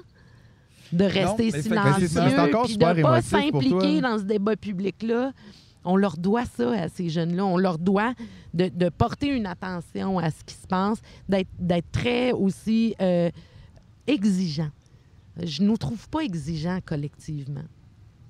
[0.92, 2.08] de rester silencieux,
[2.64, 5.32] puis de ne pas s'impliquer dans ce débat public-là.
[5.84, 7.44] On leur doit ça à ces jeunes-là.
[7.44, 8.14] On leur doit
[8.54, 13.30] de, de porter une attention à ce qui se passe, d'être très aussi euh,
[14.06, 14.70] exigeant.
[15.42, 17.64] Je ne nous trouve pas exigeants collectivement.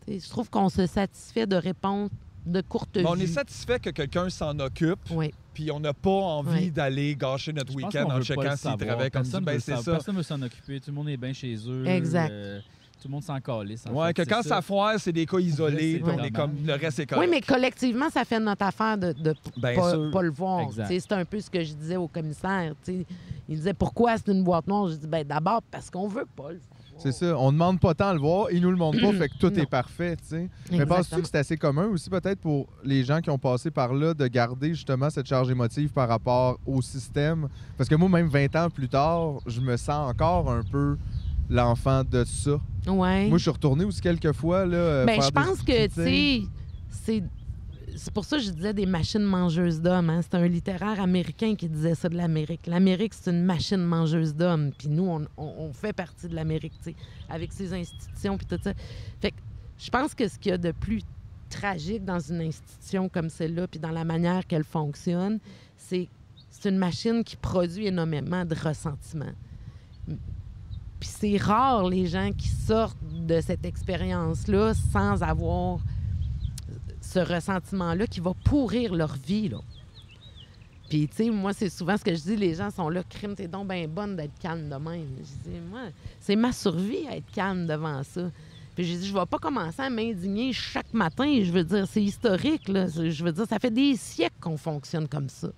[0.00, 2.10] T'sais, je trouve qu'on se satisfait de réponses
[2.46, 5.32] de courte Mais on est satisfait que quelqu'un s'en occupe, Oui.
[5.54, 8.78] puis on n'a pas envie d'aller gâcher notre week-end en checkant le s'ils savoir.
[8.78, 9.22] travaillent comme.
[9.42, 9.92] Ben, c'est ça.
[9.92, 10.78] Personne veut s'en occuper.
[10.80, 11.86] Tout le monde est bien chez eux.
[11.86, 12.30] Exact.
[12.30, 12.60] Euh,
[13.04, 13.84] tout le monde s'en calisse.
[13.86, 16.24] en Ouais, fait, que c'est quand ça foire, c'est des cas isolés, c'est puis on
[16.24, 19.74] est comme le reste est Oui, mais collectivement, ça fait notre affaire de ne Bien
[19.74, 20.10] pas, sûr.
[20.10, 20.60] pas le voir.
[20.62, 20.86] Exact.
[20.88, 22.72] C'est un peu ce que je disais au commissaire.
[22.82, 23.04] t'sais.
[23.46, 24.88] Il disait pourquoi c'est une boîte noire?
[24.88, 26.70] Je dis ben, d'abord parce qu'on veut pas le savoir.
[26.96, 27.36] C'est ça.
[27.38, 29.50] On demande pas tant à le voir, ils nous le montrent pas, fait que tout
[29.50, 29.56] Non.
[29.62, 30.48] est parfait, tu sais.
[30.70, 33.92] Mais penses-tu que c'est assez commun aussi, peut-être, pour les gens qui ont passé par
[33.92, 37.48] là, de garder justement cette charge émotive par rapport au système?
[37.76, 40.96] Parce que moi, même 20 ans plus tard, je me sens encore un peu
[41.50, 42.60] l'enfant de ça.
[42.86, 43.28] Ouais.
[43.28, 44.76] Moi, je suis retourné aussi quelques fois, là.
[44.76, 46.42] euh, Ben, je pense que, tu sais,
[46.90, 47.22] c'est.
[47.96, 50.10] C'est pour ça que je disais des machines mangeuses d'hommes.
[50.10, 50.20] hein.
[50.22, 52.66] C'est un littéraire américain qui disait ça de l'Amérique.
[52.66, 54.72] L'Amérique, c'est une machine mangeuse d'hommes.
[54.76, 56.96] Puis nous, on, on- on fait partie de l'Amérique, tu sais,
[57.28, 58.72] avec ses institutions puis tout ça.
[59.20, 59.36] Fait que
[59.78, 61.02] je pense que ce qu'il y a de plus
[61.48, 65.38] tragique dans une institution comme celle-là, puis dans la manière qu'elle fonctionne,
[65.76, 66.08] c'est
[66.50, 69.30] c'est une machine qui produit énormément de ressentiment.
[71.00, 75.78] Puis c'est rare les gens qui sortent de cette expérience-là sans avoir
[77.00, 79.48] ce ressentiment-là qui va pourrir leur vie.
[79.48, 79.58] Là.
[80.88, 83.34] Puis, tu sais, moi, c'est souvent ce que je dis, les gens sont là, crime,
[83.34, 85.06] t'es donc bien bonne d'être calme de même.
[85.18, 85.80] Je dis, moi,
[86.20, 88.30] c'est ma survie à être calme devant ça.
[88.74, 91.40] Puis j'ai dit, je vais pas commencer à m'indigner chaque matin.
[91.42, 92.86] Je veux dire, c'est historique, là.
[92.88, 95.48] Je veux dire, ça fait des siècles qu'on fonctionne comme ça.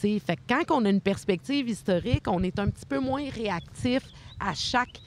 [0.00, 3.28] Tu sais, fait quand on a une perspective historique, on est un petit peu moins
[3.30, 4.02] réactif
[4.40, 5.00] à chaque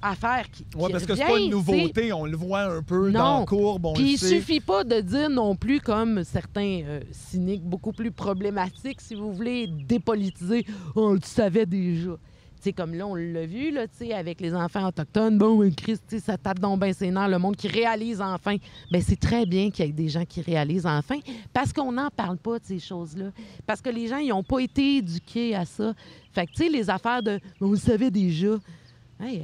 [0.00, 2.12] affaire qui, qui parce que c'est revient, pas une nouveauté.
[2.12, 3.18] On le voit un peu Non.
[3.18, 4.28] dans la courbe, on Puis il sait.
[4.36, 9.32] suffit pas de dire non plus, comme certains euh, cyniques beaucoup plus problématiques, si vous
[9.32, 10.64] voulez, dépolitiser.
[10.94, 12.12] On le savait déjà.
[12.60, 15.38] Sais, comme là, on l'a vu, là, avec les enfants autochtones.
[15.38, 18.56] Bon, ben, Christ, ça tape donc bien ses nerfs, le monde qui réalise enfin.
[18.90, 21.18] Bien, c'est très bien qu'il y ait des gens qui réalisent enfin,
[21.52, 23.30] parce qu'on n'en parle pas de ces choses-là.
[23.66, 25.94] Parce que les gens, ils n'ont pas été éduqués à ça.
[26.32, 28.58] Fait que, tu sais, les affaires de «on le savait déjà
[29.20, 29.42] Hey,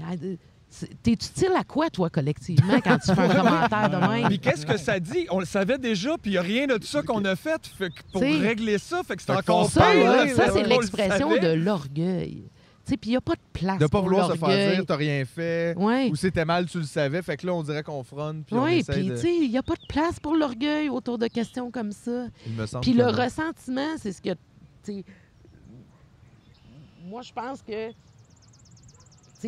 [1.03, 4.29] T'es utile à quoi, toi, collectivement, quand tu fais un commentaire de même?
[4.29, 5.27] Puis qu'est-ce que ça dit?
[5.31, 7.65] On le savait déjà, puis il n'y a rien de ça qu'on a fait.
[7.67, 10.61] Fait que pour T'sais, régler ça, fait que c'est encore Ça, là, là, ça, c'est
[10.61, 12.45] on le l'expression de l'orgueil.
[12.87, 14.97] Puis il n'y a pas de place De pas pour vouloir se faire dire, t'as
[14.97, 15.75] rien fait.
[15.77, 17.23] Oui, Ou c'était mal, tu le savais.
[17.23, 18.45] Fait que là, on dirait qu'on fronne.
[18.51, 21.71] Oui, puis tu sais, il n'y a pas de place pour l'orgueil autour de questions
[21.71, 22.27] comme ça.
[22.47, 23.13] Il me semble Puis le non.
[23.13, 24.31] ressentiment, c'est ce que,
[27.07, 27.91] moi, je pense que,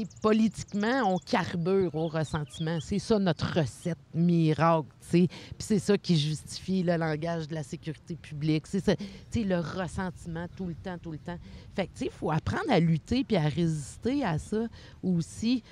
[0.04, 2.78] politiquement, on carbure au ressentiment.
[2.80, 8.66] C'est ça notre recette miracle, c'est ça qui justifie le langage de la sécurité publique.
[8.66, 8.94] C'est ça,
[9.34, 11.38] le ressentiment tout le temps, tout le temps.
[11.74, 14.66] Fait que, il faut apprendre à lutter puis à résister à ça
[15.02, 15.62] aussi.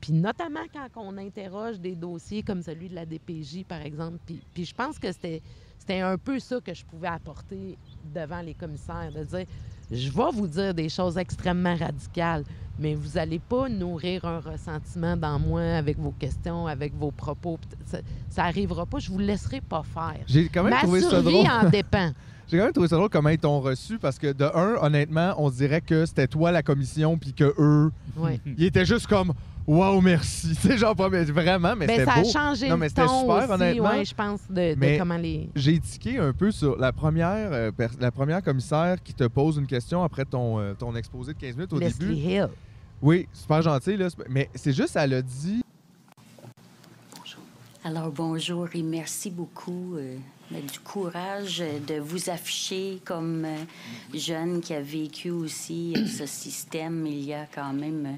[0.00, 4.18] Puis notamment quand on interroge des dossiers comme celui de la DPJ, par exemple.
[4.54, 5.42] Puis je pense que c'était,
[5.78, 7.76] c'était un peu ça que je pouvais apporter
[8.14, 9.46] devant les commissaires, de dire,
[9.90, 12.44] je vais vous dire des choses extrêmement radicales,
[12.78, 17.58] mais vous n'allez pas nourrir un ressentiment dans moi avec vos questions, avec vos propos.
[17.86, 17.98] Ça,
[18.30, 20.20] ça arrivera pas, je vous laisserai pas faire.
[20.26, 21.46] J'ai quand même Ma trouvé ça drôle.
[21.46, 22.10] en dépend.
[22.50, 25.34] J'ai quand même trouvé ça drôle comment ils t'ont reçu parce que de un, honnêtement,
[25.36, 28.40] on dirait que c'était toi la commission puis que eux, Ouais.
[28.56, 29.32] ils étaient juste comme
[29.68, 30.54] Waouh, merci.
[30.60, 32.30] Sais, genre pas mais vraiment, mais Ben, c'était ça a beau.
[32.32, 33.90] changé Non, le mais c'était ton super, aussi, honnêtement.
[33.90, 35.50] ouais, je pense, de, de Mais- comment les...
[35.54, 37.70] J'ai tiqué un peu sur la première, euh,
[38.00, 41.54] la première commissaire qui te pose une question après ton, euh, ton exposé de 15
[41.56, 42.14] minutes au Leslie début.
[42.18, 42.48] Hill.
[43.02, 44.08] Oui, super gentil, là.
[44.08, 45.62] c'est- Mais c'est juste, elle a dit
[47.84, 50.16] Alors bonjour et merci beaucoup euh,
[50.50, 53.54] du courage de vous afficher comme euh,
[54.14, 58.16] jeune qui a vécu aussi ce système il y a quand même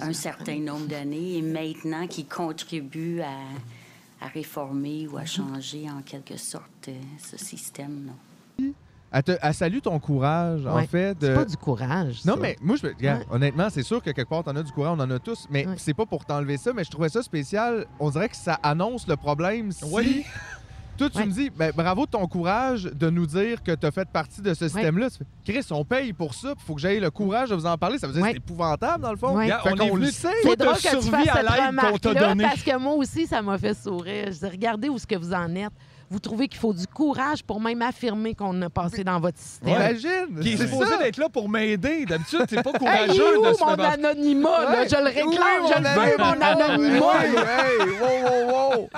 [0.00, 6.02] un certain nombre d'années et maintenant qui contribue à, à réformer ou à changer en
[6.02, 6.92] quelque sorte euh,
[7.22, 8.06] ce système.
[8.06, 8.72] non.
[9.16, 11.16] Elle, te- elle salue ton courage, en fait.
[11.16, 11.26] De...
[11.28, 12.24] C'est pas du courage.
[12.24, 12.40] Non, ça.
[12.40, 13.26] mais moi, je, regarde, Ouais.
[13.30, 15.64] honnêtement, c'est sûr que quelque part, t'en as du courage, on en a tous, mais
[15.68, 15.74] Ouais.
[15.78, 17.86] c'est pas pour t'enlever ça, mais je trouvais ça spécial.
[18.00, 19.84] On dirait que ça annonce le problème si.
[19.84, 20.24] Oui.
[20.96, 21.26] Toi, tu Ouais.
[21.26, 24.40] me dis, ben, bravo de ton courage de nous dire que tu as fait partie
[24.40, 25.08] de ce système-là.
[25.44, 27.98] Chris, on paye pour ça, il faut que j'aie le courage de vous en parler.
[27.98, 29.34] Ça veut dire que c'est épouvantable, dans le fond.
[29.34, 30.28] Regarde, Fait on qu'on est le venu sait.
[30.42, 32.44] C'est drôle que tu survécu fasses à cette l'aide qu'on t'a remarque-là donnée.
[32.44, 34.26] parce que moi aussi, ça m'a fait sourire.
[34.30, 35.72] Je dis, regardez où ce que vous en êtes.
[36.10, 39.70] Vous trouvez qu'il faut du courage pour même affirmer qu'on a passé dans votre système.
[39.74, 40.40] Imagine!
[40.40, 40.98] Qui est c'est supposé ça.
[40.98, 42.04] d'être là pour m'aider.
[42.04, 44.48] D'habitude, c'est pas Hey, courageux où de se mon anonymat?
[44.64, 44.70] là?
[44.80, 44.88] Ouais.
[44.88, 47.24] Je le réclame, Oui, je le veux, mon anonymat.
[47.24, 48.88] Hey, hey, wow, wow, wow.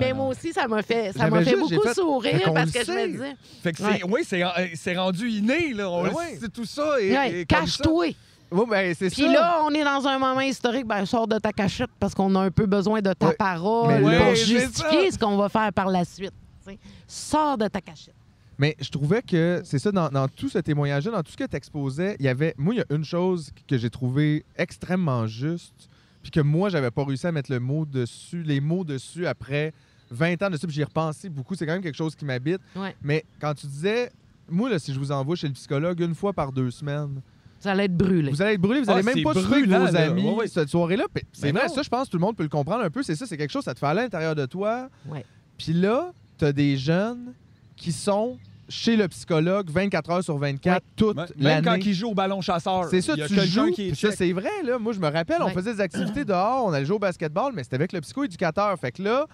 [0.00, 2.92] Mais moi aussi, ça m'a fait, ça m'a fait beaucoup fait- sourire parce que je
[2.92, 3.84] me disais, Fait que c'est...
[3.84, 4.00] Ouais.
[4.08, 5.88] Oui, c'est, euh, c'est rendu inné, là.
[5.90, 6.38] Ouais.
[6.40, 7.00] C'est tout ça.
[7.00, 8.06] Et, Ouais, et cache-toi.
[8.50, 11.50] Ouais, ben, c'est Puis là, on est dans un moment historique, ben sors de ta
[11.52, 13.34] cachette parce qu'on a un peu besoin de ta Ouais.
[13.34, 16.32] parole pour Ouais, justifier ce qu'on va faire par la suite.
[16.74, 16.78] T'sais.
[17.06, 18.14] Sors de ta cachette.
[18.58, 21.44] Mais je trouvais que c'est ça, dans, dans tout ce témoignage-là, dans tout ce que
[21.44, 22.54] tu exposais, il y avait.
[22.56, 25.90] Moi, il y a une chose que j'ai trouvé extrêmement juste,
[26.22, 29.74] puis que moi, j'avais pas réussi à mettre le mot dessus, les mots dessus après
[30.10, 31.54] 20 ans dessus, puis j'y ai repensé beaucoup.
[31.54, 32.60] C'est quand même quelque chose qui m'habite.
[32.74, 32.96] Ouais.
[33.02, 34.10] Mais quand tu disais,
[34.48, 37.20] moi, là, si je vous envoie chez le psychologue une fois par deux semaines,
[37.58, 38.30] Ça allait être brûlé.
[38.30, 40.00] vous allez être brûlé, vous Ah, allez même c'est pas suivre brûlant, vos là.
[40.06, 40.46] amis Ouais, ouais.
[40.48, 41.04] cette soirée-là.
[41.12, 41.74] Puis C'est Ben vrai, non.
[41.74, 43.02] ça, je pense que tout le monde peut le comprendre un peu.
[43.02, 44.88] C'est ça, c'est quelque chose, ça te fait aller à l'intérieur de toi.
[45.08, 45.24] Ouais.
[45.58, 47.32] Puis là, tu as des jeunes
[47.76, 48.38] qui sont
[48.68, 51.84] chez le psychologue 24 heures sur 24 toute Même même quand l'année.
[51.86, 52.86] il joue au ballon chasseur.
[52.90, 53.70] C'est ça, il y a tu joues.
[53.70, 54.78] qui est puis ça, c'est vrai, là.
[54.78, 57.62] Moi, je me rappelle, on faisait des activités dehors, on allait jouer au basketball, mais
[57.62, 58.76] c'était avec le psycho-éducateur.
[58.80, 59.26] Fait que là,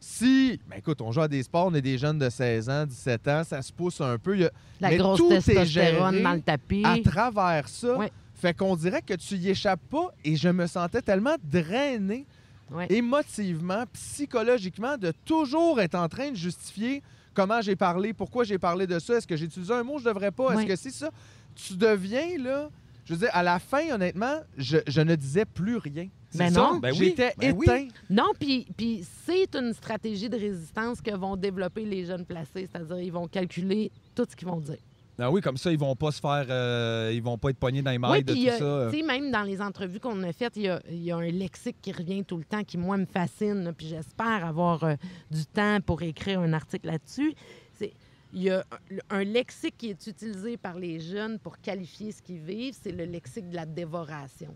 [0.00, 2.86] si, ben écoute, on joue à des sports, on est des jeunes de 16 ans,
[2.86, 4.34] 17 ans, ça se pousse un peu.
[4.34, 4.50] Il y a-
[4.80, 6.82] La mais grosse tout est testostérone géré dans le tapis.
[6.84, 7.96] à travers ça.
[7.96, 8.10] Ouais.
[8.34, 12.24] Fait qu'on dirait que tu y échappes pas et je me sentais tellement drainé
[12.70, 12.86] Ouais.
[12.90, 17.02] émotivement, psychologiquement, de toujours être en train de justifier
[17.34, 20.04] comment j'ai parlé, pourquoi j'ai parlé de ça, est-ce que j'ai utilisé un mot, je
[20.04, 20.66] devrais pas, est-ce Ouais.
[20.66, 21.10] que c'est ça?
[21.54, 22.70] Tu deviens, là,
[23.04, 26.08] je veux dire, à la fin, honnêtement, je, je ne disais plus rien.
[26.30, 26.60] C'est Ben ça?
[26.60, 26.78] non.
[26.78, 26.98] Ben oui.
[27.08, 27.64] J'étais Ben oui.
[27.66, 27.88] éteint.
[28.08, 33.00] Non, puis puis c'est une stratégie de résistance que vont développer les jeunes placés, c'est-à-dire
[33.00, 34.76] ils vont calculer tout ce qu'ils vont dire.
[35.20, 36.46] Ah oui, comme ça, ils vont pas se faire...
[36.48, 38.90] euh, ils vont pas être pognés dans les mailles Oui, de tout euh, ça.
[38.92, 41.16] tu sais, même dans les entrevues qu'on a faites, il y a, il y a
[41.16, 44.94] un lexique qui revient tout le temps, qui, moi, me fascine, puis j'espère avoir euh,
[45.30, 47.34] du temps pour écrire un article là-dessus.
[47.74, 47.92] C'est-
[48.32, 48.64] Il y a
[49.10, 53.04] un, lexique qui est utilisé par les jeunes pour qualifier ce qu'ils vivent, c'est le
[53.04, 54.54] lexique de la dévoration.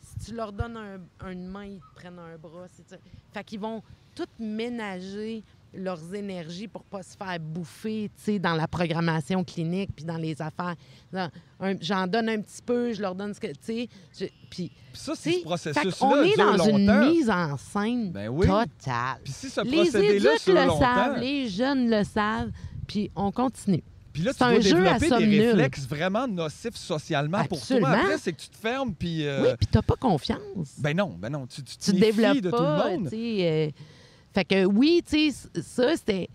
[0.00, 2.66] Si tu leur donnes un, une main, ils te prennent un bras.
[2.68, 2.96] ça.
[3.32, 3.82] Fait qu'ils vont
[4.14, 5.42] tout ménager
[5.76, 10.16] leurs énergies pour pas se faire bouffer, tu sais, dans la programmation clinique puis dans
[10.16, 10.74] les affaires.
[11.80, 14.30] J'en donne un petit peu, je leur donne ce que, tu sais.
[14.50, 16.76] Puis, ça, c'est ce processus-là qu'on est dans longtemps.
[16.78, 18.46] une mise en scène Ben oui.
[18.46, 19.18] totale.
[19.24, 22.50] Puis si ce Les procédé-là le longtemps, savent, les jeunes le savent,
[22.86, 23.82] puis on continue.
[24.12, 27.58] puis là, tu c'est un dois jeu à développer des réflexes vraiment nocifs socialement pour
[27.58, 27.76] toi.
[27.76, 27.88] Absolument.
[27.88, 29.26] Après, c'est que tu te fermes, puis...
[29.26, 30.40] euh, Oui, puis t'as pas confiance.
[30.78, 33.08] Ben non, ben non, tu, tu, tu développes de pas, tout le monde.
[34.36, 36.28] Fait que oui, tu sais, ça, c'était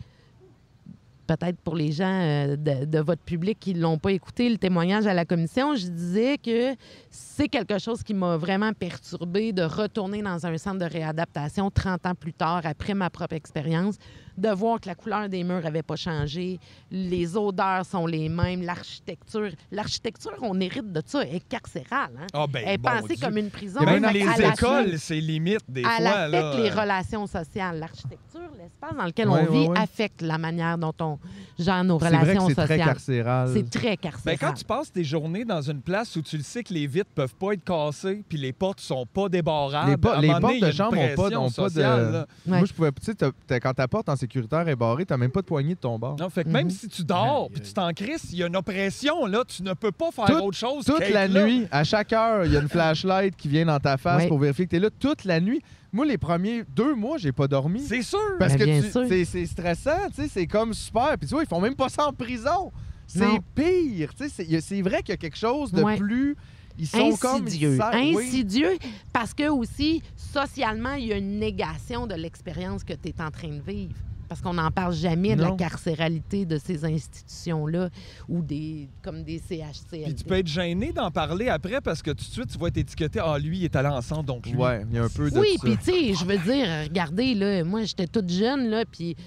[1.36, 5.08] peut-être pour les gens euh, de, de votre public qui l'ont pas écouté, le témoignage
[5.08, 6.76] à la commission, je disais que
[7.10, 12.06] c'est quelque chose qui m'a vraiment perturbé de retourner dans un centre de réadaptation 30
[12.06, 13.96] ans plus tard, après ma propre expérience,
[14.38, 16.60] de voir que la couleur des murs n'avait pas changé,
[16.90, 19.50] les odeurs sont les mêmes, l'architecture.
[19.72, 22.12] L'architecture, on hérite de ça, elle est carcérale.
[22.18, 22.28] Hein?
[22.34, 23.26] Ah ben, elle est bon pensée Dieu.
[23.28, 23.82] comme une prison.
[23.84, 26.12] Même les affecte- écoles, c'est limite des elle fois.
[26.22, 27.80] affecte là, les relations sociales.
[27.80, 31.20] L'architecture, l'espace dans lequel on vit, affecte la manière dont on
[31.60, 32.88] gère nos C'est vrai que relations c'est très sociales.
[32.88, 33.50] carcéral.
[33.54, 34.38] C'est très Ben, carcéral.
[34.40, 37.10] quand tu passes tes journées dans une place où tu le sais que les vitres
[37.14, 40.28] peuvent pas être cassées puis les portes sont pas débarrables, Les po- à un les
[40.30, 42.26] donné, portes de chambre ont pas- ont pas de- sociale, là.
[42.48, 42.58] Ouais.
[42.58, 42.92] Moi, je pouvais.
[42.92, 45.80] Tu sais, quand ta porte en sécuritaire est barrée, t'as même pas de poignée de
[45.80, 46.16] ton bord.
[46.20, 46.72] Non, fait que même Mhm.
[46.72, 49.44] si tu dors puis tu t'en crisses, il y a une oppression, là.
[49.48, 51.44] Tu ne peux pas faire Toute- autre chose Toute la là.
[51.46, 54.28] nuit, à chaque heure, il y a une flashlight qui vient dans ta face Ouais.
[54.28, 55.62] pour vérifier que t'es là toute la nuit.
[55.94, 57.82] Moi, les premiers deux mois, j'ai pas dormi.
[57.82, 58.20] C'est sûr.
[58.40, 61.18] Parce Ben, que c'est c'est stressant, tu sais, c'est comme super.
[61.18, 62.72] Puis tu vois, ils font même pas ça en prison.
[63.08, 64.62] C'est pire, tu sais.
[64.62, 65.98] c'est- vrai qu'il y a quelque chose de Ouais.
[65.98, 66.36] plus.
[66.80, 67.42] Ils sont comme.
[67.46, 67.78] ils Insidieux.
[67.94, 68.16] oui.
[68.26, 68.78] Insidieux,
[69.12, 73.30] parce que aussi, socialement, il y a une négation de l'expérience que tu es en
[73.30, 73.96] train de vivre.
[74.32, 77.90] Parce qu'on n'en parle jamais de la carcéralité de ces institutions-là
[78.30, 80.04] ou des comme des CHCLT.
[80.06, 82.68] Puis tu peux être gêné d'en parler après parce que tout de suite, tu vas
[82.68, 83.20] être étiqueté.
[83.22, 84.56] Ah, lui, il est allé ensemble, donc lui.
[84.56, 87.34] Ouais, il y a un peu de Oui, puis tu sais, je veux dire, regardez,
[87.34, 89.18] là, moi, j'étais toute jeune, là, puis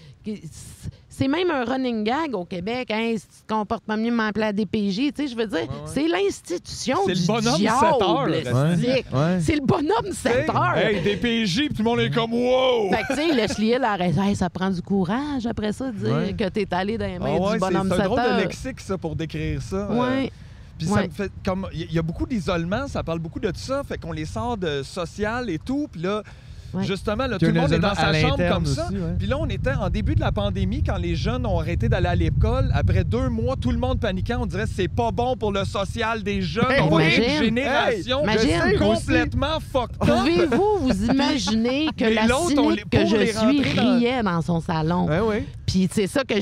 [1.09, 2.91] c'est même un running gag au Québec.
[2.91, 4.97] Hein, si tu te comportes pas mieux, m'appeler à DPJ.
[4.97, 5.69] Tu sais, je veux dire, ouais.
[5.87, 8.87] c'est l'institution C'est le du bonhomme diable, 7 heures, esti.
[9.13, 9.39] Ouais.
[9.41, 10.77] C'est le bonhomme 7 heures.
[10.77, 12.91] Hey, des PJ, puis tout le monde est comme wow!
[12.91, 14.23] Fait que, tu sais, Leslie Hill a raison.
[14.23, 16.33] Hey, ça prend du courage après ça, de dire Ouais.
[16.33, 18.21] que t'es allé dans les Ah mains ouais, du c'est bonhomme c'est 7 un drôle
[18.37, 19.77] de lexique, ça, pour décrire ça.
[19.77, 20.33] Euh, Ouais.
[20.77, 21.07] Puis ça Ouais.
[21.07, 24.11] me fait comme il y- a beaucoup d'isolement, ça parle beaucoup de ça, fait qu'on
[24.11, 26.25] les sort de social et tout, puis là
[26.75, 26.85] Ouais.
[26.85, 28.87] justement là, tout le monde est dans sa chambre comme ça.
[28.87, 29.15] aussi, ouais.
[29.19, 32.09] Puis là on était en début de la pandémie quand les jeunes ont arrêté d'aller
[32.09, 35.53] à l'école, après deux mois tout le monde paniquait, on dirait c'est pas bon pour
[35.53, 38.39] le social des jeunes, Hey, on va une génération Hey.
[38.75, 40.09] Je complètement fucked up.
[40.09, 45.07] Pouvez-vous vous imaginer que Mais la cynique que je suis dans- riait dans son salon?
[45.07, 45.47] Ouais, ouais.
[45.67, 46.35] Puis c'est ça que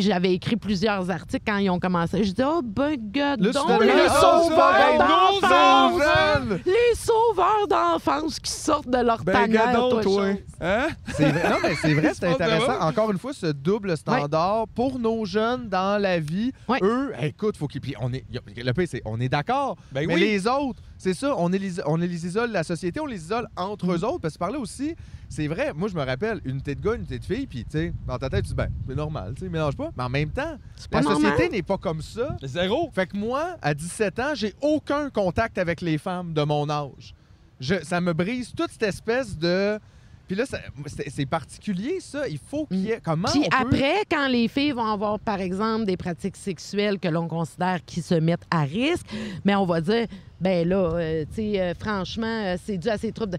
[0.00, 2.24] j'avais écrit plusieurs articles quand ils ont commencé.
[2.24, 8.50] Je dis oh ben God, tu donc les ah, sauveurs d'enfance, les sauveurs d'enfance qui
[8.50, 9.32] sortent de leur Ben
[9.72, 10.36] toi, chose.
[10.60, 10.88] Hein?
[11.14, 11.50] C'est vrai.
[11.50, 12.80] Non, mais c'est vrai, c'est intéressant.
[12.80, 16.52] Encore une fois, ce double standard pour nos jeunes dans la vie.
[16.68, 16.78] Ouais.
[16.82, 17.80] Eux, écoute, faut qu'ils.
[17.80, 18.24] puis on est.
[18.30, 19.76] Le pire, c'est on est d'accord.
[19.92, 20.20] Ben mais oui.
[20.20, 23.46] les autres, c'est ça, on, est les, on les isole la société, on les isole
[23.56, 23.90] entre Mm.
[23.92, 24.20] eux autres.
[24.20, 24.94] Parce que par là aussi,
[25.28, 27.64] c'est vrai, moi je me rappelle, une unité de gars, une unité de filles, puis
[27.64, 29.90] tu sais, dans ta tête, tu dis, ben, c'est normal, tu sais, mélange pas.
[29.96, 30.58] Mais en même temps,
[30.92, 32.36] la société n'est pas comme ça.
[32.42, 32.90] Zéro.
[32.94, 37.14] Fait que moi, à 17 ans, j'ai aucun contact avec les femmes de mon âge.
[37.60, 39.78] Je, ça me brise toute cette espèce de.
[40.26, 42.28] Puis là, c'est c'est particulier, ça.
[42.28, 43.00] Il faut qu'il y ait.
[43.04, 46.98] Comment Puis on peut- après, quand les filles vont avoir, par exemple, des pratiques sexuelles
[47.00, 49.06] que l'on considère qui se mettent à risque,
[49.44, 50.06] mais on va dire,
[50.40, 53.32] ben là, euh, tu sais, euh, franchement, euh, c'est dû à ces troubles.
[53.32, 53.38] de-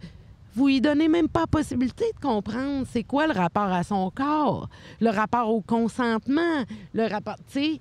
[0.55, 4.09] Vous lui donnez même pas la possibilité de comprendre c'est quoi le rapport à son
[4.11, 4.67] corps,
[4.99, 6.63] le rapport au consentement,
[6.93, 7.79] le rapport, tu sais,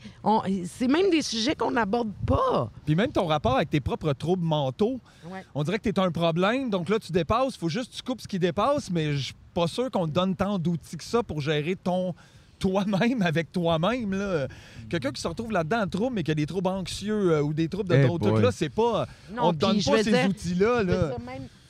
[0.66, 2.70] c'est même des sujets qu'on n'aborde pas.
[2.86, 5.44] Puis même ton rapport avec tes propres troubles mentaux, Ouais.
[5.54, 7.56] on dirait que tu es un problème, donc là, tu dépasses.
[7.56, 10.12] faut juste que tu coupes ce qui dépasse, mais je suis pas sûr qu'on te
[10.12, 12.14] donne tant d'outils que ça pour gérer ton
[12.60, 14.12] toi-même avec toi-même.
[14.12, 14.46] là.
[14.90, 17.52] Quelqu'un qui se retrouve là-dedans en trouble, mais qui a des troubles anxieux euh, ou
[17.54, 18.42] des troubles de Eh d'autres trucs, boy.
[18.42, 19.06] là, c'est pas...
[19.34, 20.82] Non, on te donne pas ces outils-là.
[20.82, 21.10] Là.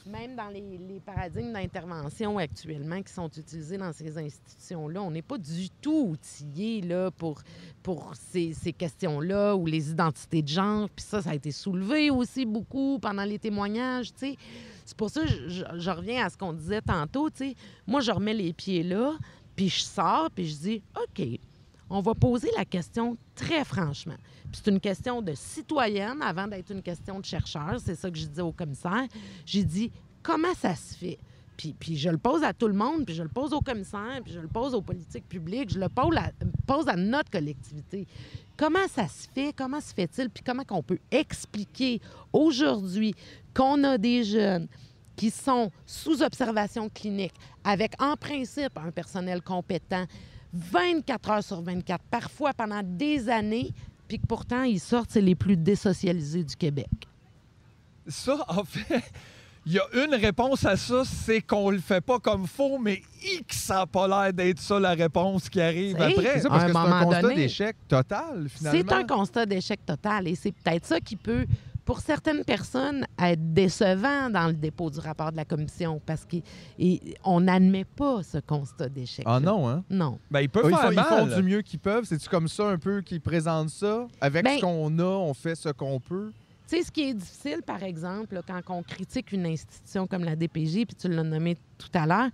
[0.06, 0.62] Même, dans les,
[1.04, 6.80] paradigmes d'intervention actuellement qui sont utilisés dans ces institutions-là, on n'est pas du tout outillé
[6.82, 7.42] là, pour,
[7.82, 10.88] pour ces, questions-là ou les identités de genre.
[10.90, 14.12] Puis ça, ça a été soulevé aussi beaucoup pendant les témoignages.
[14.16, 17.28] C'est pour ça que je, reviens à ce qu'on disait tantôt.
[17.86, 19.16] Moi, je remets les pieds là,
[19.56, 21.26] puis je sors, puis je dis OK,
[21.88, 24.16] on va poser la question très franchement.
[24.52, 27.76] C'est une question de citoyenne avant d'être une question de chercheur.
[27.84, 29.06] C'est ça que je dis au commissaire.
[29.46, 31.18] J'ai dit comment ça se fait?
[31.56, 34.20] Puis, puis je le pose à tout le monde, puis je le pose au commissaire,
[34.24, 36.30] puis je le pose aux politiques publiques, je le pose à,
[36.66, 38.06] pose à notre collectivité.
[38.56, 39.52] Comment ça se fait?
[39.54, 40.30] Comment se fait-il?
[40.30, 42.00] Puis comment qu'on peut expliquer
[42.32, 43.14] aujourd'hui
[43.54, 44.68] qu'on a des jeunes
[45.16, 50.06] qui sont sous observation clinique, avec en principe un personnel compétent,
[50.54, 53.74] 24 heures sur 24, parfois pendant des années,
[54.10, 56.88] puis que pourtant ils sortent, c'est les plus désocialisés du Québec.
[58.08, 59.04] Ça, en fait,
[59.64, 63.02] il y a une réponse à ça, c'est qu'on le fait pas comme faux, mais
[63.22, 66.32] X, ça n'a pas l'air d'être ça la réponse qui arrive C'est- après.
[66.34, 68.80] C'est ça, parce À un que c'est un moment constat donné- d'échec total, finalement.
[68.80, 71.46] C'est un constat d'échec total et c'est peut-être ça qui peut,
[71.90, 77.40] pour certaines personnes, être décevant dans le dépôt du rapport de la commission parce qu'on
[77.40, 79.24] n'admet pas ce constat d'échec.
[79.26, 79.82] Ah non, hein?
[79.90, 80.20] Non.
[80.30, 82.04] Ben, il peut Ah, ils, faire font, ils font du mieux qu'ils peuvent.
[82.04, 84.06] C'est-tu comme ça un peu qu'ils présentent ça?
[84.20, 86.30] Avec Ben- ce qu'on a, on fait ce qu'on peut?
[86.68, 90.22] Tu sais, ce qui est difficile, par exemple, là, quand on critique une institution comme
[90.22, 92.28] la DPJ, puis tu l'as nommé tout à l'heure,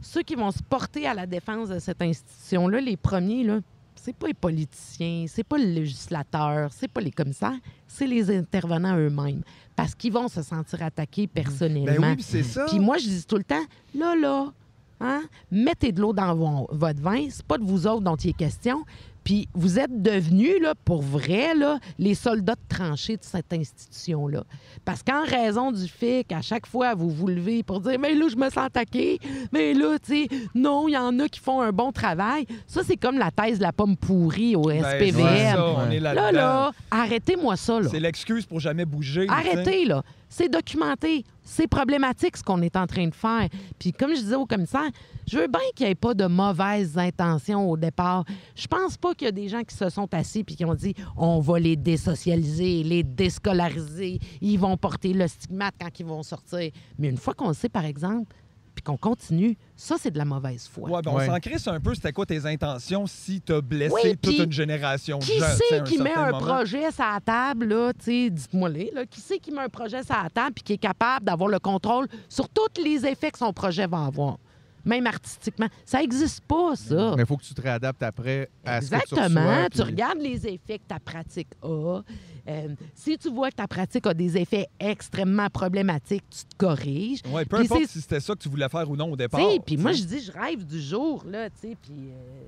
[0.00, 3.58] ceux qui vont se porter à la défense de cette institution-là, les premiers, là,
[4.04, 7.54] c'est pas les politiciens, c'est pas le législateur, c'est pas les commissaires,
[7.86, 9.42] c'est les intervenants eux-mêmes.
[9.76, 12.00] Parce qu'ils vont se sentir attaqués personnellement.
[12.00, 12.66] Ben oui, puis c'est ça.
[12.68, 13.62] Puis moi, je dis tout le temps,
[13.94, 14.52] là, là,
[15.00, 15.22] hein,
[15.52, 17.26] mettez de l'eau dans vo- votre vin.
[17.30, 18.84] C'est pas de vous autres dont il est question.
[19.24, 24.44] Puis vous êtes devenus, là, pour vrai, là, les soldats de tranchée de cette institution-là.
[24.84, 28.26] Parce qu'en raison du fait qu'à chaque fois, vous vous levez pour dire, mais là,
[28.28, 29.18] je me sens attaqué,
[29.52, 32.46] mais là, tu sais, non, il y en a qui font un bon travail.
[32.66, 35.56] Ça, c'est comme la thèse de la pomme pourrie au Ben, SPVM.
[35.56, 36.38] ça, on est là, là-dedans.
[36.40, 37.88] là, arrêtez-moi ça, là.
[37.90, 39.26] C'est l'excuse pour jamais bouger.
[39.28, 40.02] Arrêtez, là.
[40.34, 41.26] C'est documenté.
[41.44, 43.48] C'est problématique, ce qu'on est en train de faire.
[43.78, 44.88] Puis, comme je disais au commissaire,
[45.30, 48.24] je veux bien qu'il n'y ait pas de mauvaises intentions au départ.
[48.54, 50.74] Je pense pas qu'il y a des gens qui se sont assis puis qui ont
[50.74, 56.22] dit on va les désocialiser, les déscolariser, ils vont porter le stigmate quand ils vont
[56.22, 56.70] sortir.
[56.98, 58.34] Mais une fois qu'on le sait, par exemple,
[58.74, 60.88] puis qu'on continue, ça, c'est de la mauvaise foi.
[60.88, 61.26] Ouais, ben, on Ouais.
[61.26, 65.18] s'en crisse un peu, c'était quoi tes intentions si t'as blessé Oui, toute une génération
[65.18, 66.38] de Qui gens, à c'est qui met un moment?
[66.46, 70.02] projet sur la table, là, tu sais, dites-moi-les, là, qui c'est qui met un projet
[70.02, 73.38] sur la table puis qui est capable d'avoir le contrôle sur tous les effets que
[73.38, 74.38] son projet va avoir,
[74.84, 75.68] même artistiquement?
[75.84, 77.14] Ça n'existe pas, ça.
[77.16, 79.40] Mais il faut que tu te réadaptes après à ce que tu Exactement.
[79.46, 82.00] reçois, tu regardes les effets que ta pratique a.
[82.48, 87.20] Euh, si tu vois que ta pratique a des effets extrêmement problématiques, tu te corriges.
[87.32, 89.40] Ouais, peu Puis importe si c'était ça que tu voulais faire ou non au départ.
[89.40, 92.42] Tu sais, Puis moi, je dis, je rêve du jour, là, tu sais, puis euh,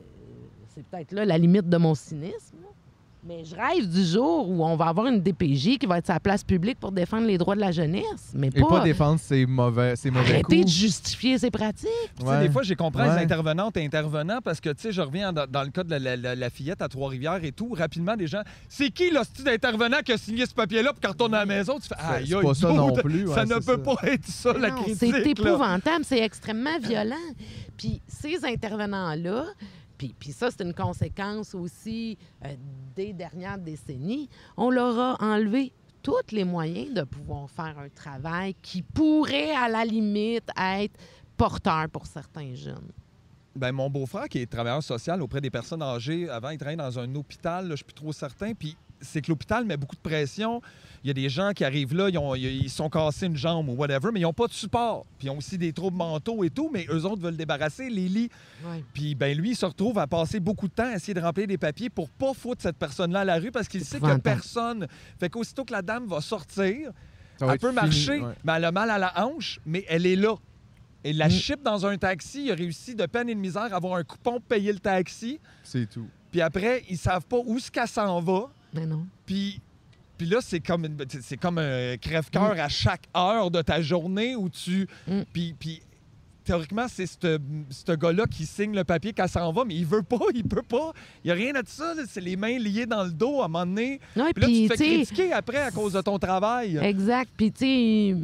[0.75, 2.57] c'est peut-être là la limite de mon cynisme.
[2.61, 2.69] là.
[3.27, 6.21] Mais je rêve du jour où on va avoir une DPJ qui va être sa
[6.21, 8.33] place publique pour défendre les droits de la jeunesse.
[8.35, 11.89] Mais Et pas, pas défendre ses mauvais, ses mauvais arrêter de justifier ses pratiques.
[12.19, 12.47] Tu sais, Ouais.
[12.47, 15.47] Des fois, j'ai compris les intervenantes et intervenants parce que, tu sais, je reviens dans,
[15.51, 17.73] dans le cas de la, la- la- la fillette à Trois-Rivières et tout.
[17.73, 20.93] Rapidement, des gens, c'est qui l'hostie d'intervenant qui a signé ce papier-là?
[20.93, 22.93] Puis quand on retourne à la maison, tu fais, C'est- aïe, c'est pas ça non
[22.93, 23.79] plus, ouais, ça ne peut ça.
[23.79, 24.97] pas être ça, la critique.
[25.15, 27.15] C'est épouvantable, c'est extrêmement violent.
[27.79, 29.45] Puis ces intervenants-là,
[29.97, 32.55] puis, puis ça, c'est une conséquence aussi euh,
[32.95, 35.73] des dernières décennies, on leur a enlevé
[36.03, 40.93] tous les moyens de pouvoir faire un travail qui pourrait, à la limite, être
[41.37, 42.93] porteur pour certains jeunes.
[43.57, 46.99] Ben, mon beau-frère, qui est travailleur social auprès des personnes âgées, avant, il travaillait dans
[46.99, 48.53] un hôpital, là, je suis plus trop certain.
[48.53, 50.61] Puis c'est que l'hôpital met beaucoup de pression.
[51.03, 53.37] Il y a des gens qui arrivent là, ils, ont- ils se sont cassés une
[53.37, 55.05] jambe ou whatever, mais ils n'ont pas de support.
[55.19, 58.09] Puis ils ont aussi des troubles mentaux et tout, mais eux autres veulent débarrasser les
[58.09, 58.31] lits.
[58.95, 61.47] Puis ben lui, il se retrouve à passer beaucoup de temps à essayer de remplir
[61.47, 64.13] des papiers pour pas foutre cette personne-là à la rue parce qu'il sait qu'il n'y
[64.15, 64.87] a personne.
[65.21, 66.91] Fait qu'aussitôt que la dame va sortir,
[67.39, 68.33] Ça elle peut fini, marcher, ouais.
[68.43, 70.35] mais elle a mal à la hanche, mais elle est là.
[71.07, 71.31] Et la Mm.
[71.33, 74.05] chip dans un taxi, il a réussi de peine et de misère à avoir un
[74.05, 75.39] coupon pour payer le taxi.
[75.63, 76.07] C'est tout.
[76.31, 78.49] Puis après, ils savent pas où ce qu'elle s'en va.
[78.75, 79.07] Mais non.
[79.27, 79.61] Puis,
[80.19, 84.37] puis là, c'est comme, une- c'est comme un crève-cœur à chaque heure de ta journée
[84.37, 84.87] où tu...
[85.09, 85.21] Mm.
[85.33, 85.83] Puis, puis
[86.45, 90.27] théoriquement, c'est ce gars-là qui signe le papier qu'elle s'en va, mais il veut pas,
[90.35, 90.93] il peut pas.
[91.25, 91.95] Il y a rien de ça.
[92.07, 93.95] C'est les mains liées dans le dos à un moment donné.
[94.17, 96.77] Et Puis là, tu te fais critiquer après à cause de ton travail.
[96.83, 97.31] Exact.
[97.37, 98.17] Puis, tu sais,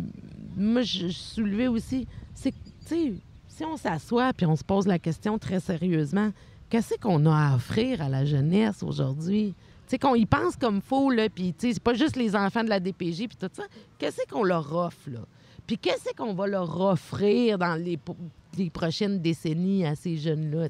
[0.57, 2.57] moi, je, je soulevais aussi, c'est tu
[2.87, 3.13] sais,
[3.49, 6.31] si on s'assoit puis on se pose la question très sérieusement,
[6.69, 9.55] qu'est-ce qu'on a à offrir à la jeunesse aujourd'hui?
[9.91, 12.37] Tu sais, qu'on y pense comme faux, là, puis, tu sais, c'est pas juste les
[12.37, 13.65] enfants de la DPJ puis tout ça.
[13.99, 15.19] Qu'est-ce qu'on leur offre, là?
[15.67, 17.99] Puis qu'est-ce qu'on va leur offrir dans les,
[18.57, 20.69] les prochaines décennies à ces jeunes-là,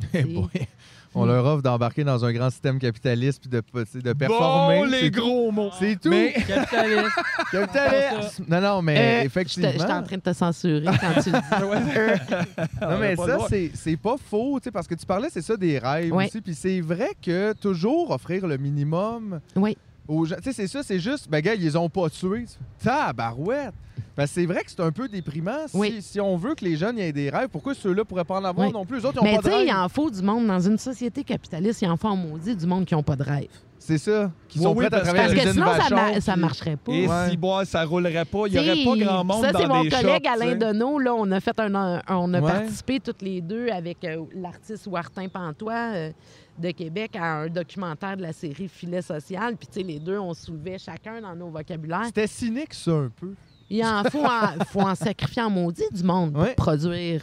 [1.15, 3.61] On leur offre d'embarquer dans un grand système capitaliste puis de,
[4.01, 4.77] de performer.
[4.79, 5.21] Bon, les c'est tout.
[5.21, 5.71] gros mots.
[5.79, 6.09] C'est tout.
[6.09, 7.11] Mais- Capitaliste.
[7.51, 8.43] Capitaliste.
[8.49, 9.71] Non, non, mais Euh, effectivement.
[9.73, 12.71] J'étais en train de te censurer quand tu le dis.
[12.81, 15.57] Non, mais ça, c'est c'est pas faux, tu sais, parce que tu parlais, c'est ça,
[15.57, 16.27] des rêves Ouais.
[16.27, 16.41] aussi.
[16.41, 19.77] Puis c'est vrai que toujours offrir le minimum Oui.
[20.09, 20.37] aux gens.
[20.37, 22.47] Tu sais, c'est ça, c'est juste, ben, gars, ils les ont pas tués.
[22.83, 23.75] Tabarouette!
[24.17, 25.67] Ben, c'est vrai que c'est un peu déprimant.
[25.67, 25.99] Si, Oui.
[26.03, 28.67] si on veut que les jeunes aient des rêves, pourquoi ceux-là pourraient pas en avoir
[28.67, 28.73] Oui.
[28.73, 28.99] non plus?
[28.99, 29.81] Les autres, ils Mais n'ont tu pas de sais, il rêve.
[29.81, 30.47] en faut du monde.
[30.47, 33.23] Dans une société capitaliste, il en faut en maudit du monde qui n'ont pas de
[33.23, 33.49] rêve.
[33.79, 34.31] C'est ça.
[34.47, 36.41] Qui Oui, sont oui, prêts à parce travailler Parce que sinon, ça, ma- ça puis-
[36.43, 36.93] marcherait pas.
[36.93, 37.31] Et Ouais.
[37.31, 39.83] si bois, ça roulerait pas, il n'y aurait pas grand monde ça, dans c'est mon
[39.85, 40.57] des collègue shops, Alain.
[40.57, 40.99] Deneau.
[40.99, 42.53] Là, on a fait un, un- on a Ouais.
[42.53, 46.11] participé toutes les deux avec euh, l'artiste Wartin Pantois euh,
[46.59, 49.57] de Québec à un documentaire de la série Filet social.
[49.57, 52.05] Puis, tu sais, les deux, on soulevait chacun dans nos vocabulaires.
[52.07, 53.33] C'était cynique, ça, un peu.
[53.71, 56.55] Il faut en, faut en sacrifier en maudit du monde pour Ouais.
[56.57, 57.23] produire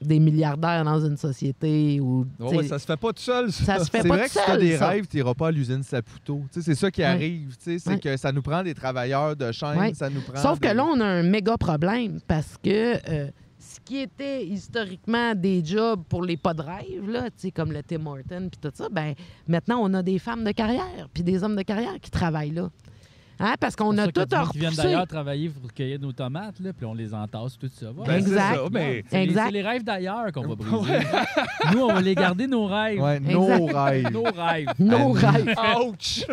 [0.00, 3.64] des milliardaires dans une société ou Ouais, ouais, ça se fait pas tout seul, ça.
[3.78, 4.88] ça se fait C'est pas vrai tout que si t'as seul, des ça.
[4.88, 6.42] rêves, t'iras pas à l'usine Saputo.
[6.50, 7.06] C'est ça qui Ouais.
[7.06, 7.54] arrive.
[7.60, 10.40] C'est que ça nous prend des travailleurs de chaîne, ça nous prend...
[10.42, 13.28] Sauf que là, on a un méga problème parce que euh,
[13.60, 18.04] ce qui était historiquement des jobs pour les pas de rêve, là, comme le Tim
[18.04, 19.14] Horton puis tout ça, ben
[19.46, 22.70] maintenant, on a des femmes de carrière puis des hommes de carrière qui travaillent là.
[23.44, 23.54] Hein?
[23.58, 26.72] Parce qu'on C'est a tout monde qui viennent d'ailleurs travailler pour cueillir nos tomates, là,
[26.72, 27.86] puis on les entasse, tout ça.
[27.92, 28.04] va.
[28.04, 28.54] Ben, c'est Exact.
[28.54, 29.04] ça, mais...
[29.10, 30.98] C'est les, c'est les rêves d'ailleurs qu'on va briser.
[31.72, 33.00] Nous, on va les garder nos rêves.
[33.00, 34.10] Ouais, nos rêves.
[34.12, 34.68] Nos rêves.
[34.78, 35.54] Nos rêves.
[35.84, 36.24] Ouch!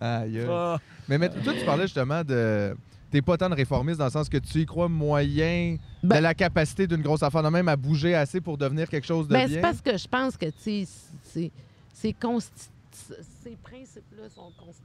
[0.00, 0.40] Aïe.
[0.50, 0.78] Ah.
[1.08, 2.76] Mais, mais toi, tu parlais justement de.
[3.08, 6.22] T'es pas tant de réformiste dans le sens que tu y crois moyen Ben- de
[6.22, 9.32] la capacité d'une grosse affaire de même à bouger assez pour devenir quelque chose de
[9.32, 9.54] Ben, bien.
[9.54, 10.84] c'est parce que je pense que, tu sais,
[11.22, 11.52] c'est-
[11.94, 14.82] c'est consti- ces principes-là sont constitués.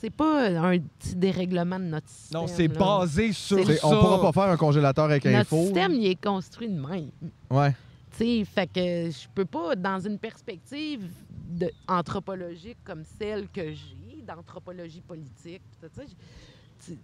[0.00, 2.40] C'est pas un petit dérèglement de notre système.
[2.40, 2.78] Non, c'est là.
[2.78, 3.86] basé sur ça.
[3.86, 5.64] on pourra pas faire un congélateur avec un Notre four.
[5.64, 7.10] système, il est construit de même.
[7.50, 7.74] Ouais.
[8.16, 11.10] Tu sais, fait que je peux pas, dans une perspective
[11.48, 16.08] de, anthropologique comme celle que j'ai, d'anthropologie politique, j-
[16.86, 16.98] tu-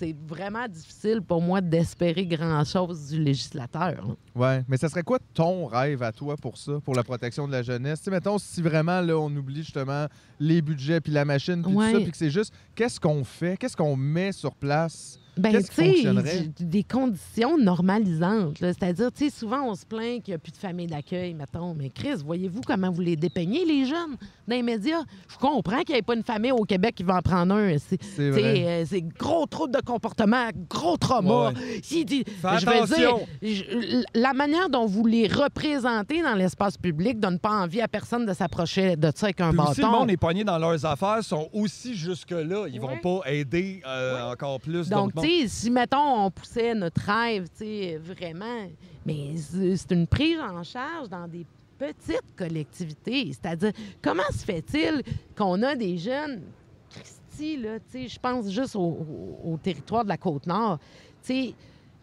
[0.00, 4.02] c'est vraiment difficile pour moi d'espérer grand-chose du législateur.
[4.08, 4.16] hein.
[4.34, 4.64] Ouais.
[4.66, 7.62] Mais ça serait quoi ton rêve à toi pour ça, pour la protection de la
[7.62, 8.00] jeunesse?
[8.00, 10.06] Sais, mettons, si vraiment là, on oublie justement
[10.38, 11.90] les budgets puis la machine puis Ouais.
[11.92, 15.19] tout ça, puis que c'est juste qu'est-ce qu'on fait, qu'est-ce qu'on met sur place?
[15.36, 18.58] Ben, tu sais, des conditions normalisantes.
[18.58, 21.74] C'est-à-dire, tu sais, souvent, on se plaint qu'il n'y a plus de famille d'accueil, mettons.
[21.74, 24.16] Mais Chris, voyez-vous comment vous les dépeignez, les jeunes,
[24.48, 25.02] dans les médias?
[25.28, 27.76] Je comprends qu'il n'y ait pas une famille au Québec qui va en prendre un.
[27.78, 31.52] C'est euh, c'est gros trouble de comportement, gros trauma.
[31.82, 36.76] Si- si- Fais je veux dire, je- la manière dont vous les représentez dans l'espace
[36.76, 39.86] public donne pas envie à personne de s'approcher de ça avec un Puis aussi, le
[39.86, 39.98] bâton.
[40.00, 42.66] monde est pogné dans leurs affaires, sont aussi jusque-là.
[42.72, 43.00] Ils vont Ouais.
[43.02, 47.96] pas aider euh, encore plus Donc, sais, si, mettons, on poussait notre rêve, tu sais,
[48.02, 48.68] vraiment,
[49.06, 51.46] mais c'est une prise en charge dans des
[51.78, 53.32] petites collectivités.
[53.32, 53.72] C'est-à-dire,
[54.02, 55.02] comment se fait-il
[55.36, 56.42] qu'on a des jeunes,
[56.90, 60.78] Christy, là, tu sais, je pense juste au, au- au territoire de la Côte-Nord,
[61.22, 61.54] tu sais,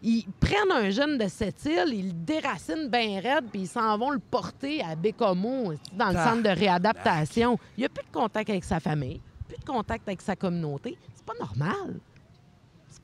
[0.02, 3.98] ils prennent un jeune de cette île, ils le déracinent bien raide, puis ils s'en
[3.98, 7.58] vont le porter à Bécomo, dans le Ah, centre de réadaptation.
[7.76, 10.96] Il n'y a plus de contact avec sa famille, plus de contact avec sa communauté.
[11.16, 11.98] C'est pas normal.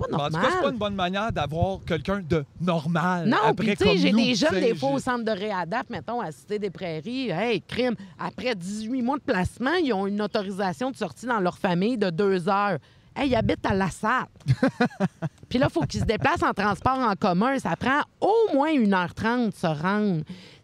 [0.00, 0.32] C'est pas En normal.
[0.42, 3.28] tout cas, c'est pas une bonne manière d'avoir quelqu'un de normal.
[3.28, 6.20] Non, après, puis tu sais, j'ai des jeunes, des fois, au centre de réadap, mettons,
[6.20, 7.30] à Cité des Prairies.
[7.30, 11.58] Hey, crime, après 18 mois de placement, ils ont une autorisation de sortie dans leur
[11.58, 12.78] famille de deux heures.
[13.16, 14.26] Hey, ils habitent à La Salle.
[15.48, 17.58] Puis là, il faut qu'ils se déplacent en transport en commun.
[17.60, 20.22] Ça prend au moins 1h30 de se rendre.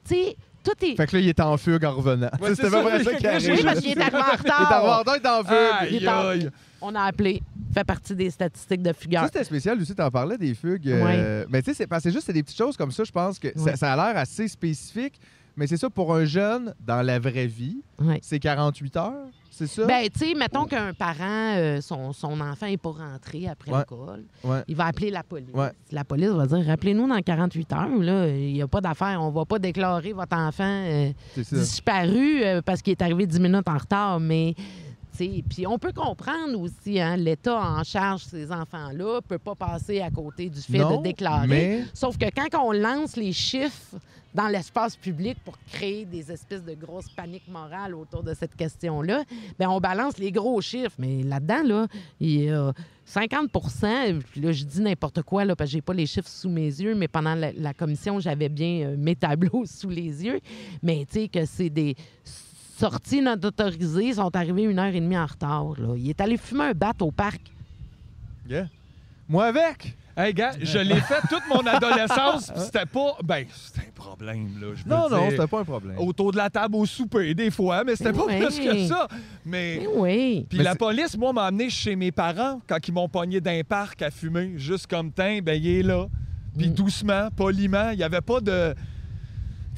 [0.09, 0.97] Tu sais, tout est.
[0.97, 2.29] Fait que là, il est en fugue en revenant.
[2.41, 3.51] Ouais, C'était c'est pas vrai ça qui arrive.
[3.53, 4.99] Oui, parce qu'il est arrivé en Il est en retard.
[4.99, 5.17] retard,
[5.89, 6.51] il est en fugue.
[6.83, 7.43] On a appelé.
[7.73, 9.25] Fait partie des statistiques de Ça, fugueurs.
[9.27, 10.89] c'était spécial aussi, t'en parlais des fugues.
[10.89, 13.05] euh, Mais tu sais, c'est parce que c'est juste c'est des petites choses comme ça,
[13.05, 15.21] je pense que ça, ça a l'air assez spécifique.
[15.57, 17.83] Mais c'est ça, pour un jeune, dans la vraie vie,
[18.23, 19.13] c'est 48 heures,
[19.51, 19.85] c'est ça?
[19.85, 24.25] Ben, tu sais, mettons qu'un parent, euh, son, son enfant n'est pas rentré après l'école.
[24.69, 25.51] Il va appeler la police.
[25.93, 29.21] La police va dire rappelez-nous dans 48 heures, là, il n'y a pas d'affaire.
[29.21, 31.11] On va pas déclarer votre enfant euh,
[31.43, 31.57] ça.
[31.57, 34.19] disparu parce qu'il est arrivé 10 minutes en retard.
[34.21, 34.55] Mais,
[35.49, 40.11] puis on peut comprendre aussi, hein, l'État en charge ces enfants-là peut pas passer à
[40.11, 41.47] côté du fait Non, de déclarer.
[41.47, 43.97] mais- Sauf que quand on lance les chiffres
[44.33, 49.25] dans l'espace public pour créer des espèces de grosses paniques morales autour de cette question-là,
[49.59, 50.95] ben on balance les gros chiffres.
[50.99, 51.87] Mais là-dedans, là,
[52.21, 52.73] il y a
[53.05, 53.51] 50
[54.31, 56.67] puis là, je dis n'importe quoi, là, parce que j'ai pas les chiffres sous mes
[56.67, 60.39] yeux, mais pendant la, la commission, j'avais bien euh, mes tableaux sous les yeux.
[60.81, 61.97] Mais tu sais que c'est des
[62.81, 65.75] sorties non autorisées, ils sont arrivés une heure et demie en retard.
[65.79, 65.95] Là.
[65.97, 67.41] Il est allé fumer un bat au parc.
[68.49, 68.67] Yeah.
[69.29, 69.97] Moi avec!
[70.17, 73.17] Hey, gars, je l'ai fait toute mon adolescence, puis c'était pas.
[73.23, 74.67] Ben, c'était un problème, là.
[74.75, 75.31] je Non, non, dire.
[75.31, 75.99] c'était pas un problème.
[75.99, 78.39] Autour de la table au souper, des fois, mais c'était pas Oui.
[78.39, 79.07] plus que ça.
[79.47, 79.79] Mais.
[79.81, 80.47] Mais oui.
[80.49, 83.63] Puis la c'est- police, moi, m'a amené chez mes parents quand ils m'ont pogné d'un
[83.67, 86.07] parc à fumer, juste comme teint, ben il est là.
[86.59, 86.75] Puis Mm.
[86.75, 88.75] doucement, poliment, il n'y avait pas de.
[88.75, 88.81] Tu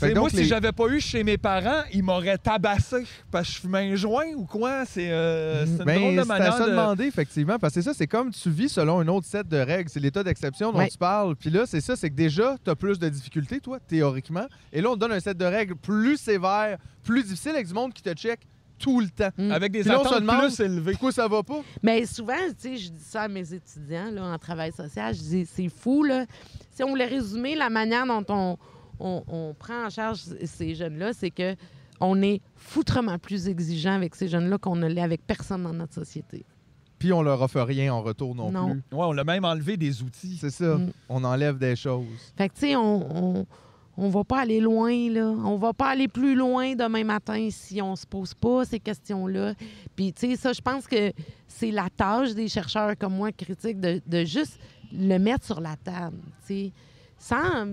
[0.06, 3.54] Moi, donc, si les- j'avais pas eu chez mes parents, ils m'auraient tabassé parce que
[3.54, 4.84] je fumais un joint ou quoi?
[4.84, 6.70] C'est euh, c'est une Ben, drôle de c'est à manière ça de...
[6.70, 7.58] demander, effectivement.
[7.58, 9.88] Parce que c'est ça, c'est comme tu vis selon un autre set de règles.
[9.90, 10.88] C'est l'état d'exception dont Ouais.
[10.88, 11.36] tu parles.
[11.36, 14.46] Puis là, c'est ça, c'est que déjà, tu as plus de difficultés, toi, théoriquement.
[14.72, 17.74] Et là, on te donne un set de règles plus sévère, plus difficile avec du
[17.74, 18.40] monde qui te check
[18.78, 19.30] tout le temps.
[19.38, 19.52] Mm.
[19.52, 20.92] Avec des attentes demande- plus élevées.
[20.92, 21.60] Pourquoi ça va pas?
[21.84, 25.20] Mais souvent, tu sais, je dis ça à mes étudiants là, en travail social, je
[25.20, 26.24] dis c'est fou, là.
[26.74, 28.58] Si on voulait résumer la manière dont on,
[29.02, 31.54] on- on prend en charge ces jeunes-là, c'est que
[32.00, 35.94] on est foutrement plus exigeant avec ces jeunes-là qu'on ne l'est avec personne dans notre
[35.94, 36.44] société.
[36.98, 38.70] Puis on leur offre rien en retour non, Non.
[38.70, 38.78] plus.
[38.96, 40.36] Ouais, on a même enlevé des outils.
[40.40, 40.76] C'est ça.
[40.76, 40.92] Mm.
[41.08, 42.06] On enlève des choses.
[42.36, 43.46] Fait que, tu sais, on, on,
[43.96, 45.26] on va pas aller loin, là.
[45.44, 49.54] On va pas aller plus loin demain matin si on se pose pas ces questions-là.
[49.96, 51.12] Puis, tu sais, ça, je pense que
[51.48, 54.58] c'est la tâche des chercheurs comme moi, critiques, de, de juste
[54.92, 56.72] le mettre sur la table, tu sais,
[57.18, 57.66] sans,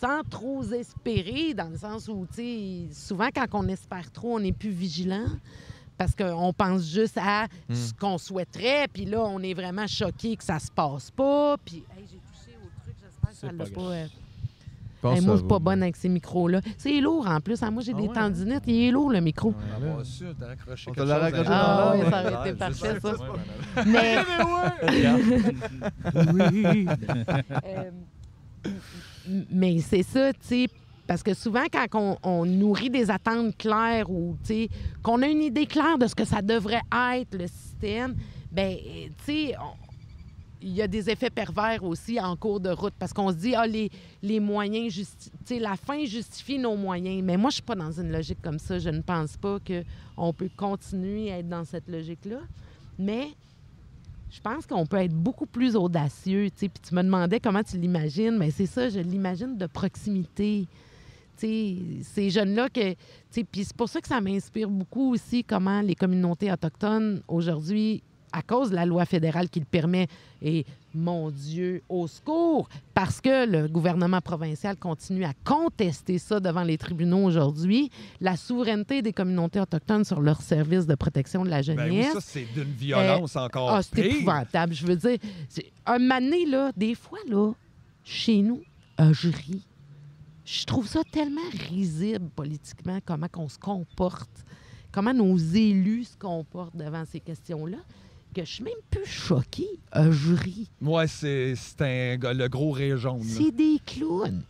[0.00, 4.40] sans trop espérer, dans le sens où, tu sais, souvent, quand on espère trop, on
[4.40, 5.26] n'est plus vigilant.
[5.96, 7.74] Parce qu'on pense juste à Hmm.
[7.74, 11.56] ce qu'on souhaiterait, puis là, on est vraiment choqué que ça se passe pas.
[11.64, 13.80] Puis, hey, j'ai touché au truc, j'espère que ça l'a pas pas.
[13.80, 14.06] euh,
[15.02, 16.60] pense Hey, que moi, je suis pas bonne avec ces micros-là.
[16.76, 17.60] C'est lourd en plus.
[17.64, 17.72] hein.
[17.72, 18.62] Moi, j'ai Ah des ouais, tendinites.
[18.68, 19.52] Il est lourd, le micro.
[19.58, 20.92] Ah, sûr, t'as On raccroché
[21.50, 23.12] Ah, ouais, ça aurait été parfait, ça.
[23.12, 23.18] Ouais,
[23.86, 24.18] Mais.
[24.18, 25.18] ouais.
[27.64, 27.90] Euh,
[29.50, 30.66] mais c'est ça, tu sais.
[31.06, 34.36] Parce que souvent, quand on, nourrit des attentes claires ou,
[35.02, 36.82] qu'on a une idée claire de ce que ça devrait
[37.14, 38.14] être, le système,
[38.52, 39.54] ben tu sais,
[40.60, 43.54] il y a des effets pervers aussi en cours de route parce qu'on se dit,
[43.54, 43.90] ah, les,
[44.22, 47.22] les moyens, justi- tu sais, la fin justifie nos moyens.
[47.22, 48.78] Mais moi, je suis pas dans une logique comme ça.
[48.78, 52.40] Je ne pense pas qu'on peut continuer à être dans cette logique-là.
[52.98, 53.28] Mais
[54.30, 56.48] je pense qu'on peut être beaucoup plus audacieux.
[56.56, 58.36] Puis tu me demandais comment tu l'imagines.
[58.36, 60.66] Mais c'est ça, je l'imagine de proximité.
[61.38, 62.94] Tu sais, ces jeunes-là que.
[63.32, 68.02] Puis c'est pour ça que ça m'inspire beaucoup aussi comment les communautés autochtones aujourd'hui,
[68.32, 70.06] à cause de la loi fédérale qui le permet,
[70.42, 70.66] et
[70.98, 76.76] mon Dieu, au secours, parce que le gouvernement provincial continue à contester ça devant les
[76.76, 81.88] tribunaux aujourd'hui, la souveraineté des communautés autochtones sur leurs services de protection de la Ben
[81.90, 82.12] oui, jeunesse.
[82.12, 84.74] ça, c'est d'une violence encore Ah, c'est épouvantable.
[84.74, 85.18] Je veux dire,
[85.86, 87.52] un donné, là, des fois, là,
[88.04, 88.62] chez nous,
[89.00, 89.64] euh, je ris.
[90.44, 94.44] Je trouve ça tellement risible politiquement, comment on se comporte,
[94.90, 97.76] comment nos élus se comportent devant ces questions-là,
[98.42, 99.68] que je suis même plus choquée.
[99.96, 100.68] Euh, je ris.
[100.82, 103.22] Ouais, c'est c'est un le gros ré jaune.
[103.24, 104.42] C'est des clowns.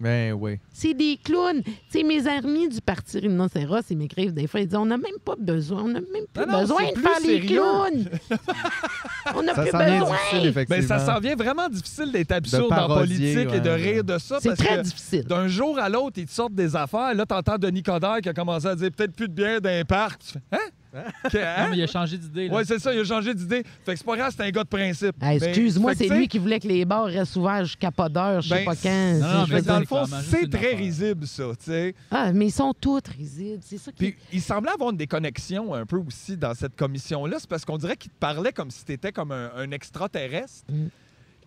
[0.00, 0.58] Ben oui.
[0.72, 1.62] C'est des clowns.
[1.62, 4.98] Tu sais, mes amis du Parti Rhinocéros, ils m'écrivent des fois, ils disent on n'a
[4.98, 7.56] même pas besoin, on n'a même plus Non, non, besoin de faire les sérieux.
[7.60, 8.08] clowns.
[9.36, 10.16] on n'a plus besoin.
[10.16, 10.82] difficile, effectivement.
[10.82, 13.74] Ben, ça s'en vient vraiment difficile d'être absurde en politique et de ouais.
[13.76, 14.38] rire de ça.
[14.40, 15.24] C'est parce très que difficile.
[15.24, 17.14] d'un jour à l'autre, ils te sortent des affaires.
[17.14, 20.20] Là, t'entends Denis Coderre qui a commencé à dire peut-être plus de bière d'un parc.
[20.22, 20.58] Tu fais, Hein?
[21.30, 21.68] Que- Non, hein?
[21.70, 22.48] mais il a changé d'idée.
[22.48, 22.54] là.
[22.54, 23.62] Ouais, c'est ça, il a changé d'idée.
[23.84, 25.16] Fait que c'est pas grave, c'est un gars de principe.
[25.22, 27.36] Hey, Ben, Excuse-moi, fait que, c'est tu sais, lui qui voulait que les bars restent
[27.36, 29.12] ouverts jusqu'à pas d'heure, je sais Ben, pas quand.
[29.14, 30.78] Non, non, Je Mais veux dans c'est le fond, clairement juste c'est une très affaire.
[30.78, 31.94] risible, ça, tu sais.
[32.10, 33.60] Ah, mais ils sont toutes risibles.
[33.62, 33.96] C'est ça qui.
[34.12, 37.36] Puis il semblait avoir une déconnexion un peu aussi dans cette commission-là.
[37.40, 40.86] C'est parce qu'on dirait qu'il te parlait comme si t'étais comme un, un extraterrestre Mm.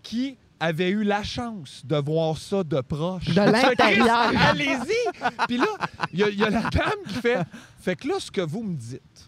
[0.04, 3.26] qui avait eu la chance de voir ça de proche.
[3.26, 4.32] De l'intérieur.
[4.36, 5.22] Allez-y!
[5.48, 5.66] Puis là,
[6.12, 7.40] il y, a- il y a la dame qui fait
[7.80, 9.27] Fait que là, ce que vous me dites,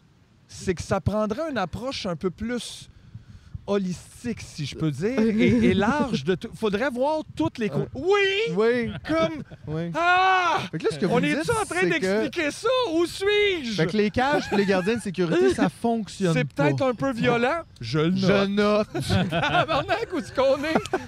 [0.60, 2.90] c'est que ça prendrait une approche un peu plus
[3.68, 6.50] holistique, si je peux dire, et, et large de tout.
[6.56, 7.70] Faudrait voir toutes les...
[7.70, 8.56] co- Oui!
[8.56, 9.44] Oui, Comme...
[9.68, 9.92] oui.
[9.96, 10.58] Ah!
[10.72, 12.68] Fait que là, ce que On vous est-tu dites, en train c'est que- d'expliquer ça?
[12.94, 13.74] Où suis-je?
[13.76, 16.64] Fait que les cages et les gardiens de sécurité, ça fonctionne C'est pas.
[16.64, 17.62] peut-être un peu violent.
[17.80, 18.50] Je le Je note.
[18.50, 18.88] note.
[19.30, 21.00] Tabarnak, où est-ce qu'on est?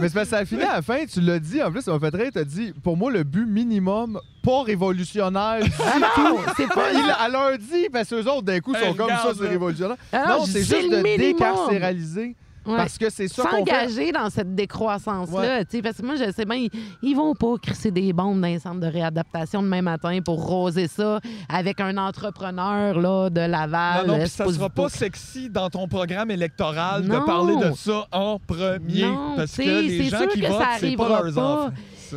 [0.00, 1.82] Mais c'est parce que ça a fini à la fin, tu l'as dit, en plus,
[1.82, 5.98] ça m'a fait rire, t'as dit, pour moi, le but minimum, pas révolutionnaire du Ah
[6.18, 6.92] non, c'est pas.
[6.92, 9.48] Il, elle leur dit, parce que eux autres, d'un coup, Hey, sont comme ça, c'est
[9.48, 9.96] révolutionnaire.
[10.12, 11.18] Ah non, c'est juste de minimum.
[11.38, 12.36] décarcéraliser.
[12.66, 12.76] Ouais.
[12.76, 13.70] Parce que c'est ça qu'on fait.
[13.72, 15.64] S'engager dans cette décroissance-là.
[15.64, 16.70] tu sais, Parce que moi, je sais bien, ils,
[17.02, 20.86] ils vont pas crisser des bombes dans les centres de réadaptation demain matin pour roser
[20.86, 24.06] ça avec un entrepreneur là, de Laval.
[24.06, 27.20] Non, non, puis ça sera pas sexy dans ton programme électoral Non.
[27.20, 29.02] de parler de ça en premier.
[29.06, 31.62] Non, parce que les c'est gens sûr qui votent, c'est pas leurs pas.
[31.64, 31.72] enfants.
[32.10, 32.16] ça.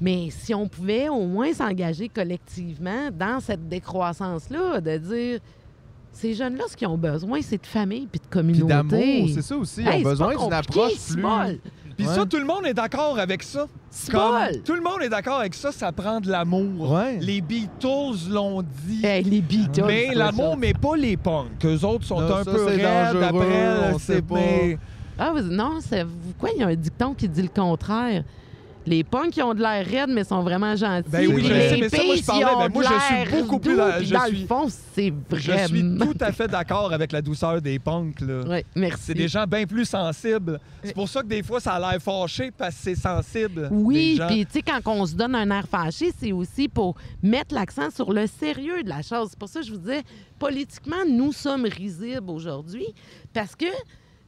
[0.00, 5.40] Mais si on pouvait au moins s'engager collectivement dans cette décroissance-là, de dire
[6.20, 8.66] ces jeunes-là, ce qu'ils ont besoin, c'est de famille puis de Puis communauté.
[8.66, 9.82] d'amour, c'est ça aussi.
[9.82, 11.16] Ils Hey, ont besoin d'une approche plus.
[11.22, 11.58] molle.
[11.96, 12.14] Puis Ouais.
[12.14, 13.66] ça, tout le monde est d'accord avec ça.
[14.10, 14.62] Comme molle.
[14.64, 16.92] tout le monde est d'accord avec ça, ça prend de l'amour.
[16.92, 17.18] Ouais.
[17.20, 19.04] Les Beatles l'ont dit.
[19.04, 19.82] Hey, les Beatles.
[19.86, 21.64] Mais l'amour, mais pas les punks.
[21.64, 23.92] Eux autres sont Non, un ça, peu raides dangereux, après.
[23.94, 24.34] on c'est- sait pas.
[24.36, 24.78] mais-
[25.18, 28.22] Ah, vous- non, c'est vous- quoi, il y a un dicton qui dit le contraire.
[28.88, 31.10] Les punks, ils ont de l'air raides, mais sont vraiment gentils.
[31.10, 32.88] Ben oui, je les sais, mais ça, moi, je parlais, ils ont ben, moi, de
[32.88, 35.36] je suis l'air beaucoup plus doux, dans- puis je dans suis- le fond, c'est Je
[35.40, 35.50] suis
[35.82, 36.06] vraiment...
[36.06, 38.20] tout à fait d'accord avec la douceur des punks.
[38.22, 38.42] Là.
[38.48, 39.02] Ouais, merci.
[39.08, 40.58] C'est des gens bien plus sensibles.
[40.82, 43.68] C'est pour ça que des fois, ça a l'air fâché parce que c'est sensible.
[43.68, 44.26] des Oui, gens.
[44.26, 47.90] puis tu sais, quand on se donne un air fâché, c'est aussi pour mettre l'accent
[47.90, 49.28] sur le sérieux de la chose.
[49.30, 50.02] C'est pour ça que je vous disais,
[50.38, 52.86] politiquement, nous sommes risibles aujourd'hui
[53.34, 53.66] parce que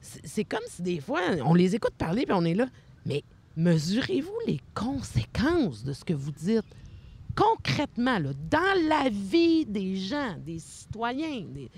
[0.02, 2.66] c'est c'est comme si des fois, on les écoute parler puis on est là,
[3.06, 3.22] mais
[3.56, 6.64] mesurez-vous les conséquences de ce que vous dites?
[7.36, 11.70] Concrètement, là, dans la vie des gens, des citoyens, des-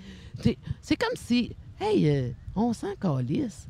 [0.81, 3.69] c'est- comme si, hey, euh, on s'en calisse.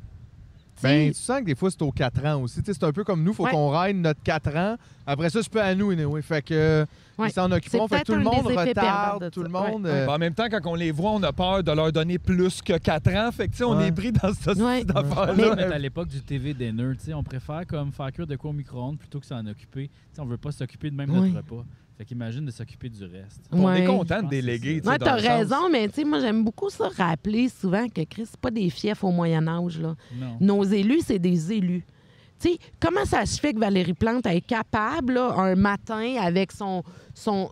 [0.82, 2.60] Ben, tu sens que des fois, c'est aux 4 ans aussi.
[2.64, 3.50] C'est un peu comme nous, faut Ouais.
[3.52, 4.76] qu'on ride notre 4 ans.
[5.06, 6.22] Après ça, c'est pas à nous, anyway.
[6.22, 6.84] Fait que.
[7.18, 7.86] Ils s'en occuperont.
[7.88, 9.84] C'est Fait que tout le monde retarde, de tout le monde.
[9.84, 9.90] Ouais.
[9.90, 12.60] euh, En même temps, quand on les voit, on a peur de leur donner plus
[12.62, 13.32] que 4 ans.
[13.32, 14.84] Fait que, tu sais, on est pris dans cette Ouais.
[14.94, 15.54] affaire-là.
[15.56, 15.62] Mais...
[15.64, 18.54] À l'époque du TV dinner, tu sais, on préfère comme faire cuire de quoi au
[18.54, 19.88] micro-ondes plutôt que s'en occuper.
[19.88, 21.64] Tu sais, on veut pas s'occuper de même notre repas.
[21.98, 23.42] Fait qu'imagine de s'occuper du reste.
[23.52, 24.76] On est content de déléguer.
[24.76, 27.86] c'est tu sais, Ouais, t'as raison, mais tu sais, moi, j'aime beaucoup ça rappeler souvent
[27.88, 29.80] que Chris, c'est pas des fiefs au Moyen-Âge.
[30.40, 31.84] Nos élus, c'est des élus.
[32.80, 36.82] Comment ça se fait que Valérie Plante est capable, un matin, avec son,
[37.14, 37.50] son,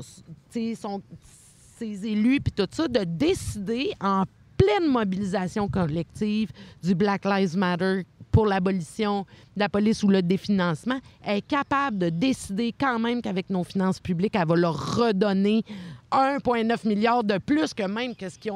[0.51, 4.25] ses élus puis tout ça, de décider en
[4.57, 6.51] pleine mobilisation collective
[6.83, 9.27] du Black Lives Matter pour l'abolition
[9.57, 13.99] de la police ou le définancement, est capable de décider quand même qu'avec nos finances
[13.99, 15.65] publiques, elle va leur redonner
[16.13, 18.53] 1,9 milliard de plus que même que ce qu'ils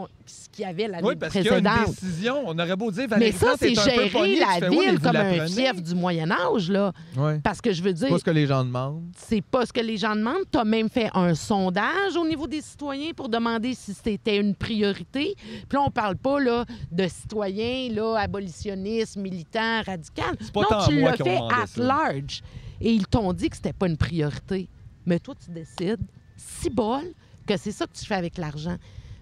[0.59, 1.95] y avait l'année Oui, parce qu'il y a une précédente.
[2.01, 2.43] décision.
[2.47, 5.01] On aurait beau dire, Mais Valérie ça, Plante c'est gérer la fais, oui, mais ville
[5.01, 6.93] comme un fief du Moyen Âge, là.
[7.17, 7.41] ouais.
[7.45, 9.03] Parce que je veux C'est dire, pas ce que les gens demandent.
[9.17, 10.45] c'est pas ce que les gens demandent.
[10.51, 14.55] Tu as même fait un sondage au niveau des citoyens pour demander si c'était une
[14.55, 15.35] priorité.
[15.37, 20.23] Puis là, on parle pas là, de citoyens là, abolitionnistes, militants, radicaux.
[20.57, 21.83] non, tant tu l'as fait at ça.
[21.83, 22.43] large.
[22.81, 24.69] Et ils t'ont dit que c'était pas une priorité.
[25.07, 26.01] Mais toi, tu décides,
[26.37, 27.03] si bol,
[27.47, 28.77] que c'est ça que tu fais avec l'argent.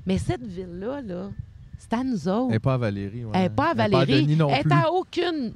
[0.07, 1.31] Mais cette ville-là, là,
[1.79, 2.47] c'est à nous autres.
[2.47, 3.25] Elle n'est pas à Valérie.
[3.25, 3.31] ouais.
[3.35, 4.27] Elle n'est pas à Valérie.
[4.31, 4.71] Elle plus.
[4.71, 5.53] est à aucune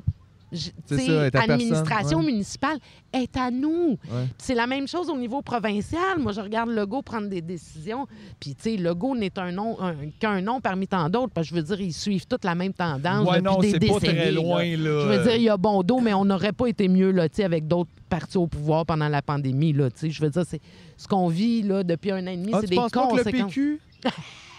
[0.52, 2.24] j- C'est t'sais, ça, elle est à administration personne, ouais.
[2.32, 2.78] municipale.
[3.12, 3.98] Est à nous.
[4.10, 4.26] Ouais.
[4.38, 6.18] C'est la même chose au niveau provincial.
[6.18, 8.06] Moi, je regarde Legault prendre des décisions.
[8.38, 11.32] Puis, tu sais, Legault n'est un nom un- qu'un nom parmi tant d'autres.
[11.32, 13.70] Parce que je veux dire, ils suivent toute la même tendance Ouais, depuis non, des
[13.70, 14.00] c'est pas décennies.
[14.18, 15.00] très loin, là.
[15.00, 17.26] Je veux dire, il y a bon dos, mais on n'aurait pas été mieux là,
[17.42, 19.72] avec d'autres partis au pouvoir pendant la pandémie.
[19.72, 20.60] Là, je veux dire, c'est
[20.96, 23.32] ce qu'on vit là, depuis un an et demi, Ah, c'est des que le conséquences.
[23.48, 23.80] PQ?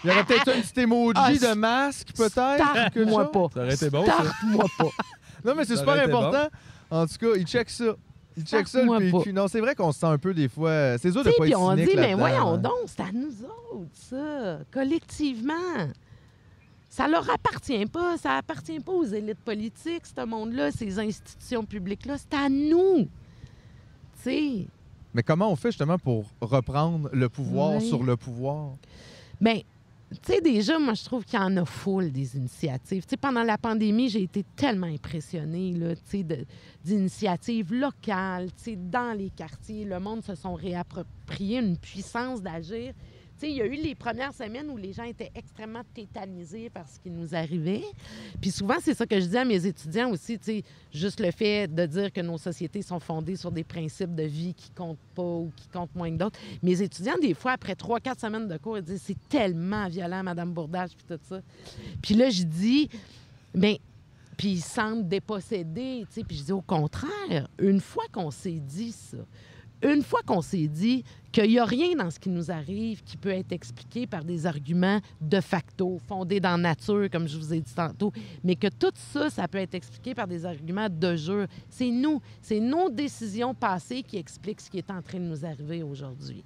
[0.04, 2.32] Il y aurait peut-être un petit emoji Ah, de masque, peut-être?
[2.56, 3.32] Starte-moi chose?
[3.34, 3.48] pas.
[3.54, 4.14] Ça aurait été bon, ça.
[4.14, 4.86] Starte-moi pas.
[5.46, 6.48] Non, mais c'est super important.
[6.90, 7.96] En tout cas, il check ça.
[8.36, 9.12] Il check ça, le.
[9.12, 9.34] PQ.
[9.34, 10.98] Non, c'est vrai qu'on se sent un peu des fois...
[11.00, 12.58] C'est dur de pas puis être on dit, mais voyons hein.
[12.60, 15.54] donc, c'est à nous autres, ça, collectivement.
[16.88, 18.18] Ça leur appartient pas.
[18.18, 22.16] Ça appartient pas aux élites politiques, ce monde-là, ces institutions publiques-là.
[22.18, 23.08] C'est à nous.
[24.24, 24.68] Tu sais,
[25.14, 27.88] Mais comment on fait justement pour reprendre le pouvoir Oui.
[27.88, 28.72] sur le pouvoir?
[29.42, 29.62] Bien,
[30.10, 33.04] tu sais, déjà, moi, je trouve qu'il y en a full des initiatives.
[33.04, 36.26] Tu sais, pendant la pandémie, j'ai été tellement impressionnée, là, tu sais,
[36.84, 39.84] d'initiatives locales, tu sais, dans les quartiers.
[39.84, 42.94] Le monde se sont réappropriés une puissance d'agir.
[43.44, 47.00] Il y a eu les premières semaines où les gens étaient extrêmement tétanisés par ce
[47.00, 47.84] qui nous arrivait.
[48.42, 50.40] Puis souvent, c'est ça que je dis à mes étudiants aussi,
[50.92, 54.54] juste le fait de dire que nos sociétés sont fondées sur des principes de vie
[54.54, 56.40] qui comptent pas ou qui comptent moins que d'autres.
[56.64, 60.24] Mes étudiants, des fois, après trois, quatre semaines de cours, ils disent c'est tellement violent,
[60.24, 61.42] Madame Bourdage, puis tout ça.
[62.02, 62.90] Puis là, je dis,
[63.54, 63.80] mais
[64.38, 66.24] puis ils semblent dépossédés, tu sais.
[66.24, 69.18] Puis je dis au contraire, une fois qu'on s'est dit ça,
[69.82, 73.18] une fois qu'on s'est dit qu'il n'y a rien dans ce qui nous arrive qui
[73.18, 77.60] peut être expliqué par des arguments de facto, fondés dans nature, comme je vous ai
[77.60, 78.12] dit tantôt,
[78.44, 81.48] mais que tout ça, ça peut être expliqué par des arguments de jeu.
[81.70, 85.46] C'est nous, c'est nos décisions passées qui expliquent ce qui est en train de nous
[85.46, 86.44] arriver aujourd'hui.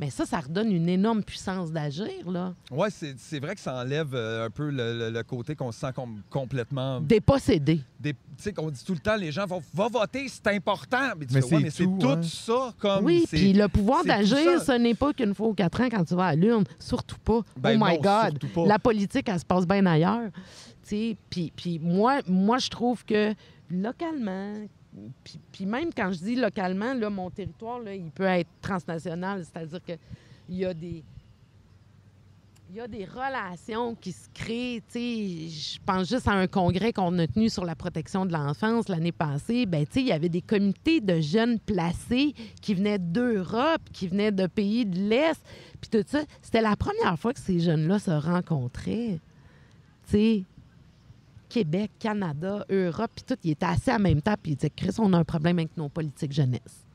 [0.00, 2.54] Mais ça, ça redonne une énorme puissance d'agir, là.
[2.70, 5.70] Ouais, c'est c'est vrai que ça enlève euh, un peu le, le- le côté qu'on
[5.72, 7.02] se sent comme complètement.
[7.02, 7.82] Dépossédé.
[8.00, 11.12] des- Tu sais, qu'on dit tout le temps, les gens vont va voter, c'est important.
[11.18, 12.22] Mais, ouais, c'est tout, tout hein.
[12.22, 13.04] ça comme.
[13.04, 16.14] Oui, puis le pouvoir d'agir, ce n'est pas qu'une fois aux quatre ans quand tu
[16.14, 16.64] vas à l'urne.
[16.78, 17.40] Surtout pas.
[17.58, 18.66] Ben oh my non, God.
[18.66, 20.30] La politique, elle se passe bien ailleurs.
[20.88, 23.34] Tu sais, Puis, puis moi, moi, je trouve que
[23.70, 24.54] localement,
[25.24, 29.92] puis, puis même quand je dis localement, mon territoire, il peut être transnational, c'est-à-dire que
[30.48, 31.04] il y a des
[32.72, 34.80] il y a des relations qui se créent.
[34.94, 39.10] Je pense juste à un congrès qu'on a tenu sur la protection de l'enfance l'année
[39.10, 39.66] passée.
[39.66, 44.46] Ben, il y avait des comités de jeunes placés qui venaient d'Europe, qui venaient de
[44.46, 45.42] pays de l'Est.
[45.80, 49.18] Puis tout ça, c'était la première fois que ces jeunes-là se rencontraient.
[50.08, 50.44] Tu sais,
[51.50, 54.94] Québec, Canada, Europe, puis tout, ils étaient assis en même temps, puis ils disaient, Chris,
[54.98, 56.86] on a un problème avec nos politiques jeunesse.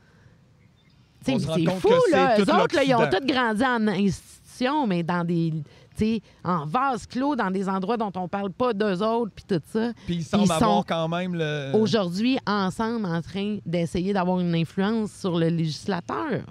[1.22, 2.38] C'est fou, là.
[2.38, 5.52] Eux autres, là, ils ont tous grandi en institution, mais dans des.
[5.52, 5.64] tu
[5.96, 9.62] sais, en vase clos, dans des endroits dont on parle pas d'eux autres, puis tout
[9.72, 9.92] ça.
[10.06, 11.72] Puis ils semblent Ils sont avoir quand même le.
[11.74, 16.42] Aujourd'hui, ensemble, en train d'essayer d'avoir une influence sur le législateur.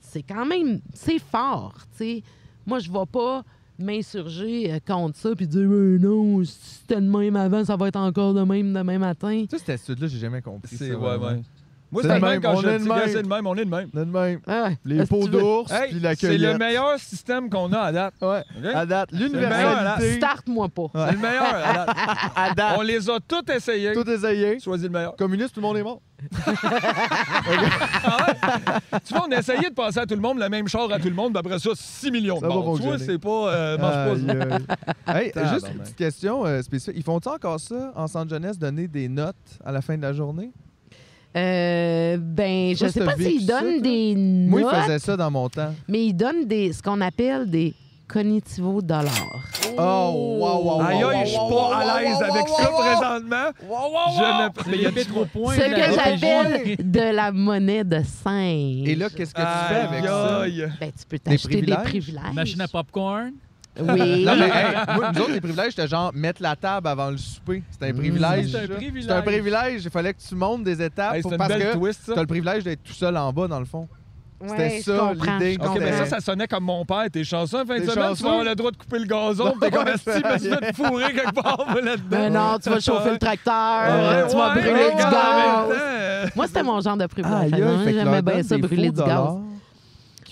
[0.00, 0.80] C'est quand même.
[0.94, 2.22] C'est fort, tu sais.
[2.66, 3.42] Moi, je vais pas
[3.82, 7.88] m'insurger euh, contre ça puis dire Ben non, si c'était de même avant, ça va
[7.88, 9.44] être encore de même demain matin.
[9.50, 10.76] Ça, cette attitude-là, j'ai jamais compris.
[10.76, 11.40] C'est ça, ouais, ouais.
[11.92, 13.08] Moi, C'est le le même même, quand on je est le le dis, même.
[13.08, 13.88] c'est le même, on est le même.
[13.92, 14.40] De même.
[14.46, 14.78] Ah ouais.
[14.84, 18.14] Les veux- d'ours, Hey, puis la c'est le meilleur système qu'on a à date.
[18.22, 18.42] Ouais.
[18.58, 18.64] OK?
[18.74, 20.16] À date, meilleur, l'universalité.
[20.16, 20.86] Start-moi pas.
[20.94, 21.88] C'est le meilleur à date.
[22.34, 22.76] À date.
[22.78, 23.92] On les a tous essayés.
[23.92, 24.58] Tout essayé.
[24.58, 25.14] Choisis le meilleur.
[25.16, 26.00] Communiste, tout le monde est mort.
[29.04, 30.98] Tu vois, on a essayé de passer à tout le monde le même char à
[30.98, 32.76] tout le monde, puis après ça, 6 millions de morts.
[32.76, 33.52] Tu vois, c'est pas.
[33.54, 35.12] euh, marche Aïe, pas.
[35.12, 35.24] aïe.
[35.26, 35.54] Hey, Tabarnak.
[35.60, 36.94] juste une petite question euh, spécifique.
[36.96, 40.12] Ils font-ils encore ça en centre jeunesse, donner des notes à la fin de la
[40.12, 40.50] journée?
[41.36, 43.80] Euh, ben, je Toi, sais pas ça, donnent toi?
[43.82, 45.74] des Moi, ils notes, faisaient ça dans mon temps.
[45.88, 47.74] mais ils donnent des, ce qu'on appelle des
[48.08, 49.42] cognitivo-dollars.
[49.78, 52.82] Oh, wow, wow, Aïe, wow, aïe, je suis pas à l'aise avec ça wow, wow.
[52.82, 53.48] présentement.
[53.62, 54.70] Je ne.
[54.70, 57.84] Mais il y a Les trop points Ce de la que j'appelle de la monnaie
[57.84, 58.86] de singe.
[58.88, 60.42] Et là, qu'est-ce que tu fais avec ça?
[60.80, 62.34] Ben, tu peux t'acheter des privilèges.
[62.34, 63.32] Machine à popcorn?
[63.80, 64.24] Oui.
[64.24, 67.16] Non, mais hey, moi, nous autres, les privilèges, c'était genre mettre la table avant le
[67.16, 67.62] souper.
[67.70, 68.48] C'était un privilège.
[68.50, 69.02] C'est un privilège.
[69.02, 69.84] C'était un privilège.
[69.84, 72.26] Il fallait que tu montes des étapes Hey, pour- parce que twist, tu as le
[72.26, 73.88] privilège d'être tout seul en bas, dans le fond.
[74.44, 75.56] C'était ça, l'idée.
[75.64, 77.04] OK, mais ça, ça sonnait comme mon père.
[77.12, 79.54] T'es chanceux en fin de semaine, tu vas avoir le droit de couper le gazon.
[79.60, 81.92] T'es comme si, mais tu vas te fourrer quelque part là-dedans.
[82.10, 86.32] Ben non, tu vas chauffer le tracteur, Ouais, tu vas ouais, brûler mais du gaz.
[86.34, 87.50] Moi, c'était mon genre de privilège.
[87.52, 89.28] Que J'aimais bien ça, brûler du gaz.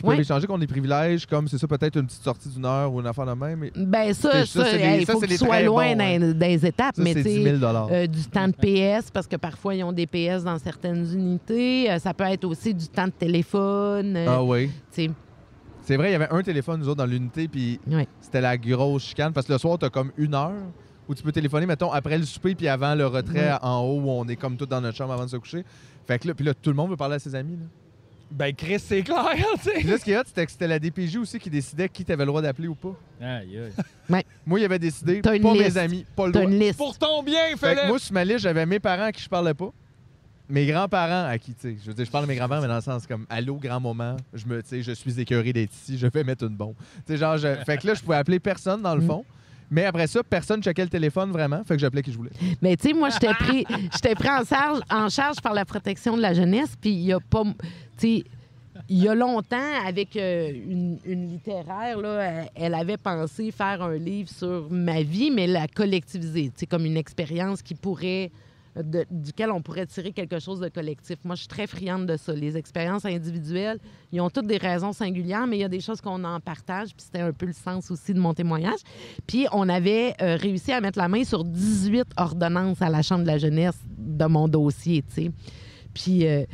[0.00, 0.22] Qui peuvent Ouais.
[0.22, 3.06] échanger contre des privilèges, comme c'est ça, peut-être une petite sortie d'une heure ou une
[3.06, 3.58] affaire de même.
[3.58, 6.64] Mais Ben ça, ça, ça, hey, il ça, faut sois très loin bons, dans les
[6.66, 9.36] étapes, ça, mais c'est tu 10 sais, 000 euh, du temps de PS, parce que
[9.36, 11.90] parfois, ils ont des PS dans certaines unités.
[11.90, 14.16] Euh, ça peut être aussi du temps de téléphone.
[14.16, 14.70] euh, Ah oui.
[15.82, 18.08] C'est vrai, il y avait un téléphone, nous autres, dans l'unité, puis Ouais.
[18.22, 19.34] c'était la grosse chicane.
[19.34, 20.52] Parce que le soir, tu as comme une heure
[21.08, 23.58] où tu peux téléphoner, mettons, après le souper, puis avant le retrait Ouais.
[23.60, 25.62] en haut, où on est comme tout dans notre chambre avant de se coucher.
[26.06, 27.56] Fait que là, puis là, tout le monde veut parler à ses amis.
[27.56, 27.66] Là.
[28.30, 29.88] Ben, Chris, c'est clair, tu Puis sais.
[29.88, 32.22] là, ce qui est hot, c'était que c'était la DPJ aussi qui décidait qui t'avais
[32.24, 32.94] le droit d'appeler ou pas.
[33.20, 33.58] Aïe,
[34.08, 34.22] aïe.
[34.46, 35.76] Moi, il avait décidé, T'as pas une mes liste.
[35.76, 36.50] amis, pas le T'as droit.
[36.52, 36.78] une liste.
[36.78, 37.88] Pour ton bien, Fait que fais-le.
[37.88, 39.70] moi, sur ma liste, j'avais mes parents à qui je parlais pas.
[40.48, 42.68] Mes grands-parents à qui, tu sais, je veux dire, je parle de mes grands-parents, mais
[42.68, 45.72] dans le sens comme, allô, grand moment, je me, tu sais, je suis écœuré d'être
[45.72, 46.74] ici, je vais mettre une bombe.
[47.06, 49.06] Tu sais, genre, je- fait que là, je pouvais appeler personne, dans le Mm.
[49.06, 49.24] fond.
[49.72, 52.32] Mais après ça, personne checkait le téléphone vraiment, fait que j'appelais qui je voulais.
[52.60, 56.16] Mais tu sais, moi, j'étais pris, j'étais pris en charge, en charge par la protection
[56.16, 57.44] de la jeunesse, puis il y a pas,
[58.08, 58.24] il
[58.88, 61.98] y a longtemps, avec euh, une, littéraire,
[62.54, 66.96] elle, avait pensé faire un livre sur ma vie, mais la collectiviser, tu comme une
[66.96, 68.30] expérience qui pourrait
[69.10, 71.18] duquel on pourrait tirer quelque chose de collectif.
[71.24, 72.32] Moi, je suis très friande de ça.
[72.32, 73.78] Les expériences individuelles,
[74.12, 76.90] ils ont toutes des raisons singulières, mais il y a des choses qu'on en partage,
[76.90, 78.78] puis c'était un peu le sens aussi de mon témoignage.
[79.26, 83.22] Puis on avait euh, réussi à mettre la main sur 18 ordonnances à la Chambre
[83.22, 85.30] de la jeunesse de mon dossier, tu sais.
[85.94, 86.44] Puis euh,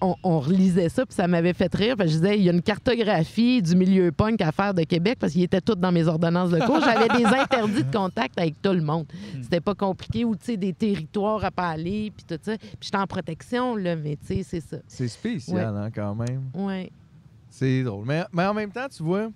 [0.00, 1.96] on, on relisait ça, puis ça m'avait fait rire.
[1.96, 4.82] Parce que je disais, il y a une cartographie du milieu punk à faire de
[4.82, 6.80] Québec, parce qu'ils étaient tous dans mes ordonnances de cours.
[6.80, 9.06] J'avais des interdits de contact avec tout le monde.
[9.42, 12.56] C'était pas compliqué, ou tu sais, des territoires à pas aller, puis tout ça.
[12.56, 14.78] Puis j'étais en protection, là, mais tu sais, c'est ça.
[14.86, 16.50] C'est spécial, hein, quand même.
[16.54, 16.90] Ouais.
[17.50, 18.04] C'est drôle.
[18.06, 19.30] Mais, mais en même temps, tu vois,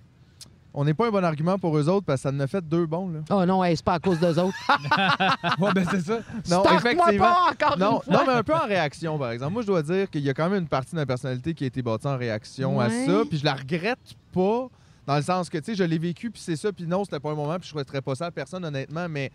[0.73, 2.67] on n'est pas un bon argument pour eux autres parce que ça en a fait
[2.67, 3.19] deux bons, là.
[3.29, 4.57] Oh non, hey, c'est pas à cause d'eux autres.
[5.59, 6.19] Ouais, ben, c'est ça.
[6.49, 7.17] Non, effectivement.
[7.17, 8.13] pas encore Non, une fois.
[8.13, 9.53] non, mais un peu en réaction, par exemple.
[9.53, 11.63] Moi, je dois dire qu'il y a quand même une partie de ma personnalité qui
[11.63, 13.23] a été bâtie en réaction à ça.
[13.29, 13.99] Puis je la regrette
[14.33, 14.67] pas,
[15.05, 17.19] dans le sens que, tu sais, je l'ai vécu, puis c'est ça, puis non, c'était
[17.19, 19.31] pas un moment, puis je souhaiterais pas ça à personne, honnêtement, mais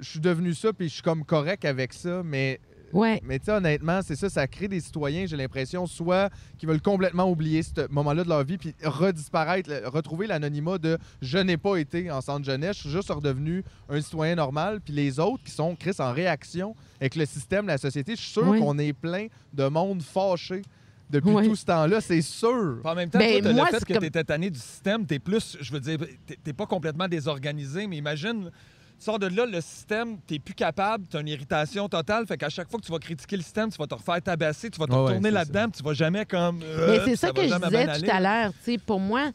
[0.00, 2.60] je suis devenu ça, puis je suis comme correct avec ça, mais.
[2.92, 3.20] Ouais.
[3.24, 6.80] Mais tu sais, honnêtement, c'est ça, ça crée des citoyens, j'ai l'impression, soit qui veulent
[6.80, 11.76] complètement oublier ce moment-là de leur vie, puis redisparaître, retrouver l'anonymat de je n'ai pas
[11.76, 15.50] été en centre jeunesse, je suis juste redevenu un citoyen normal, puis les autres qui
[15.52, 18.60] sont, Chris, en réaction avec le système, la société, je suis sûr Oui.
[18.60, 20.62] qu'on est plein de monde fâché
[21.10, 22.80] depuis tout ce temps-là, c'est sûr.
[22.84, 25.06] En même temps, Ben, toi, t'as moi, le fait que comme- t'étais tanné du système,
[25.06, 28.50] t'es plus, je veux dire, t'es- t'es pas complètement désorganisé, mais imagine, tu
[28.98, 32.70] sors de là, le système, t'es plus capable, t'as une irritation totale, fait qu'à chaque
[32.70, 34.92] fois que tu vas critiquer le système, tu vas te refaire tabasser, tu vas te
[34.92, 36.60] retourner c'est là-dedans, puis tu vas jamais comme...
[36.62, 38.52] euh, Mais c'est ça, que je disais tout à l'heure.
[38.64, 39.30] Tu sais, Pour moi,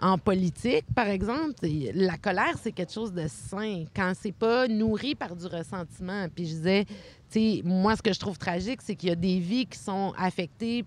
[0.00, 1.54] en politique, par exemple,
[1.94, 3.84] la colère, c'est quelque chose de sain.
[3.94, 6.28] Quand c'est pas nourri par du ressentiment.
[6.34, 6.94] Puis je disais, tu
[7.30, 10.14] sais, moi, ce que je trouve tragique, c'est qu'il y a des vies qui sont
[10.16, 10.84] affectées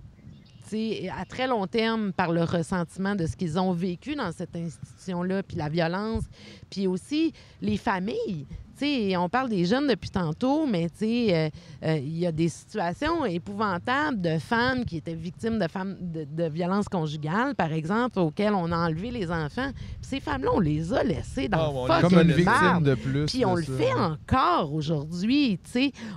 [1.17, 5.43] à très long terme par le ressentiment de ce qu'ils ont vécu dans cette institution-là,
[5.43, 6.23] puis la violence,
[6.69, 8.45] puis aussi les familles.
[8.77, 11.49] Tu sais, on parle des jeunes depuis tantôt, mais euh,
[11.83, 16.23] euh, il y a des situations épouvantables de femmes qui étaient victimes de, femmes, de,
[16.23, 19.69] de violences conjugales, par exemple, auxquelles on a enlevé les enfants.
[19.75, 23.25] Puis ces femmes-là, on les a laissées dans Ah, le Comme une victime de plus.
[23.25, 23.73] Puis on le ça.
[23.73, 25.59] fait encore aujourd'hui.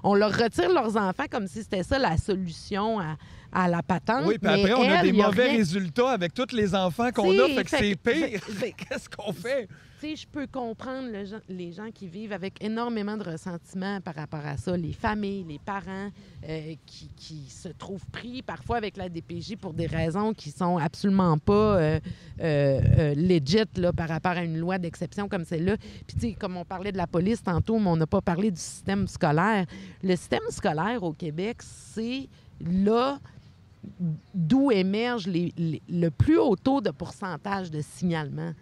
[0.02, 3.16] On leur retire leurs enfants comme si c'était ça la solution à,
[3.54, 4.24] à la patente.
[4.26, 5.56] Oui, puis mais après, on a elle, des mauvais rien.
[5.58, 8.40] résultats avec tous les enfants qu'on a, fait que c'est pire.
[8.76, 9.68] Qu'est-ce qu'on fait?
[10.02, 14.44] Je peux comprendre le gens- les gens qui vivent avec énormément de ressentiments par rapport
[14.44, 16.10] à ça, les familles, les parents
[16.46, 20.76] euh, qui, qui se trouvent pris parfois avec la DPJ pour des raisons qui sont
[20.76, 22.00] absolument pas euh,
[22.42, 25.78] euh, euh, legit là, par rapport à une loi d'exception comme celle-là.
[26.06, 28.50] Puis, tu sais, comme on parlait de la police tantôt, mais on n'a pas parlé
[28.50, 29.64] du système scolaire.
[30.02, 32.28] Le système scolaire au Québec, c'est
[32.60, 33.18] là
[34.34, 38.52] d'où émerge les- les- le plus haut taux de pourcentage de signalement.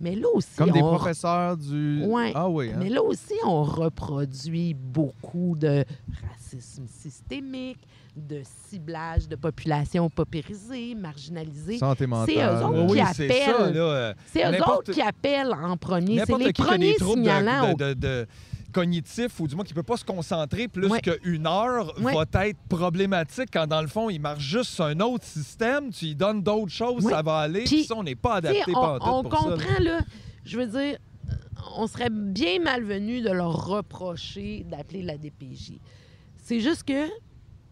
[0.00, 2.04] Mais là aussi, Comme des on- professeurs du.
[2.06, 2.30] Ouais.
[2.34, 2.70] Ah oui.
[2.72, 2.76] hein?
[2.78, 5.84] mais là aussi, on reproduit beaucoup de
[6.32, 7.80] racisme systémique,
[8.16, 11.78] de ciblage de populations paupérisées, marginalisées.
[11.78, 12.26] Santé mentale.
[12.34, 14.14] C'est eux autres Oui, qui appellent.
[14.26, 16.22] C'est eux autres qui appellent en premier.
[16.24, 17.74] C'est les qui premiers signalants.
[17.74, 18.26] de, de, de-
[18.68, 21.00] de cognitifs ou du moins qui ne peut pas se concentrer plus Ouais.
[21.00, 22.14] qu'une heure Ouais.
[22.14, 26.06] va être problématique quand dans le fond il marche juste sur un autre système, tu
[26.06, 27.12] lui donnes d'autres choses, Ouais.
[27.12, 29.48] ça va aller, Puis, ça on n'est pas adapté on, pour ça.
[29.50, 29.56] là.
[29.56, 30.00] comprend, là,
[30.44, 30.98] je veux dire,
[31.76, 35.78] on serait bien malvenu de leur reprocher d'appeler la DPJ.
[36.36, 37.08] C'est juste que,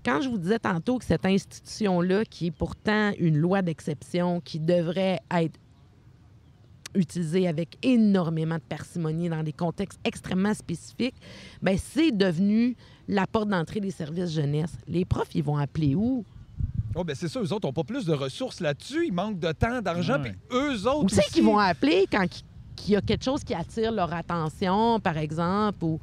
[0.04, 4.60] quand je vous disais tantôt que cette institution-là, qui est pourtant une loi d'exception, qui
[4.60, 5.58] devrait être
[6.96, 11.14] utilisée avec énormément de parcimonie dans des contextes extrêmement spécifiques,
[11.62, 12.76] ben c'est devenu
[13.08, 14.72] la porte d'entrée des services jeunesse.
[14.88, 16.24] Les profs, ils vont appeler où?
[16.94, 19.52] Oh, ben c'est ça, eux autres n'ont pas plus de ressources là-dessus, ils manquent de
[19.52, 22.24] temps, d'argent, puis eux autres Où c'est qu'ils vont appeler quand
[22.86, 25.84] il- y a quelque chose qui attire leur attention, par exemple?
[25.84, 26.00] Ou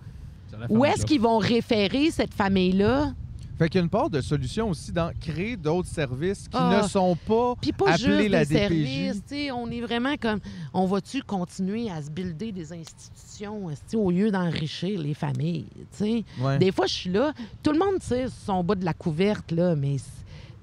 [0.70, 3.14] où est-ce qu'ils vont référer cette famille-là?
[3.58, 6.82] Fait qu'il y a une part de solution aussi dans créer d'autres services qui Ah.
[6.82, 7.54] ne sont pas.
[7.62, 9.52] Puis pas juste la des DPJ.
[9.54, 10.40] On est vraiment comme...
[10.74, 15.68] On va-tu continuer à se builder des institutions au lieu d'enrichir les familles?
[16.42, 16.58] Ouais.
[16.58, 17.32] Des fois, je suis là,
[17.62, 19.98] tout le monde tire son bas de la couverte, là, mais...
[20.00, 20.06] c-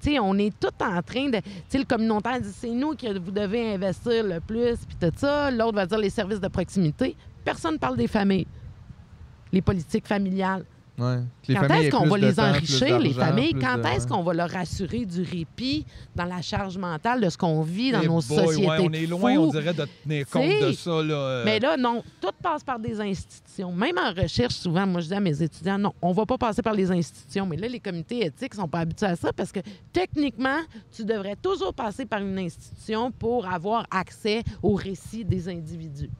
[0.02, 1.36] tu sais, on est tout en train de.
[1.40, 5.12] Tu sais, le communautaire dit c'est nous que vous devez investir le plus, puis tout
[5.14, 5.50] ça.
[5.50, 7.14] L'autre va dire les services de proximité.
[7.44, 8.46] Personne ne parle des familles.
[9.52, 10.64] Les politiques familiales.
[11.00, 11.16] Ouais.
[11.42, 13.54] Que les quand est-ce qu'on va les temps, enrichir, les familles?
[13.54, 17.38] Quand de- est-ce qu'on va leur assurer du répit dans la charge mentale de ce
[17.38, 18.68] qu'on vit dans Eh nos boy, sociétés?
[18.68, 19.40] ouais, on est loin, fous?
[19.40, 20.90] on dirait, de tenir compte T'sais, de ça.
[21.02, 21.42] Là, euh.
[21.46, 23.72] Mais là, non, tout passe par des institutions.
[23.72, 26.60] Même en recherche, souvent, moi, je dis à mes étudiants, non, on va pas passer
[26.60, 27.46] par les institutions.
[27.46, 29.60] Mais là, les comités éthiques sont pas habitués à ça parce que
[29.94, 30.58] techniquement,
[30.94, 36.10] tu devrais toujours passer par une institution pour avoir accès au récit des individus.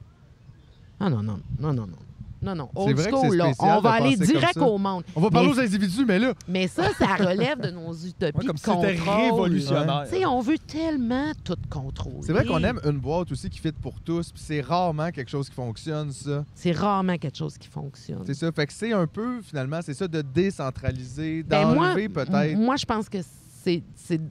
[0.99, 1.97] Ah non, non, non, non, non.
[2.41, 2.69] Non, non.
[2.75, 3.51] Old vrai school, là.
[3.59, 5.03] On va aller direct au monde.
[5.15, 6.33] On va parler Mais- aux individus, mais là.
[6.47, 9.21] Mais ça, ça relève de nos utopies Ouais, comme de si c'était contrôle.
[9.21, 10.05] révolutionnaire.
[10.09, 12.17] Tu sais, on veut tellement tout contrôler.
[12.21, 15.29] C'est vrai qu'on aime une boîte aussi qui fit pour tous, puis c'est rarement quelque
[15.29, 16.43] chose qui fonctionne, ça.
[16.55, 18.23] C'est rarement quelque chose qui fonctionne.
[18.25, 18.51] C'est ça.
[18.51, 22.57] Fait que c'est un peu, finalement, c'est ça de décentraliser, Ben, d'enlever peut-être.
[22.57, 23.19] Moi, je pense que
[23.63, 23.83] c'est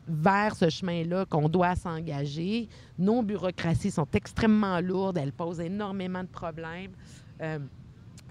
[0.09, 2.69] vers ce chemin-là qu'on doit s'engager.
[2.99, 6.91] Nos bureaucraties sont extrêmement lourdes, elles posent énormément de problèmes.
[7.41, 7.59] Euh,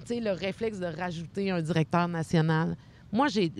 [0.09, 2.75] le réflexe de rajouter un directeur national.
[3.11, 3.51] Moi, j'ai-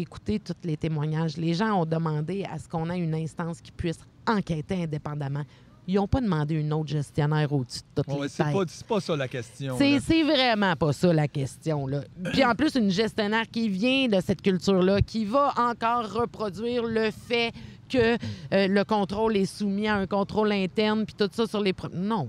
[0.00, 1.36] écouté tous les témoignages.
[1.36, 5.44] Les gens ont demandé à ce qu'on ait une instance qui puisse enquêter indépendamment.
[5.88, 9.16] Ils n'ont pas demandé une autre gestionnaire au-dessus de toutes Ouais, les c'est pas, ça
[9.16, 9.76] la question.
[9.78, 11.86] C'est vraiment pas ça la question.
[11.86, 12.02] Là.
[12.32, 17.10] Puis en plus, une gestionnaire qui vient de cette culture-là, qui va encore reproduire le
[17.10, 17.52] fait
[17.88, 18.14] que
[18.54, 21.74] euh, le contrôle est soumis à un contrôle interne, puis tout ça sur les...
[21.94, 22.28] Non,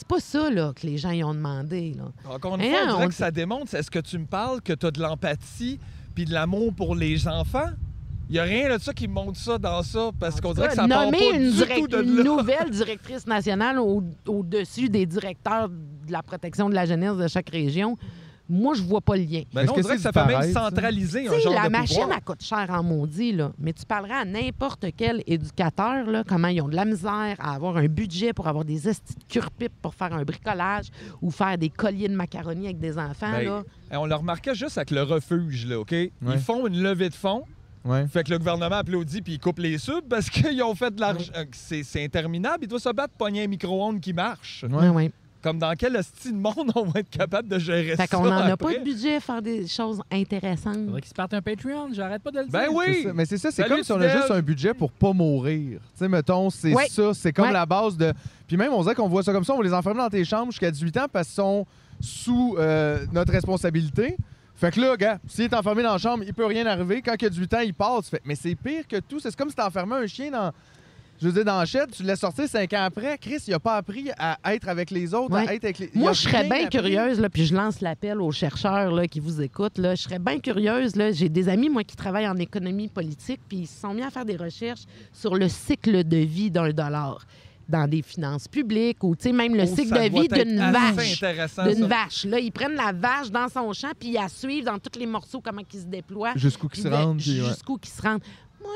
[0.00, 1.94] c'est pas ça là, que les gens y ont demandé.
[1.96, 2.04] Là.
[2.34, 3.74] Encore une Hein, fois, on dirait on- que ça démontre.
[3.74, 5.78] Est-ce que tu me parles que tu as de l'empathie
[6.14, 7.68] puis de l'amour pour les enfants?
[8.28, 10.74] Il n'y a rien de ça qui montre ça dans ça, parce qu'on dirait que
[10.74, 15.68] ça part pas une, du tout de une nouvelle directrice nationale au- au-dessus des directeurs
[15.68, 17.98] de la protection de la jeunesse de chaque région,
[18.50, 19.42] moi, je vois pas le lien.
[19.54, 21.64] Ben Est-ce non, que on dirait c'est que ça fait même centraliser un genre la
[21.68, 22.16] de machine, pouvoir.
[22.18, 23.52] elle coûte cher en maudit, là.
[23.58, 27.54] Mais tu parleras à n'importe quel éducateur, là, comment ils ont de la misère à
[27.54, 30.86] avoir un budget pour avoir des estis de cure-pipe pour faire un bricolage
[31.22, 33.62] ou faire des colliers de macaroni avec des enfants, Ben, là.
[33.92, 35.92] Eh, On le remarquait juste avec le refuge, là, OK?
[35.92, 37.44] Ils font une levée de fonds,
[37.82, 38.06] Ouais.
[38.08, 41.00] fait que le gouvernement applaudit puis il coupe les subs parce qu'ils ont fait de
[41.00, 41.32] l'argent.
[41.34, 42.58] Euh, C'est interminable.
[42.64, 44.66] Il doit se battre pour pogner un micro-ondes qui marche.
[44.70, 45.10] Ouais, ouais.
[45.42, 48.24] Comme dans quel style de monde on va être capable de gérer Fait ça qu'on
[48.24, 50.74] n'en a pas de budget à faire des choses intéressantes.
[50.84, 52.52] Faudrait qu'ils se partent un Patreon, j'arrête pas de le dire.
[52.52, 53.04] Ben oui!
[53.04, 53.12] ça.
[53.14, 55.80] Mais c'est ça, c'est comme si on a juste un budget pour pas mourir.
[55.80, 56.88] Tu sais, mettons, c'est Ouais.
[56.88, 57.52] ça, c'est comme Ouais.
[57.52, 58.12] la base de.
[58.46, 60.24] Puis même, on dirait qu'on voit ça comme ça, on va les enfermer dans tes
[60.24, 61.66] chambres jusqu'à 18 ans parce qu'ils sont
[62.00, 64.16] sous euh, notre responsabilité.
[64.56, 67.00] Fait que là, gars, s'il est enfermé dans la chambre, il peut rien arriver.
[67.00, 68.10] Quand il a 18 ans, il passe.
[68.10, 68.20] Fait...
[68.26, 69.18] Mais c'est pire que tout.
[69.20, 70.52] C'est comme si t'enfermais un chien dans.
[71.20, 73.18] Je veux dire, dans la chaîne, tu le laisses sortir cinq ans après.
[73.18, 75.54] Chris, il a pas appris à être avec les autres, à Ouais.
[75.56, 75.90] être avec les.
[75.94, 76.70] Moi, je serais bien appris.
[76.78, 79.76] curieuse, là, puis je lance l'appel aux chercheurs là, qui vous écoutent.
[79.78, 79.94] Là.
[79.94, 80.96] Je serais bien curieuse.
[80.96, 81.12] là.
[81.12, 84.10] J'ai des amis, moi, qui travaillent en économie politique, puis ils se sont mis à
[84.10, 87.26] faire des recherches sur le cycle de vie d'un dollar
[87.68, 90.96] dans des finances publiques ou, tu sais, même le Oh, cycle de vie d'une assez
[90.96, 91.22] vache.
[91.22, 91.86] intéressant, D'une ça.
[91.86, 92.24] vache.
[92.24, 95.06] Là, ils prennent la vache dans son champ, puis ils la suivent dans tous les
[95.06, 96.32] morceaux, comment ils se déploient.
[96.34, 97.16] Jusqu'où qu'ils se de- rendent.
[97.18, 97.22] ouais.
[97.22, 98.22] Jusqu'où qu'ils se rendent.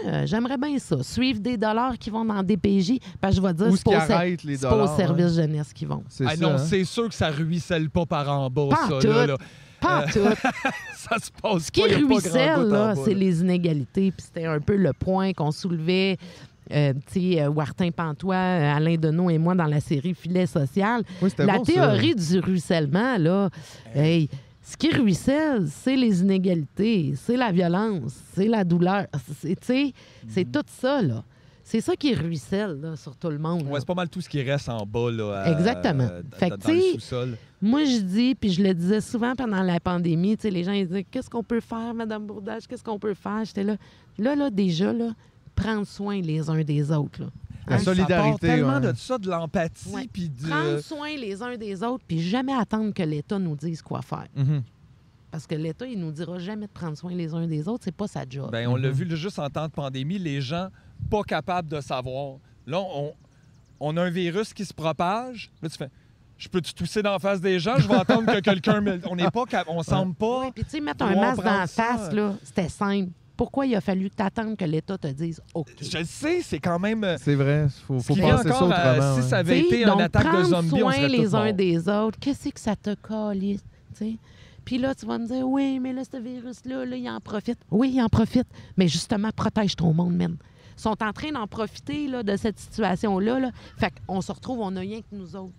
[0.04, 1.02] Moi, euh, j'aimerais bien ça.
[1.02, 2.98] Suivre des dollars qui vont dans des PJ.
[3.20, 4.96] Parce que je vais dire, Où c'est pas, les c'est pas au dollars?
[4.96, 5.42] service ouais.
[5.42, 6.02] jeunesse qu'ils vont.
[6.08, 6.36] C'est Ah ça.
[6.42, 6.58] non, hein.
[6.58, 8.98] c'est sûr que ça ruisselle pas par en bas, Pas ça.
[9.00, 9.06] tout.
[9.08, 9.36] Là, là.
[9.80, 10.20] Pas tout.
[10.96, 13.18] Ça se passe Ce qui pas, ruisselle, là, c'est là.
[13.18, 14.10] les inégalités.
[14.12, 16.16] Puis c'était un peu le point qu'on soulevait,
[16.72, 20.46] euh, tu sais, euh, Wartin Pantois, euh, Alain Deneau et moi dans la série Filet
[20.46, 21.02] social.
[21.20, 21.72] Oui, La bon, ça.
[21.74, 23.50] théorie du ruissellement, là,
[23.94, 24.30] hey,
[24.66, 29.07] ce qui ruisselle, c'est les inégalités, c'est la violence, c'est la douleur.
[29.41, 29.93] C'est, sais,
[30.27, 31.23] c'est tout ça, là.
[31.62, 33.62] C'est ça qui ruisselle, là, sur tout le monde.
[33.69, 35.43] Ouais, c'est pas mal tout ce qui reste en bas, là.
[35.45, 36.09] à- Exactement.
[36.35, 37.36] Fait que, dans le tu sais, sous-sol.
[37.62, 41.05] Moi, je dis, puis je le disais souvent pendant la pandémie, les gens ils disaient
[41.05, 42.66] Qu'est-ce qu'on peut faire, Madame Bourdage?
[42.66, 43.45] Qu'est-ce qu'on peut faire?
[43.45, 43.77] J'étais là.
[44.19, 45.12] Là, là, déjà, là,
[45.55, 47.23] prendre soin les uns des autres.
[47.23, 47.28] Là.
[47.66, 47.78] La Hein?
[47.78, 48.93] solidarité, Ça tellement ouais.
[48.93, 50.09] de ça, de l'empathie, Ouais.
[50.12, 50.49] puis de...
[50.49, 54.27] Prendre soin les uns des autres, puis jamais attendre que l'État nous dise quoi faire.
[54.36, 54.62] Mhm.
[55.31, 57.95] Parce que l'État, il nous dira jamais de prendre soin les uns des autres, c'est
[57.97, 58.51] pas sa job.
[58.53, 58.95] Ben, on l'a Mhm.
[58.95, 60.69] vu là, juste en temps de pandémie, les gens
[61.11, 62.36] pas capables de savoir.
[62.66, 63.12] Là, on,
[63.81, 65.51] on a un virus qui se propage.
[65.62, 65.91] Là, tu fais
[66.36, 67.77] Je peux-tu tousser d'en face des gens?
[67.78, 69.01] Je vais attendre que quelqu'un me.
[69.09, 70.41] On n'est pas On semble pas.
[70.41, 71.82] Oui, puis tu sais, mettre un masque dans la prendre ça.
[71.85, 73.11] face, là, c'était simple.
[73.36, 75.69] Pourquoi il a fallu que t'attendes que l'État te dise OK?
[75.81, 77.02] Je le sais, c'est quand même.
[77.02, 79.16] euh, C'est vrai, faut, faut penser ça encore à- autrement.
[79.23, 81.89] si ça avait T'sais, été une attaque de zombies, on soin serait les uns des
[81.89, 82.19] autres.
[82.20, 82.94] Qu'est-ce que ça te
[83.94, 84.16] sais?
[84.65, 87.59] Puis là, tu vas me dire, oui, mais là, ce virus-là, là, il en profite.
[87.70, 88.47] Oui, il en profite.
[88.77, 90.36] Mais justement, protège ton monde, man.
[90.77, 93.39] Ils sont en train d'en profiter là, de cette situation-là.
[93.40, 93.51] Là.
[93.78, 95.52] Fait qu'on se retrouve, on n'a rien que nous autres.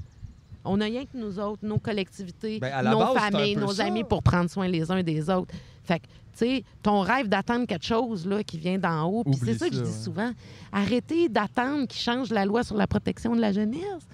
[0.65, 3.85] On n'a rien que nous autres, nos collectivités, Ben, nos base, familles, nos ça.
[3.85, 5.53] amis pour prendre soin les uns des autres.
[5.83, 9.35] Fait que, tu sais, ton rêve d'attendre quelque chose là, qui vient d'en haut, puis
[9.35, 10.03] c'est ça que je dis ouais.
[10.03, 10.31] souvent,
[10.71, 14.07] arrêtez d'attendre qu'ils changent la loi sur la protection de la jeunesse.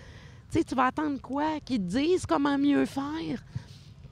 [0.52, 1.60] Tu sais, tu vas attendre quoi?
[1.64, 3.44] Qu'ils te disent comment mieux faire?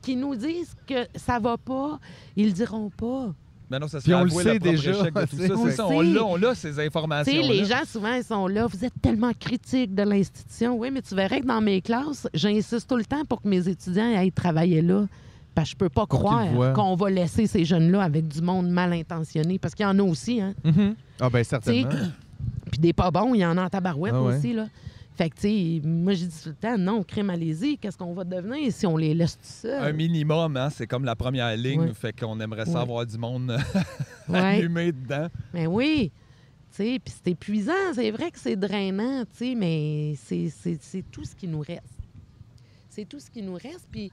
[0.01, 1.99] Qu'ils nous disent que ça va pas?
[2.37, 3.33] Ils le diront pas.
[3.69, 5.55] Ben non, ça Puis on le sait déjà, tout ça.
[5.55, 7.31] On ça, l'a, on l'a, ces Tu sais, informations.
[7.47, 8.65] les gens, souvent, ils sont là.
[8.65, 10.75] Vous êtes tellement critiques de l'institution.
[10.77, 13.67] Oui, mais tu verrais que dans mes classes, j'insiste tout le temps pour que mes
[13.69, 15.05] étudiants aillent travailler là.
[15.53, 18.69] Parce que je peux pas Pour croire qu'on va laisser ces jeunes-là avec du monde
[18.69, 19.59] mal intentionné.
[19.59, 20.53] Parce qu'il y en a aussi, hein.
[20.63, 20.95] Mhm.
[21.19, 21.89] Ah, ben certainement.
[22.71, 24.35] Puis des pas bons, il y en a en tabarouette Ah ouais.
[24.35, 24.65] aussi, là.
[25.19, 28.13] Fait que, tu sais, moi, j'ai dit tout le temps, non, crime allez-y, qu'est-ce qu'on
[28.13, 29.83] va devenir si on les laisse tout seuls?
[29.83, 31.81] Un minimum, hein, c'est comme la première ligne.
[31.81, 31.93] Ouais.
[31.93, 32.79] Fait qu'on aimerait ça Ouais.
[32.83, 33.51] avoir du monde
[34.29, 34.39] Ouais.
[34.39, 35.27] allumé dedans.
[35.53, 36.09] Mais oui,
[36.71, 41.25] tu sais, puis c'est épuisant, c'est vrai que c'est drainant, tu sais, mais c'est- tout
[41.25, 41.99] ce qui nous reste.
[42.87, 44.09] C'est tout ce qui nous reste, puis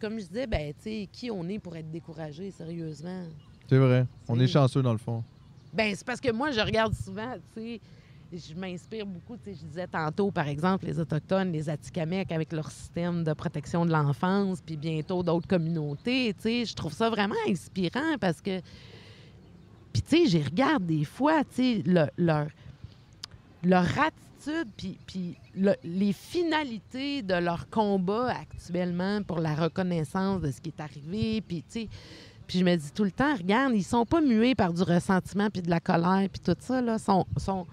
[0.00, 3.24] comme je disais, ben, tu sais, qui on est pour être découragé, sérieusement?
[3.68, 4.06] C'est vrai.
[4.28, 5.24] On est chanceux dans le fond.
[5.72, 7.80] Ben, c'est parce que moi, je regarde souvent, tu sais,
[8.32, 12.52] je m'inspire beaucoup, tu sais, je disais tantôt, par exemple, les Autochtones, les Atikamekw avec
[12.52, 17.08] leur système de protection de l'enfance, puis bientôt d'autres communautés, tu sais, je trouve ça
[17.10, 18.60] vraiment inspirant parce que,
[19.92, 22.46] puis tu sais, j'y regarde des fois, tu sais, le- leur,
[23.62, 30.50] leur attitude, puis, puis le- les finalités de leur combat actuellement pour la reconnaissance de
[30.50, 31.88] ce qui est arrivé, puis tu sais,
[32.46, 35.50] puis je me dis tout le temps, regarde, ils sont pas mués par du ressentiment
[35.50, 37.66] puis de la colère puis tout ça là, sont sont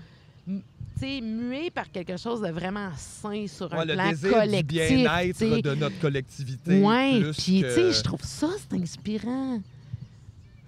[1.04, 4.32] m- tu sais, mués par quelque chose de vraiment sain sur un le plan désir
[4.32, 4.60] collectif.
[4.90, 6.82] du bien-être de notre collectivité.
[6.82, 9.62] Plus puis tu sais, je trouve ça c'est inspirant.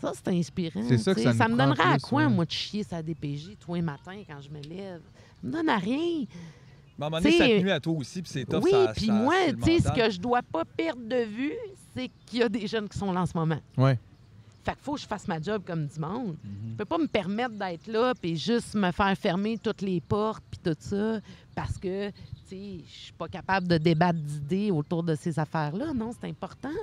[0.01, 0.83] Ça c'est inspirant.
[0.87, 2.29] C'est ça que ça me prend donnerait à quoi ouais.
[2.29, 5.01] moi de chier sa DPJ tous les matins quand je me lève?
[5.41, 6.25] Ça me donne à rien.
[6.97, 8.63] Mais à un moment donné, ça te nuit à toi aussi, puis c'est tough.
[8.63, 11.51] oui, puis moi, tu sais, ce que je dois pas perdre de vue,
[11.93, 13.59] c'est qu'il y a des jeunes qui sont là en ce moment.
[13.77, 13.99] Ouais.
[14.65, 16.35] Fait qu'il faut que je fasse ma job comme du monde.
[16.71, 20.43] Je peux pas me permettre d'être là puis juste me faire fermer toutes les portes
[20.49, 21.19] puis tout ça
[21.53, 22.15] parce que, tu
[22.47, 25.93] sais, je suis pas capable de débattre d'idées autour de ces affaires-là.
[25.93, 26.73] Non, c'est important.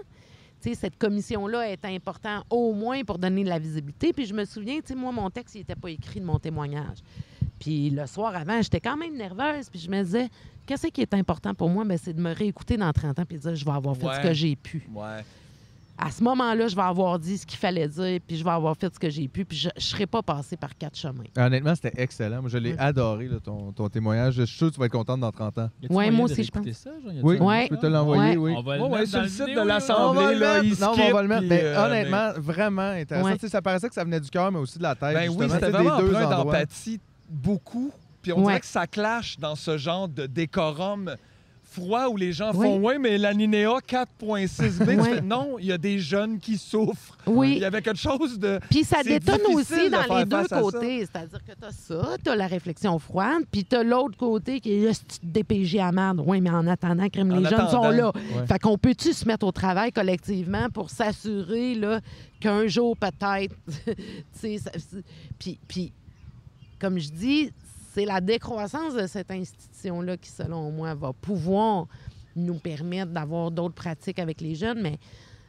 [0.61, 4.13] Tu sais, cette commission-là est importante au moins pour donner de la visibilité.
[4.13, 6.39] Puis je me souviens, tu sais, moi, mon texte, il n'était pas écrit de mon
[6.39, 6.99] témoignage.
[7.59, 9.69] Puis le soir avant, j'étais quand même nerveuse.
[9.69, 10.29] Puis je me disais,
[10.67, 11.85] qu'est-ce qui est important pour moi?
[11.85, 14.07] Ben, c'est de me réécouter dans 30 ans puis de dire, je vais avoir fait
[14.15, 14.89] ce que j'ai pu.
[14.95, 15.25] Ouais.
[15.99, 18.77] À ce moment-là, je vais avoir dit ce qu'il fallait dire, puis je vais avoir
[18.77, 21.23] fait ce que j'ai pu, puis je ne serai pas passé par quatre chemins.
[21.37, 22.41] Honnêtement, c'était excellent.
[22.41, 22.79] Moi, je l'ai Ouais.
[22.81, 24.35] adoré, là, ton, ton témoignage.
[24.35, 25.71] Je suis sûr que tu vas être contente dans 30 ans.
[25.91, 26.67] Moyen moi aussi, je pense.
[26.73, 27.13] Ça, genre?
[27.23, 27.37] Oui?
[27.39, 27.65] Ouais.
[27.65, 28.55] je peux te l'envoyer, Ouais, oui.
[28.57, 30.21] On va le mettre sur le site vidéo, de l'Assemblée.
[30.21, 30.65] On va le là, mettre.
[30.77, 31.47] il Non, mais on va le mettre.
[31.47, 33.49] Mais euh, honnêtement, vraiment intéressant.
[33.49, 35.15] Ça paraissait que ça venait du cœur, mais aussi de la tête.
[35.15, 37.93] Ben oui, c'était vraiment des deux d'empathie beaucoup.
[38.23, 38.45] Puis on Ouais.
[38.53, 41.15] dirait que ça clash dans ce genre de décorum
[41.73, 42.67] froid où les gens Oui.
[42.67, 45.15] font Ouais, mais l'alinéa 4.6b, tu Ouais.
[45.15, 47.17] fais, non, il y a des jeunes qui souffrent.
[47.27, 47.59] Il Oui.
[47.59, 48.61] y avait quelque chose de.
[48.71, 51.01] Puis ça détonne aussi dans les deux côtés.
[51.01, 54.61] C'est-à-dire que tu as ça, tu as la réflexion froide, puis tu as l'autre côté
[54.61, 56.23] qui est là, c'est DPG à merde.
[56.27, 58.13] Oui, mais en attendant, crème, En les jeunes sont là.
[58.15, 58.47] Ouais.
[58.47, 61.77] Fait qu'on peut-tu se mettre au travail collectivement pour s'assurer
[62.41, 63.55] qu'un jour, peut-être,
[65.39, 65.93] puis, puis,
[66.81, 67.53] comme je dis,
[67.93, 71.89] c'est la décroissance de cette institution-là qui, selon moi, va pouvoir
[72.35, 74.99] nous permettre d'avoir d'autres pratiques avec les jeunes, mais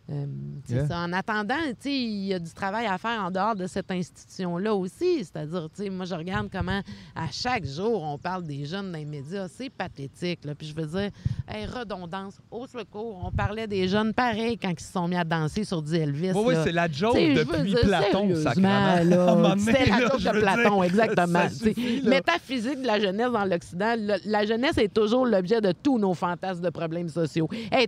[0.10, 0.26] euh,
[0.66, 0.88] c'est Yeah.
[0.88, 1.00] ça.
[1.00, 1.56] En attendant,
[1.86, 5.20] il y a du travail à faire en dehors de cette institution-là aussi.
[5.24, 6.82] C'est-à-dire, moi, je regarde comment
[7.16, 9.48] à chaque jour, on parle des jeunes dans les médias.
[9.48, 10.44] C'est pathétique.
[10.46, 10.56] Là.
[10.56, 11.10] Puis je veux dire,
[11.48, 15.24] hey, redondance, au secours, on parlait des jeunes pareil quand ils se sont mis à
[15.24, 16.32] danser sur du Elvis.
[16.36, 19.58] Oui, c'est la joke Tu sais, je veux depuis dire, Platon, sacrément.
[19.58, 21.50] C'était la joke de Platon, dire, exactement.
[21.50, 22.02] suffit.
[22.06, 23.96] Métaphysique de la jeunesse dans l'Occident.
[23.98, 27.48] le- La jeunesse est toujours l'objet de tous nos fantasmes de problèmes sociaux.
[27.72, 27.88] Elle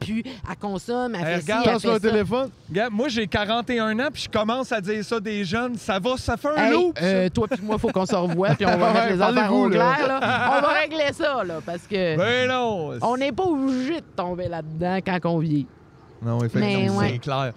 [0.00, 2.00] pue, elle consomme, elle Hey, fait ci, regarde, le ça.
[2.00, 2.50] téléphone.
[2.68, 5.76] Regarde, moi, j'ai 41 ans, puis je commence à dire ça des jeunes.
[5.76, 6.98] Ça va, ça fait un Hey, loop.
[6.98, 7.04] ça.
[7.04, 9.54] euh, toi puis moi, faut qu'on se revoie, puis on va mettre les affaires parlez-vous,
[9.64, 9.94] au là.
[9.96, 10.08] clair.
[10.08, 10.20] Là.
[10.58, 12.92] On va régler ça, là, parce que Ben non.
[13.02, 15.66] on n'est pas obligé de tomber là-dedans quand on vit.
[16.22, 16.66] Non, effectivement.
[16.82, 17.10] Mais ouais.
[17.12, 17.52] C'est clair.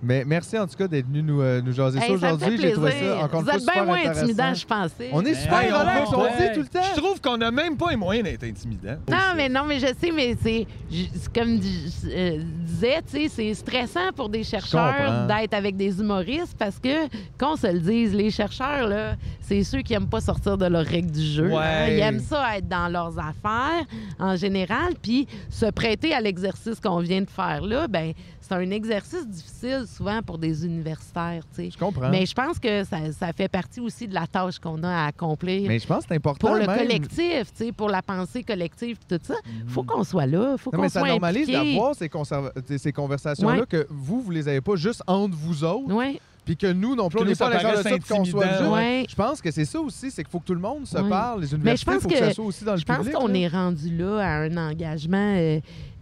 [0.00, 2.56] Mais merci en tout cas d'être venu nous, euh, nous jaser ça Hey, aujourd'hui.
[2.60, 5.10] J'ai trouvé ça encore Vous êtes bien moins intimidant, je pensais.
[5.12, 6.82] On est super hey, relax, on dit tout le temps.
[6.94, 8.96] Je trouve qu'on n'a même pas les moyens d'être intimidant.
[9.10, 13.28] Non, mais non, mais je sais, mais c'est je- comme di- euh, disait, tu sais,
[13.28, 18.14] c'est stressant pour des chercheurs d'être avec des humoristes parce que, qu'on se le dise,
[18.14, 21.48] les chercheurs, là, c'est ceux qui aiment pas sortir de leurs règles du jeu.
[21.48, 21.56] Ouais.
[21.56, 21.86] hein.
[21.88, 23.84] Ils aiment ça être dans leurs affaires
[24.20, 28.70] en général, puis se prêter à l'exercice qu'on vient de faire là, ben c'est un
[28.70, 31.70] exercice difficile souvent pour des universitaires, tu sais.
[31.70, 32.08] Je comprends.
[32.10, 35.06] Mais je pense que ça, ça fait partie aussi de la tâche qu'on a à
[35.06, 36.48] accomplir Mais je pense que c'est important.
[36.48, 36.78] pour le même.
[36.78, 39.34] collectif, tu sais, pour la pensée collective, tout ça.
[39.34, 39.68] Mhm.
[39.68, 42.92] faut qu'on soit là, faut Non, qu'on mais ça soit normalise d'avoir ces, conserva- ces
[42.92, 43.66] conversations-là Ouais.
[43.68, 47.08] que vous, vous les avez pas juste entre vous autres, Oui, puis que nous, non
[47.08, 48.70] plus, Que on n'est pas à l'intérieur de ça, qu'on soit.
[48.72, 49.06] Ouais.
[49.08, 51.08] Je pense que c'est ça aussi, c'est qu'il faut que tout le monde se Ouais.
[51.08, 51.40] parle.
[51.42, 52.84] Les Mais je universités, il pense faut que, que- ça soit aussi dans le je
[52.84, 53.14] pense public.
[53.14, 55.34] qu'on est rendu là à un engagement.
[55.36, 55.60] euh,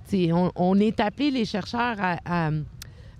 [0.08, 2.50] tu sais, on, on est appelé, les chercheurs, à, à-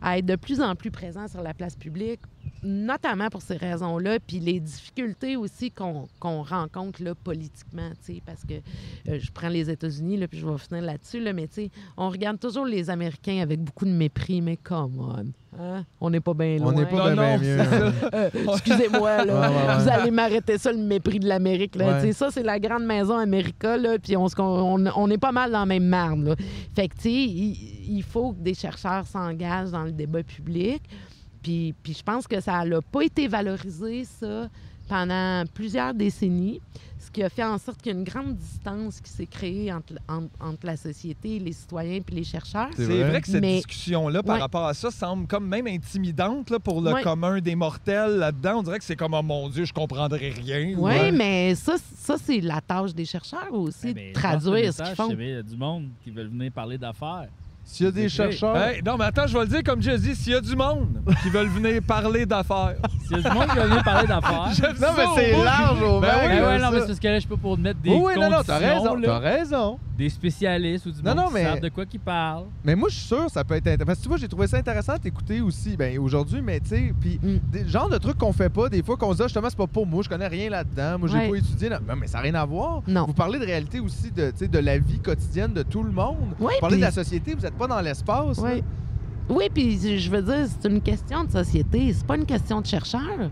[0.07, 2.21] à être de plus en plus présents sur la place publique,
[2.67, 6.07] notamment pour ces raisons-là, puis les difficultés aussi qu'on
[6.43, 8.55] rencontre là, politiquement, tu sais, parce que
[9.09, 11.71] euh, je prends les États-Unis, là, puis je vais finir là-dessus, là, mais tu sais,
[11.97, 15.85] on regarde toujours les Américains avec beaucoup de mépris, mais come on, hein?
[16.01, 16.69] on n'est pas bien loin.
[16.69, 17.57] On n'est pas bien mieux.
[18.15, 19.41] Euh, Excusez-moi, là.
[19.41, 19.83] Ouais, ouais, ouais.
[19.83, 21.77] Vous allez m'arrêter ça, le mépris de l'Amérique.
[22.13, 25.51] Ça, c'est la grande maison América, là, puis on, se- on, on est pas mal
[25.53, 26.35] dans la même marne.
[26.75, 30.83] Fait que, tu sais, il, il faut que des chercheurs s'engagent dans le débat public.
[31.47, 34.49] Puis, puis je pense que ça n'a pas été valorisé, ça,
[34.89, 36.61] pendant plusieurs décennies,
[36.99, 39.73] ce qui a fait en sorte qu'il y a une grande distance qui s'est créée
[39.73, 42.71] entre, entre, entre la société, les citoyens puis les chercheurs.
[42.75, 43.05] C'est vrai.
[43.11, 43.21] vrai.
[43.21, 44.41] que cette Mais- discussion-là, par Ouais.
[44.43, 47.03] rapport à ça, semble comme même intimidante là, pour le Ouais.
[47.03, 48.59] commun des mortels là-dedans.
[48.59, 50.75] On dirait que c'est comme, oh mon Dieu, je comprendrais rien.
[50.77, 51.13] Oui, Ouais.
[51.13, 55.09] mais ça, ça c'est la tâche des chercheurs aussi, de traduire ce qu'ils font.
[55.11, 57.29] c'est vrai, Il y a du monde qui veut venir parler d'affaires.
[57.69, 58.57] S'il y a des chercheurs.
[58.57, 60.15] Hey, non, mais attends, je vais le dire comme j'ai dit.
[60.15, 62.77] S'il y a du monde qui veulent venir parler d'affaires,
[63.09, 64.51] S'il y a du monde qui veut venir parler d'affaires.
[64.81, 67.19] Non, mais c'est large au Ben oui, Ben ouais, non, mais c'est parce que là,
[67.19, 69.01] je pas pour mettre des Oui, oui, non, non, t'as raison.
[69.03, 69.79] T'as raison.
[69.97, 72.45] Des spécialistes ou du Non, monde non, qui mais- savent de quoi qu'ils parlent.
[72.65, 73.87] Mais moi, je suis sûr que ça peut être intéressant.
[73.87, 76.95] Parce que tu vois, j'ai trouvé ça intéressant d'écouter aussi, ben aujourd'hui, mais tu sais,
[77.01, 77.37] puis Mm.
[77.51, 79.57] des genre de trucs qu'on fait pas, des fois qu'on se dit, Ah, justement, c'est
[79.57, 81.31] pas pour moi, je connais rien là-dedans, moi, j'ai Ouais.
[81.31, 81.69] pas étudié.
[81.71, 82.83] là- Non, mais ça n'a rien à voir.
[82.87, 83.05] Non.
[83.07, 85.91] Vous parlez de réalité aussi, de, tu sais, de la vie quotidienne de tout le
[85.93, 86.35] monde.
[86.41, 88.39] Oui, Vous parlez de la société, vous n'êtes pas dans l'espace.
[88.43, 88.51] là.
[88.55, 88.63] Oui.
[89.29, 92.67] Oui, puis je veux dire, c'est une question de société, c'est pas une question de
[92.67, 93.31] chercheurs.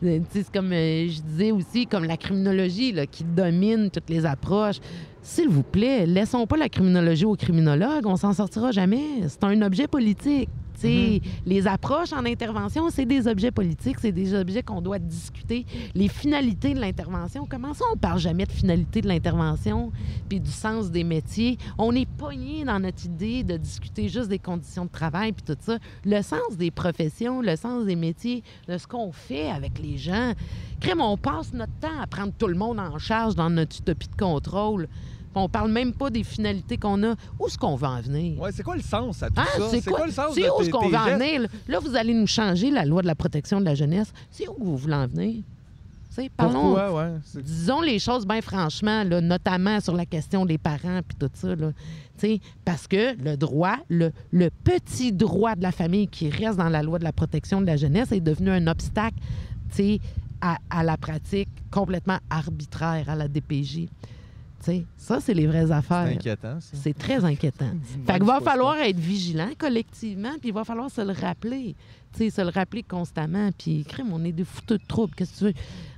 [0.00, 4.10] Tu sais, C'est comme euh, je disais aussi, comme la criminologie là, qui domine toutes
[4.10, 4.78] les approches.
[5.24, 9.28] S'il vous plaît, laissons pas la criminologie aux criminologues, on s'en sortira jamais.
[9.28, 10.48] C'est un objet politique.
[10.74, 15.64] Sais, Les approches en intervention, c'est des objets politiques, c'est des objets qu'on doit discuter.
[15.94, 19.92] Les finalités de l'intervention, comment ça on parle jamais de finalité de l'intervention
[20.28, 21.56] puis du sens des métiers?
[21.78, 25.60] On est pogné dans notre idée de discuter juste des conditions de travail puis tout
[25.60, 25.78] ça.
[26.04, 30.32] Le sens des professions, le sens des métiers, de ce qu'on fait avec les gens.
[30.80, 34.08] Crème, on passe notre temps à prendre tout le monde en charge dans notre utopie
[34.08, 34.88] de contrôle.
[35.34, 37.14] On parle même pas des finalités qu'on a.
[37.38, 38.38] Où est-ce qu'on veut en venir?
[38.40, 39.68] Ouais, c'est quoi le sens à tout Hein, ça?
[39.70, 41.42] c'est quoi, le sens c'est de où est-ce qu'on veut en venir?
[41.42, 41.48] Là?
[41.68, 44.12] Là, vous allez nous changer la loi de la protection de la jeunesse.
[44.30, 45.42] C'est où vous voulez en venir?
[46.14, 47.12] Tu sais, parlons, Pourquoi, ouais?
[47.24, 51.30] c'est- disons les choses bien franchement, là, notamment sur la question des parents puis tout
[51.32, 51.54] ça.
[51.56, 51.70] Là.
[52.66, 56.82] Parce que le droit, le, le petit droit de la famille qui reste dans la
[56.82, 59.16] loi de la protection de la jeunesse est devenu un obstacle
[60.40, 63.88] à, à la pratique complètement arbitraire à la DPJ.
[64.96, 66.06] Ça, c'est les vraies C'est affaires.
[66.06, 66.76] inquiétant, ça.
[66.80, 67.70] C'est très inquiétant.
[68.06, 71.74] Fait qu'il va falloir être vigilant collectivement, puis il va falloir se le rappeler.
[72.16, 73.50] Se le rappeler constamment.
[73.56, 75.14] Puis, crème, on est des fouteux de troubles.
[75.14, 75.52] Qu'est-ce que tu veux?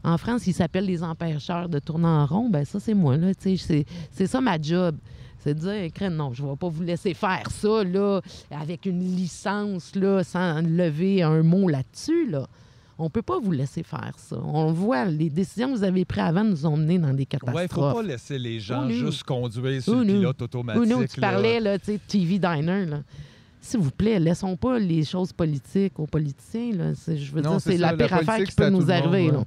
[0.04, 2.48] En France, ils s'appellent les empêcheurs de tourner en rond.
[2.48, 3.32] Ben ça, c'est moi, là.
[3.38, 3.56] C'est-
[4.12, 4.96] c'est ça ma job.
[5.40, 8.20] C'est de dire, crème, non, je ne vais pas vous laisser faire ça, là,
[8.50, 12.46] avec une licence, là, sans lever un mot là-dessus, là.
[12.98, 14.36] On peut pas vous laisser faire ça.
[14.44, 17.54] On le voit, les décisions que vous avez prises avant nous ont dans des catastrophes.
[17.56, 20.12] Ouais, faut pas laisser les gens Oh, juste conduire sur Oh, le nous.
[20.14, 20.82] pilote automatique.
[20.82, 21.30] Ou nous, tu là.
[21.32, 23.02] parlais, là, tu sais, TV Diner, là.
[23.60, 26.92] S'il vous plaît, laissons pas les choses politiques aux politiciens, là.
[27.08, 29.32] Je veux Non, dire, c'est la pire affaire qui peut nous monde, arriver, ouais.
[29.32, 29.44] là.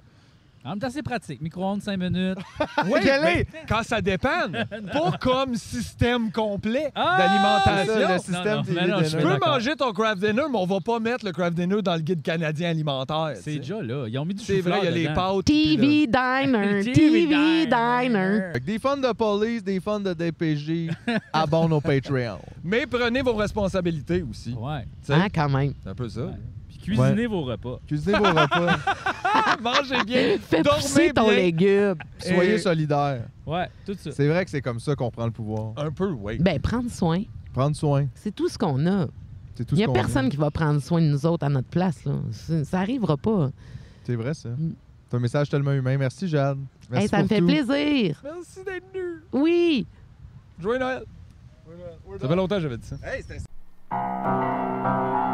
[0.67, 1.41] En même temps, c'est pratique.
[1.41, 2.37] Micro-ondes, 5 minutes.
[2.85, 3.47] Oui, Quel mais est?
[3.69, 4.49] quand ça dépend.
[4.93, 7.17] pas comme système complet Ah!
[7.17, 8.19] Le d'alimentation.
[8.19, 11.25] système non, non, je Tu peux manger ton craft dinner, mais on va pas mettre
[11.25, 13.33] le craft dinner dans le guide canadien alimentaire.
[13.41, 14.07] C'est déjà là.
[14.07, 15.45] Ils ont mis du C'est vrai, il y a les pâtes.
[15.45, 17.25] TV Diner, TV
[17.65, 18.51] Diner.
[18.53, 20.89] Fait que des funds de police, des funds de DPJ,
[21.31, 22.39] abonne au Patreon.
[22.63, 24.53] Mais prenez vos responsabilités aussi.
[24.53, 24.85] Ouais.
[25.09, 25.73] Hein, quand même.
[25.83, 26.21] C'est un peu ça.
[26.25, 26.31] Ouais.
[26.95, 27.79] Cuisinez vos repas.
[27.87, 28.77] Cuisinez vos repas.
[29.61, 31.35] Mangez bien, Fais pousser dormez ton bien.
[31.35, 31.95] légume.
[32.19, 33.23] Soyez Et- solidaires.
[33.45, 34.11] Ouais, tout ça.
[34.11, 35.73] C'est vrai que c'est comme ça qu'on prend le pouvoir.
[35.77, 36.37] Un peu, oui.
[36.39, 37.23] Ben, prendre soin.
[37.53, 38.07] Prendre soin.
[38.13, 39.07] C'est tout ce qu'on a.
[39.55, 41.67] C'est tout Il n'y a personne qui va prendre soin de nous autres à notre
[41.69, 42.13] place, là.
[42.63, 43.49] Ça arrivera pas.
[44.03, 44.49] C'est vrai, ça.
[44.49, 44.73] Mm.
[45.09, 45.97] C'est un message tellement humain.
[45.97, 46.59] Merci, Jade.
[46.91, 47.47] Merci Hey, ça me fait tout.
[47.47, 48.21] plaisir.
[48.23, 49.21] Merci d'être venu.
[49.33, 49.87] Oui.
[50.59, 51.03] Joyeux Noël.
[52.19, 52.95] Ça fait longtemps que j'avais dit ça.
[53.89, 55.26] La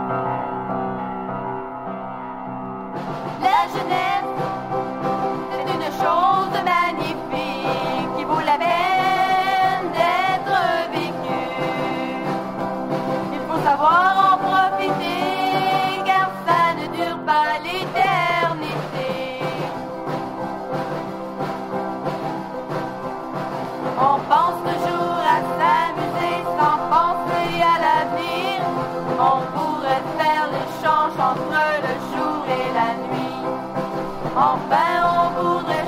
[34.35, 35.82] Enfin, on pourrait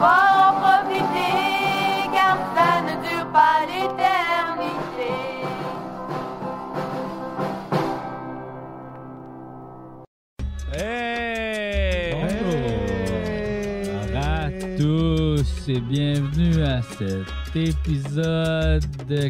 [0.00, 5.14] savoir en profiter car ça ne dure pas l'éternité.
[10.80, 12.14] Hey!
[12.14, 14.48] Bonjour à
[14.78, 18.84] tous et bienvenue à cet épisode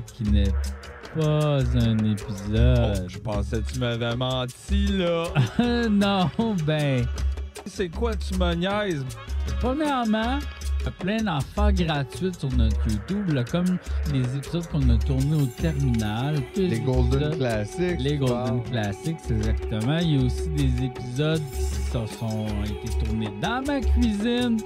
[0.07, 0.53] qui n'est
[1.19, 3.05] pas un Oh, épisode.
[3.09, 5.25] je pensais que tu m'avais menti, là.
[5.91, 6.31] non,
[6.65, 7.05] ben,
[7.67, 9.05] C'est quoi, tu me niaises?
[9.61, 10.39] premièrement,
[11.01, 13.78] plein d'affaires gratuites sur notre YouTube, là, comme
[14.12, 16.36] les épisodes qu'on a tournés au terminal.
[16.55, 18.01] tous Les Golden épisodes- Classics.
[18.01, 18.60] Les Golden Wow.
[18.70, 19.98] Classics, exactement.
[19.98, 24.59] Il y a aussi des épisodes qui se sont été tournés dans ma cuisine.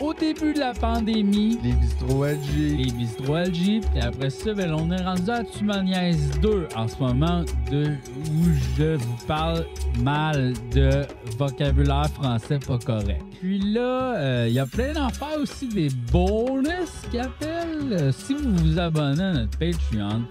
[0.00, 1.58] Au début de la pandémie.
[1.62, 2.76] Les bistrots LG.
[2.78, 3.80] Les bistrots LG.
[3.80, 7.44] Puis après ça, ben, on est rendu à Tu m'en niaises 2 en ce moment,
[7.70, 7.84] de,
[8.30, 8.44] où
[8.76, 9.64] je vous parle
[10.02, 11.02] mal de
[11.38, 13.22] vocabulaire français pas correct.
[13.40, 17.92] Puis là, euh, il y a plein d'affaires aussi, des bonus qu'ils appellent.
[17.92, 20.22] Euh, Si vous vous abonnez à notre Patreon,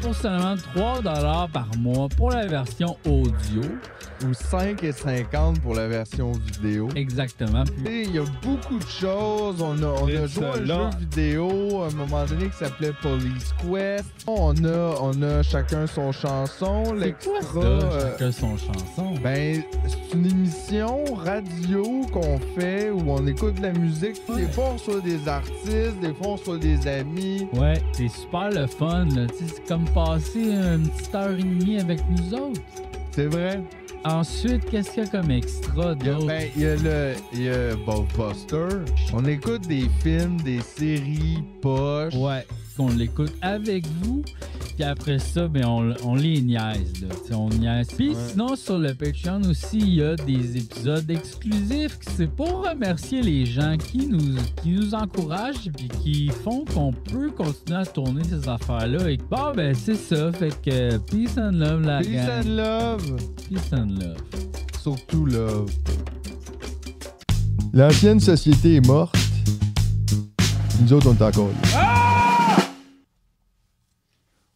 [0.00, 1.02] pour seulement 3
[1.52, 3.62] par mois pour la version audio.
[4.24, 6.88] Ou 5,50 pour la version vidéo.
[6.96, 7.62] Exactement.
[7.86, 9.62] Il y a beaucoup de choses.
[9.62, 12.92] On a, on a joué à un jeu vidéo à un moment donné qui s'appelait
[13.00, 14.04] Police Quest.
[14.26, 16.94] On a, on a chacun son chanson.
[16.94, 17.32] L'extra.
[17.52, 19.14] quoi ça, euh, chacun son chanson?
[19.22, 24.20] ben, c'est une émission radio qu'on fait où on écoute de la musique.
[24.34, 27.46] Des fois, on reçoit des artistes, des fois, on reçoit des amis.
[27.52, 29.04] Ouais, c'est super le fun.
[29.14, 29.26] là.
[29.28, 32.60] Tu sais, C'est comme passer une petite heure et demie avec nous autres.
[33.12, 33.60] C'est vrai.
[34.04, 36.26] Ensuite, qu'est-ce qu'il y a comme extra Il y a, d'autre?
[36.26, 37.74] ben, il y a le il y a
[38.16, 38.68] Buster.
[39.12, 42.14] On écoute des films, des séries poches.
[42.14, 42.46] Ouais,
[42.78, 44.22] qu'on l'écoute avec vous.
[44.76, 47.36] Puis après ça, ben on, on les niaise, là.
[47.36, 47.88] On niaise.
[47.96, 48.14] Puis Ouais.
[48.30, 51.98] sinon, sur le Patreon aussi, il y a des épisodes exclusifs.
[52.16, 57.30] C'est pour remercier les gens qui nous, qui nous encouragent et qui font qu'on peut
[57.32, 59.10] continuer à tourner ces affaires-là.
[59.10, 60.30] Et bon, ben c'est ça.
[60.32, 62.46] Fait que peace and love, la Peace gang.
[62.46, 63.16] and love.
[63.48, 64.16] Peace and love.
[64.80, 65.70] Surtout love.
[67.72, 69.16] L'ancienne société est morte.
[70.80, 72.07] Nous autres, on est encore là.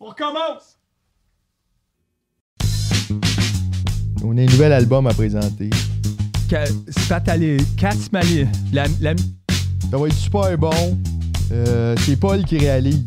[0.04, 0.80] On recommence!
[4.24, 5.70] On a un nouvel album à présenter.
[6.88, 8.48] Spatali, Katsmali.
[8.72, 9.14] La, la,
[9.88, 10.98] Ça va être super bon.
[11.52, 13.04] Euh, c'est Paul qui réalise.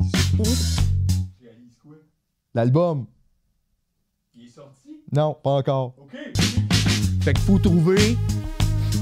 [2.53, 3.07] L'album?
[4.33, 5.01] Il est sorti?
[5.11, 5.95] Non, pas encore.
[5.97, 6.17] OK.
[7.23, 8.17] Fait qu'il faut trouver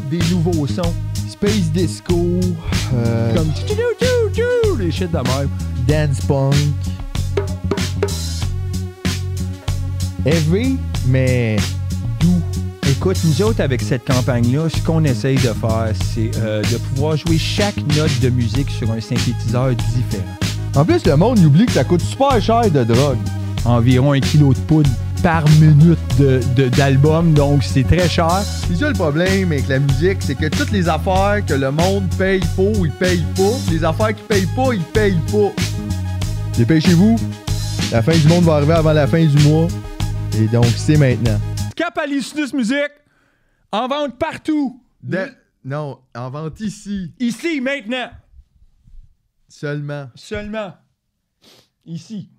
[0.09, 0.95] des nouveaux sons.
[1.29, 2.39] Space Disco,
[2.95, 3.51] euh, Comme
[4.79, 5.49] les shit de même.
[5.87, 6.92] Dance Punk.
[10.25, 10.77] Heavy,
[11.07, 11.57] mais
[12.19, 12.41] doux.
[12.89, 17.17] Écoute, nous autres, avec cette campagne-là, ce qu'on essaye de faire, c'est euh, de pouvoir
[17.17, 20.23] jouer chaque note de musique sur un synthétiseur différent.
[20.75, 23.17] En plus, le monde oublie que ça coûte super cher de drogue.
[23.65, 24.89] Environ un kilo de poudre
[25.21, 28.41] par minute de- de- d'album, donc c'est très cher.
[28.67, 32.03] C'est ça le problème avec la musique, c'est que toutes les affaires que le monde
[32.17, 33.71] paye pour, ils payent pas.
[33.71, 35.51] Les affaires qu'ils payent pas, ils payent pas.
[36.57, 37.15] Dépêchez-vous.
[37.91, 39.67] La fin du monde va arriver avant la fin du mois.
[40.35, 41.39] Et donc, c'est maintenant.
[41.75, 42.91] Cap à Musique,
[43.71, 44.83] en vente partout.
[45.01, 45.29] De-
[45.63, 47.13] Non, en vente ici.
[47.19, 48.09] Ici, maintenant.
[49.47, 50.09] Seulement.
[50.15, 50.73] Seulement.
[51.85, 52.29] Ici.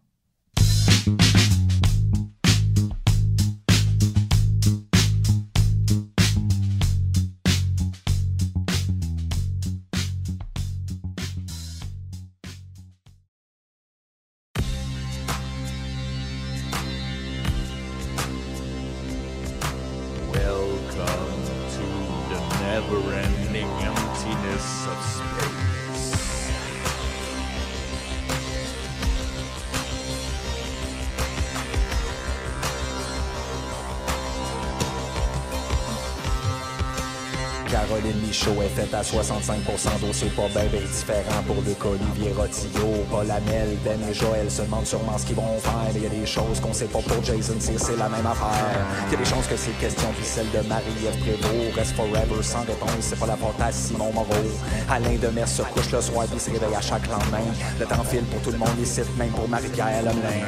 [39.04, 43.04] 65% d'eau, c'est pas ben ben différent pour Luc Olivier Rotillot.
[43.10, 46.08] Paul Amel, Ben et Joël se demandent sûrement ce qu'ils vont faire, mais y a
[46.08, 48.80] des choses qu'on sait pas pour Jason Sear, c'est la même affaire.
[49.10, 52.60] Y a des chances que ces questions, puis celle de Marie-Ève Prévost, reste forever sans
[52.60, 54.48] réponse, c'est pas la faute à Simon Moreau.
[54.90, 57.44] Alain Demers se couche le soir, puis se réveille à chaque lendemain.
[57.78, 60.44] Le temps file pour tout le monde ici, même pour Marie-Pierre Lemelin.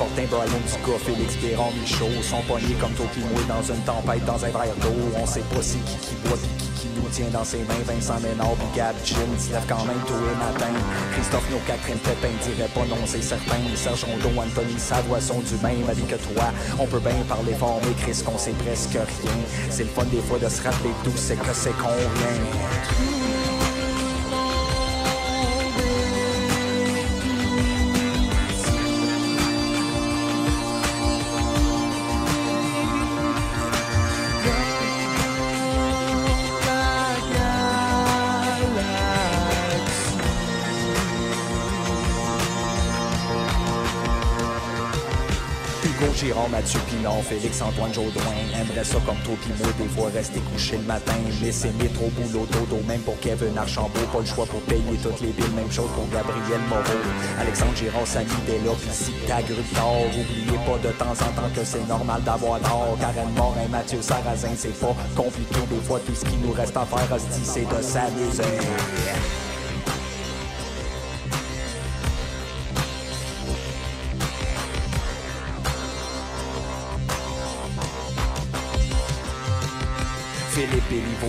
[0.00, 4.48] Fortin, Brian Duca, Félix Perron, Michaud sont pognés comme mouille dans une tempête dans un
[4.48, 4.96] verre d'eau.
[5.14, 7.84] On sait pas c'est qui qui boit pis qui qui nous tient dans ses mains.
[7.84, 10.72] Vincent Ménard pis Gab Gin se lève quand même tous les matins.
[11.12, 13.60] Christophe No Catherine Pépin dirait pas non, c'est certain.
[13.74, 16.48] Serge Rondeau, Anthony Savoie sont du même avis que toi.
[16.78, 19.36] On peut bien parler fort, mais Chris qu'on sait presque rien.
[19.68, 23.29] C'est le fun des fois de se rappeler d'où c'est que c'est qu'on vient.
[46.50, 48.34] Mathieu Pinard, Félix-Antoine Jaudoin.
[48.54, 51.14] Aimerait ça comme toi pis moi, des fois rester couché le matin.
[51.42, 54.06] Laisser métro, boulot, dodo, même pour Kevin Archambault.
[54.12, 57.00] Pas le choix pour payer toutes les billes, même chose pour Gabriel Moreau.
[57.40, 59.38] Alexandre Girard, Samy Della, pis si ta.
[59.40, 62.96] Oubliez pas de temps en temps que c'est normal d'avoir tort.
[63.00, 65.60] Karen Morin, Mathieu Sarrazin, c'est pas compliqué.
[65.70, 68.42] Des fois, tout ce qui nous reste à faire, hostie, c'est de s'amuser.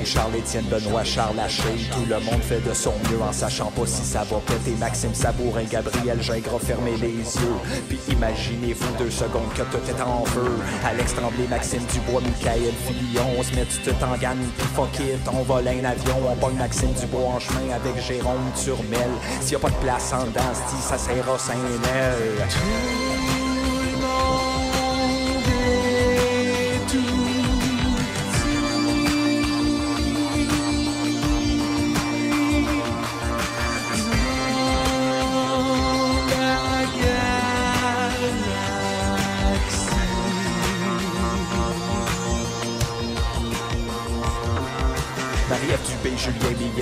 [0.06, 1.64] Charles-Étienne, Benoît, Charles Haché.
[1.92, 4.76] Tout le monde fait de son mieux en sachant pas si ça va péter.
[4.80, 7.58] Maxime Sabourin, Gabriel Gingras, fermez les yeux.
[7.90, 10.52] Puis imaginez-vous deux secondes que tout est en feu.
[10.86, 13.26] Alex Tremblay, Maxime Dubois, Michael Fillon.
[13.38, 16.18] On se met tout en gamme, puis fuck it, on vole un avion.
[16.30, 19.10] On pogne Maxime Dubois en chemin avec Jérôme Turmel.
[19.42, 22.32] S'il y a pas de place en c'ti, ça sert à Saint-Nel.
[22.40, 23.11] Marie-Ève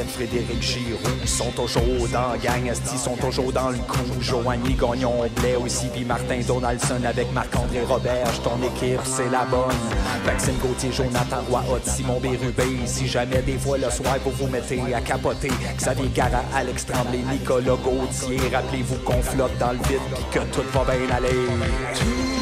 [0.10, 4.20] Frédéric Giroux sont toujours dans gang, Asti sont toujours dans le coup.
[4.20, 8.32] Joanie Gagnon, Blais aussi, puis Martin Donaldson avec Marc-André Robert.
[8.44, 9.70] Ton équipe, c'est la bonne.
[10.26, 12.86] Maxime Gauthier, Jonathan Roy, Hot, Simon Bérubé.
[12.86, 17.20] Si jamais des fois le soir vous vous mettez à capoter, Xavier Gara, Alex Tremblay,
[17.32, 18.40] Nicolas Gauthier.
[18.52, 22.39] Rappelez-vous qu'on flotte dans le vide, puis que tout va bien aller.